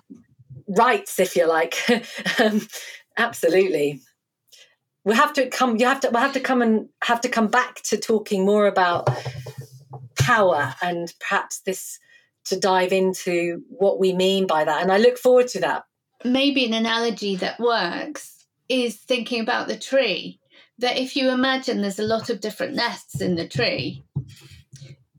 rights 0.68 1.20
if 1.20 1.36
you 1.36 1.48
like 1.48 1.76
um, 2.40 2.62
absolutely 3.18 4.00
we 5.04 5.16
have 5.16 5.34
to 5.34 5.50
come 5.50 5.78
you 5.78 5.86
have 5.86 6.00
to 6.00 6.10
we 6.10 6.20
have 6.20 6.34
to 6.34 6.40
come 6.40 6.62
and 6.62 6.88
have 7.04 7.22
to 7.22 7.30
come 7.30 7.48
back 7.48 7.82
to 7.82 7.98
talking 7.98 8.46
more 8.46 8.68
about 8.68 9.10
power 10.20 10.76
and 10.82 11.14
perhaps 11.20 11.62
this 11.62 11.98
to 12.46 12.60
dive 12.60 12.92
into 12.92 13.64
what 13.70 14.00
we 14.00 14.14
mean 14.14 14.46
by 14.46 14.64
that 14.64 14.82
and 14.82 14.92
i 14.92 14.98
look 14.98 15.18
forward 15.18 15.48
to 15.48 15.60
that 15.60 15.84
maybe 16.24 16.66
an 16.66 16.74
analogy 16.74 17.36
that 17.38 17.60
works 17.60 18.42
is 18.70 18.96
thinking 18.96 19.42
about 19.42 19.68
the 19.68 19.78
tree. 19.78 20.40
That 20.80 20.98
if 20.98 21.16
you 21.16 21.30
imagine 21.30 21.82
there's 21.82 22.00
a 22.00 22.04
lot 22.04 22.30
of 22.30 22.42
different 22.42 22.74
nests 22.74 23.22
in 23.22 23.36
the 23.36 23.48
tree, 23.48 24.04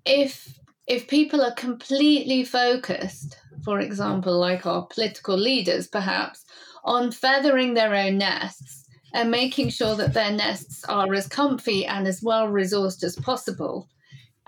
if 0.05 0.59
if 0.87 1.07
people 1.07 1.43
are 1.43 1.55
completely 1.55 2.45
focused, 2.45 3.39
for 3.65 3.81
example, 3.81 4.39
like 4.39 4.67
our 4.67 4.87
political 4.87 5.37
leaders 5.37 5.87
perhaps, 5.87 6.45
on 6.85 7.13
feathering 7.13 7.75
their 7.75 7.95
own 7.95 8.19
nests 8.19 8.85
and 9.15 9.31
making 9.31 9.69
sure 9.69 9.95
that 9.95 10.15
their 10.15 10.33
nests 10.33 10.85
are 10.85 11.13
as 11.15 11.29
comfy 11.29 11.87
and 11.87 12.09
as 12.09 12.23
well 12.23 12.49
resourced 12.49 13.05
as 13.05 13.17
possible. 13.17 13.89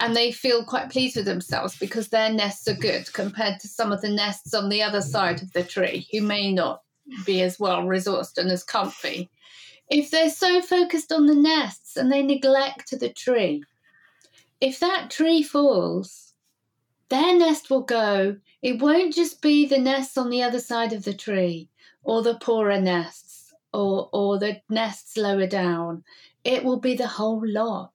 And 0.01 0.17
they 0.17 0.33
feel 0.33 0.65
quite 0.65 0.91
pleased 0.91 1.17
with 1.17 1.27
themselves 1.27 1.79
because 1.79 2.09
their 2.09 2.33
nests 2.33 2.67
are 2.67 2.75
good 2.75 3.13
compared 3.13 3.61
to 3.61 3.69
some 3.69 3.93
of 3.93 4.01
the 4.01 4.11
nests 4.11 4.53
on 4.53 4.69
the 4.69 4.83
other 4.83 5.01
side 5.01 5.41
of 5.41 5.53
the 5.53 5.63
tree 5.63 6.09
who 6.11 6.21
may 6.21 6.53
not 6.53 6.83
be 7.25 7.43
as 7.43 7.61
well 7.61 7.83
resourced 7.83 8.39
and 8.39 8.51
as 8.51 8.65
comfy. 8.65 9.31
If 9.91 10.11
they're 10.11 10.31
so 10.31 10.61
focused 10.63 11.13
on 11.13 11.27
the 11.27 11.35
nests 11.35 11.97
and 11.97 12.11
they 12.11 12.23
neglect 12.23 12.99
the 12.99 13.11
tree, 13.11 13.63
if 14.65 14.81
that 14.81 15.11
tree 15.11 15.43
falls, 15.43 16.33
their 17.11 17.39
nest 17.39 17.69
will 17.69 17.83
go. 17.83 18.39
It 18.63 18.81
won't 18.81 19.13
just 19.13 19.43
be 19.43 19.67
the 19.67 19.77
nests 19.77 20.17
on 20.17 20.31
the 20.31 20.43
other 20.43 20.59
side 20.59 20.95
of 20.95 21.05
the 21.05 21.13
tree 21.13 21.69
or 22.03 22.23
the 22.23 22.39
poorer 22.39 22.81
nests 22.81 23.53
or, 23.75 24.09
or 24.15 24.39
the 24.39 24.63
nests 24.71 25.19
lower 25.19 25.47
down. 25.47 26.03
It 26.45 26.65
will 26.65 26.81
be 26.81 26.95
the 26.95 27.07
whole 27.07 27.47
lot. 27.47 27.93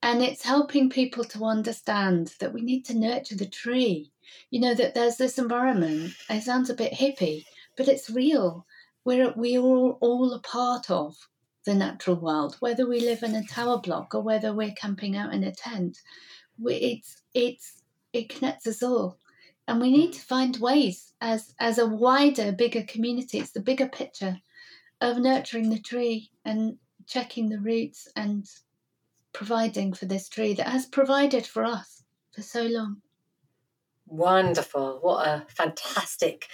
And 0.00 0.22
it's 0.22 0.44
helping 0.44 0.90
people 0.90 1.24
to 1.24 1.44
understand 1.44 2.34
that 2.38 2.52
we 2.52 2.60
need 2.60 2.84
to 2.84 2.94
nurture 2.96 3.34
the 3.34 3.44
tree. 3.44 4.12
You 4.50 4.60
know, 4.60 4.74
that 4.74 4.94
there's 4.94 5.16
this 5.16 5.38
environment. 5.38 6.12
It 6.30 6.44
sounds 6.44 6.70
a 6.70 6.74
bit 6.74 6.92
hippie, 6.92 7.46
but 7.76 7.88
it's 7.88 8.08
real. 8.08 8.64
We're, 9.04 9.32
we're 9.34 9.60
all, 9.60 9.98
all 10.00 10.34
a 10.34 10.38
part 10.38 10.88
of 10.88 11.16
the 11.64 11.74
natural 11.74 12.16
world, 12.16 12.56
whether 12.60 12.86
we 12.86 13.00
live 13.00 13.22
in 13.22 13.34
a 13.34 13.46
tower 13.46 13.80
block 13.80 14.14
or 14.14 14.20
whether 14.20 14.52
we're 14.52 14.72
camping 14.72 15.16
out 15.16 15.32
in 15.32 15.44
a 15.44 15.52
tent. 15.52 16.00
We, 16.60 16.74
it's, 16.74 17.22
it's, 17.32 17.82
it 18.12 18.28
connects 18.28 18.66
us 18.66 18.82
all. 18.82 19.18
And 19.66 19.80
we 19.80 19.90
need 19.90 20.12
to 20.12 20.20
find 20.20 20.56
ways 20.58 21.12
as, 21.20 21.54
as 21.58 21.78
a 21.78 21.86
wider, 21.86 22.52
bigger 22.52 22.82
community. 22.82 23.38
It's 23.38 23.52
the 23.52 23.60
bigger 23.60 23.88
picture 23.88 24.38
of 25.00 25.18
nurturing 25.18 25.70
the 25.70 25.80
tree 25.80 26.30
and 26.44 26.76
checking 27.06 27.48
the 27.48 27.58
roots 27.58 28.08
and 28.14 28.46
providing 29.32 29.92
for 29.92 30.06
this 30.06 30.28
tree 30.28 30.54
that 30.54 30.68
has 30.68 30.86
provided 30.86 31.46
for 31.46 31.64
us 31.64 32.02
for 32.32 32.42
so 32.42 32.64
long. 32.64 33.02
Wonderful. 34.06 34.98
What 35.00 35.26
a 35.26 35.46
fantastic 35.48 36.46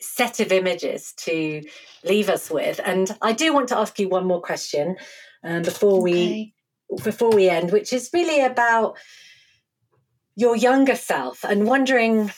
set 0.00 0.40
of 0.40 0.52
images 0.52 1.12
to 1.16 1.62
leave 2.04 2.28
us 2.28 2.50
with. 2.50 2.80
And 2.84 3.16
I 3.22 3.32
do 3.32 3.52
want 3.52 3.68
to 3.68 3.78
ask 3.78 3.98
you 3.98 4.08
one 4.08 4.26
more 4.26 4.42
question 4.42 4.96
um, 5.42 5.62
before 5.62 6.02
we 6.02 6.54
before 7.02 7.30
we 7.30 7.48
end, 7.48 7.72
which 7.72 7.92
is 7.92 8.10
really 8.12 8.44
about 8.44 8.96
your 10.36 10.56
younger 10.56 10.94
self 10.94 11.44
and 11.44 11.66
wondering 11.66 12.30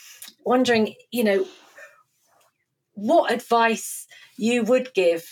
wondering, 0.45 0.95
you 1.11 1.25
know, 1.25 1.47
what 2.95 3.33
advice 3.33 4.07
you 4.39 4.63
would 4.63 4.95
give 4.95 5.25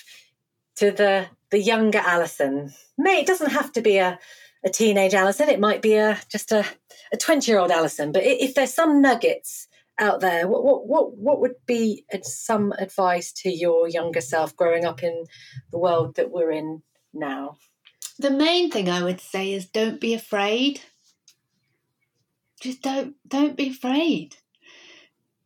to 0.76 0.90
the 0.90 1.26
the 1.50 1.60
younger 1.60 2.00
Alison. 2.00 2.72
May 2.98 3.20
it 3.20 3.26
doesn't 3.26 3.52
have 3.52 3.72
to 3.72 3.82
be 3.82 3.98
a 3.98 4.18
a 4.64 4.68
teenage 4.68 5.14
Alison. 5.14 5.48
It 5.48 5.60
might 5.60 5.80
be 5.80 5.94
a 5.94 6.18
just 6.28 6.52
a 6.52 6.64
a 7.12 7.16
twenty 7.16 7.50
year 7.50 7.60
old 7.60 7.70
Alison. 7.70 8.12
But 8.12 8.24
if 8.24 8.54
there's 8.54 8.74
some 8.74 9.00
nuggets 9.00 9.68
out 9.98 10.20
there, 10.20 10.46
what 10.46 10.64
what 10.64 10.86
what 10.86 11.16
what 11.16 11.40
would 11.40 11.54
be 11.66 12.04
some 12.22 12.72
advice 12.78 13.32
to 13.32 13.50
your 13.50 13.88
younger 13.88 14.20
self 14.20 14.54
growing 14.56 14.84
up 14.84 15.02
in 15.02 15.24
the 15.70 15.78
world 15.78 16.16
that 16.16 16.30
we're 16.30 16.50
in 16.50 16.82
now? 17.14 17.56
The 18.18 18.30
main 18.30 18.70
thing 18.70 18.88
I 18.88 19.02
would 19.02 19.20
say 19.20 19.52
is 19.52 19.66
don't 19.66 20.00
be 20.00 20.14
afraid. 20.14 20.80
Just 22.60 22.82
don't 22.82 23.14
don't 23.26 23.56
be 23.56 23.70
afraid. 23.70 24.36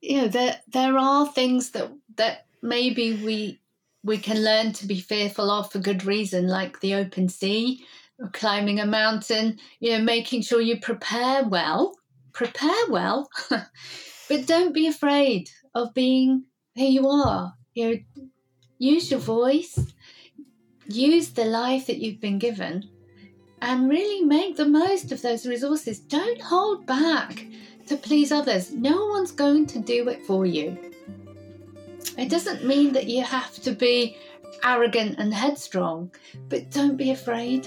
You 0.00 0.22
know, 0.22 0.28
there 0.28 0.60
there 0.68 0.98
are 0.98 1.26
things 1.26 1.70
that 1.70 1.92
that 2.16 2.46
maybe 2.62 3.22
we 3.24 3.60
we 4.02 4.18
can 4.18 4.42
learn 4.42 4.72
to 4.72 4.86
be 4.86 5.00
fearful 5.00 5.50
of 5.50 5.70
for 5.70 5.78
good 5.78 6.04
reason, 6.04 6.48
like 6.48 6.80
the 6.80 6.94
open 6.94 7.28
sea, 7.28 7.84
or 8.18 8.30
climbing 8.30 8.80
a 8.80 8.86
mountain, 8.86 9.58
you 9.78 9.90
know, 9.90 10.02
making 10.02 10.42
sure 10.42 10.60
you 10.60 10.80
prepare 10.80 11.44
well. 11.44 11.96
Prepare 12.32 12.88
well. 12.88 13.28
But 14.30 14.46
don't 14.46 14.72
be 14.72 14.86
afraid 14.86 15.50
of 15.74 15.92
being 15.92 16.44
who 16.76 16.84
you 16.84 17.08
are. 17.08 17.52
You 17.74 17.84
know, 17.90 18.24
use 18.78 19.10
your 19.10 19.18
voice, 19.18 19.92
use 20.86 21.30
the 21.30 21.46
life 21.46 21.88
that 21.88 21.98
you've 21.98 22.20
been 22.20 22.38
given, 22.38 22.88
and 23.60 23.90
really 23.90 24.24
make 24.24 24.56
the 24.56 24.68
most 24.68 25.10
of 25.10 25.20
those 25.20 25.46
resources. 25.46 25.98
Don't 25.98 26.40
hold 26.40 26.86
back 26.86 27.44
to 27.88 27.96
please 27.96 28.30
others. 28.30 28.70
No 28.70 29.06
one's 29.06 29.32
going 29.32 29.66
to 29.66 29.80
do 29.80 30.08
it 30.08 30.24
for 30.24 30.46
you. 30.46 30.78
It 32.16 32.28
doesn't 32.28 32.64
mean 32.64 32.92
that 32.92 33.08
you 33.08 33.24
have 33.24 33.56
to 33.62 33.72
be 33.72 34.16
arrogant 34.62 35.16
and 35.18 35.34
headstrong, 35.34 36.12
but 36.48 36.70
don't 36.70 36.96
be 36.96 37.10
afraid. 37.10 37.66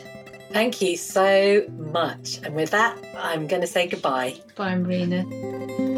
Thank 0.53 0.81
you 0.81 0.95
so 0.95 1.65
much. 1.91 2.39
And 2.41 2.55
with 2.55 2.71
that, 2.71 2.97
I'm 3.17 3.47
going 3.47 3.61
to 3.63 3.67
say 3.67 3.87
goodbye. 3.87 4.39
Bye, 4.55 4.77
Marina. 4.77 5.92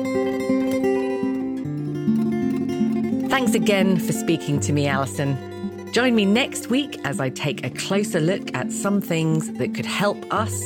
Thanks 3.36 3.54
again 3.54 4.00
for 4.00 4.14
speaking 4.14 4.62
to 4.62 4.72
me, 4.72 4.88
Alison. 4.88 5.92
Join 5.92 6.16
me 6.16 6.24
next 6.24 6.68
week 6.68 6.98
as 7.04 7.20
I 7.20 7.30
take 7.30 7.66
a 7.66 7.70
closer 7.70 8.22
look 8.22 8.56
at 8.56 8.72
some 8.72 9.02
things 9.02 9.52
that 9.56 9.76
could 9.76 9.86
help 9.86 10.18
us 10.34 10.58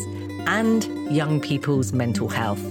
and 0.45 0.83
young 1.11 1.41
people's 1.41 1.93
mental 1.93 2.27
health. 2.29 2.61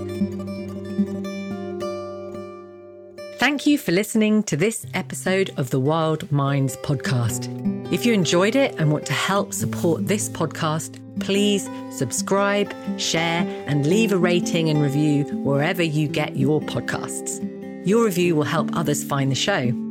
Thank 3.40 3.66
you 3.66 3.76
for 3.76 3.90
listening 3.90 4.44
to 4.44 4.56
this 4.56 4.86
episode 4.94 5.50
of 5.56 5.70
the 5.70 5.80
Wild 5.80 6.30
Minds 6.30 6.76
podcast. 6.76 7.48
If 7.92 8.06
you 8.06 8.12
enjoyed 8.12 8.54
it 8.54 8.76
and 8.78 8.92
want 8.92 9.04
to 9.06 9.14
help 9.14 9.52
support 9.52 10.06
this 10.06 10.28
podcast, 10.28 11.00
please 11.18 11.68
subscribe, 11.90 12.72
share, 13.00 13.42
and 13.66 13.84
leave 13.84 14.12
a 14.12 14.16
rating 14.16 14.68
and 14.68 14.80
review 14.80 15.24
wherever 15.42 15.82
you 15.82 16.06
get 16.06 16.36
your 16.36 16.60
podcasts. 16.60 17.44
Your 17.84 18.04
review 18.04 18.36
will 18.36 18.44
help 18.44 18.76
others 18.76 19.02
find 19.02 19.32
the 19.32 19.34
show. 19.34 19.87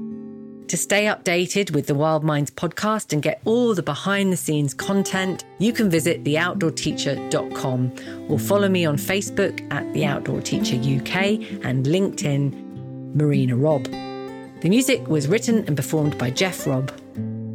To 0.67 0.75
stay 0.75 1.05
updated 1.05 1.71
with 1.71 1.87
the 1.87 1.95
Wild 1.95 2.25
Minds 2.25 2.51
podcast 2.51 3.13
and 3.13 3.21
get 3.21 3.39
all 3.45 3.73
the 3.73 3.81
behind 3.81 4.33
the 4.33 4.37
scenes 4.37 4.73
content, 4.73 5.45
you 5.59 5.71
can 5.71 5.89
visit 5.89 6.25
theoutdoorteacher.com 6.25 7.93
or 8.29 8.37
follow 8.37 8.67
me 8.67 8.85
on 8.85 8.97
Facebook 8.97 9.65
at 9.71 9.93
The 9.93 10.03
Outdoor 10.03 10.41
Teacher 10.41 10.75
UK 10.75 11.39
and 11.63 11.85
LinkedIn, 11.85 13.15
Marina 13.15 13.55
Robb. 13.55 13.85
The 13.85 14.67
music 14.67 15.07
was 15.07 15.29
written 15.29 15.63
and 15.67 15.77
performed 15.77 16.17
by 16.17 16.31
Jeff 16.31 16.67
Robb. 16.67 16.91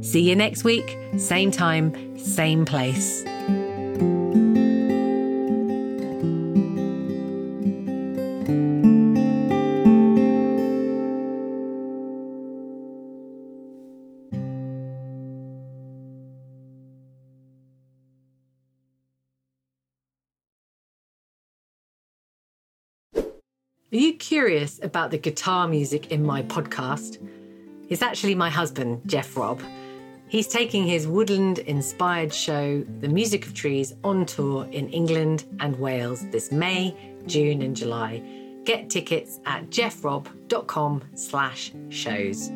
See 0.01 0.23
you 0.23 0.35
next 0.35 0.65
week, 0.65 0.97
same 1.19 1.51
time, 1.51 2.17
same 2.17 2.65
place. 2.65 3.25
Curious 24.23 24.79
about 24.85 25.11
the 25.11 25.19
guitar 25.19 25.67
music 25.67 26.13
in 26.13 26.25
my 26.25 26.43
podcast? 26.45 27.19
It's 27.89 28.03
actually 28.03 28.37
my 28.37 28.49
husband, 28.49 29.03
Jeff 29.05 29.37
Robb. 29.37 29.61
He's 30.29 30.47
taking 30.47 30.87
his 30.87 31.09
woodland 31.09 31.59
inspired 31.59 32.33
show, 32.33 32.85
The 33.01 33.09
Music 33.09 33.45
of 33.45 33.53
Trees, 33.53 33.95
on 34.05 34.25
tour 34.25 34.67
in 34.71 34.89
England 34.91 35.45
and 35.59 35.77
Wales 35.77 36.25
this 36.31 36.53
May, 36.53 36.97
June, 37.27 37.63
and 37.63 37.77
July. 37.77 38.23
Get 38.65 38.89
tickets 38.89 39.41
at 39.45 39.71
jeffrobb.com 39.71 41.03
slash 41.17 41.73
shows. 41.89 42.49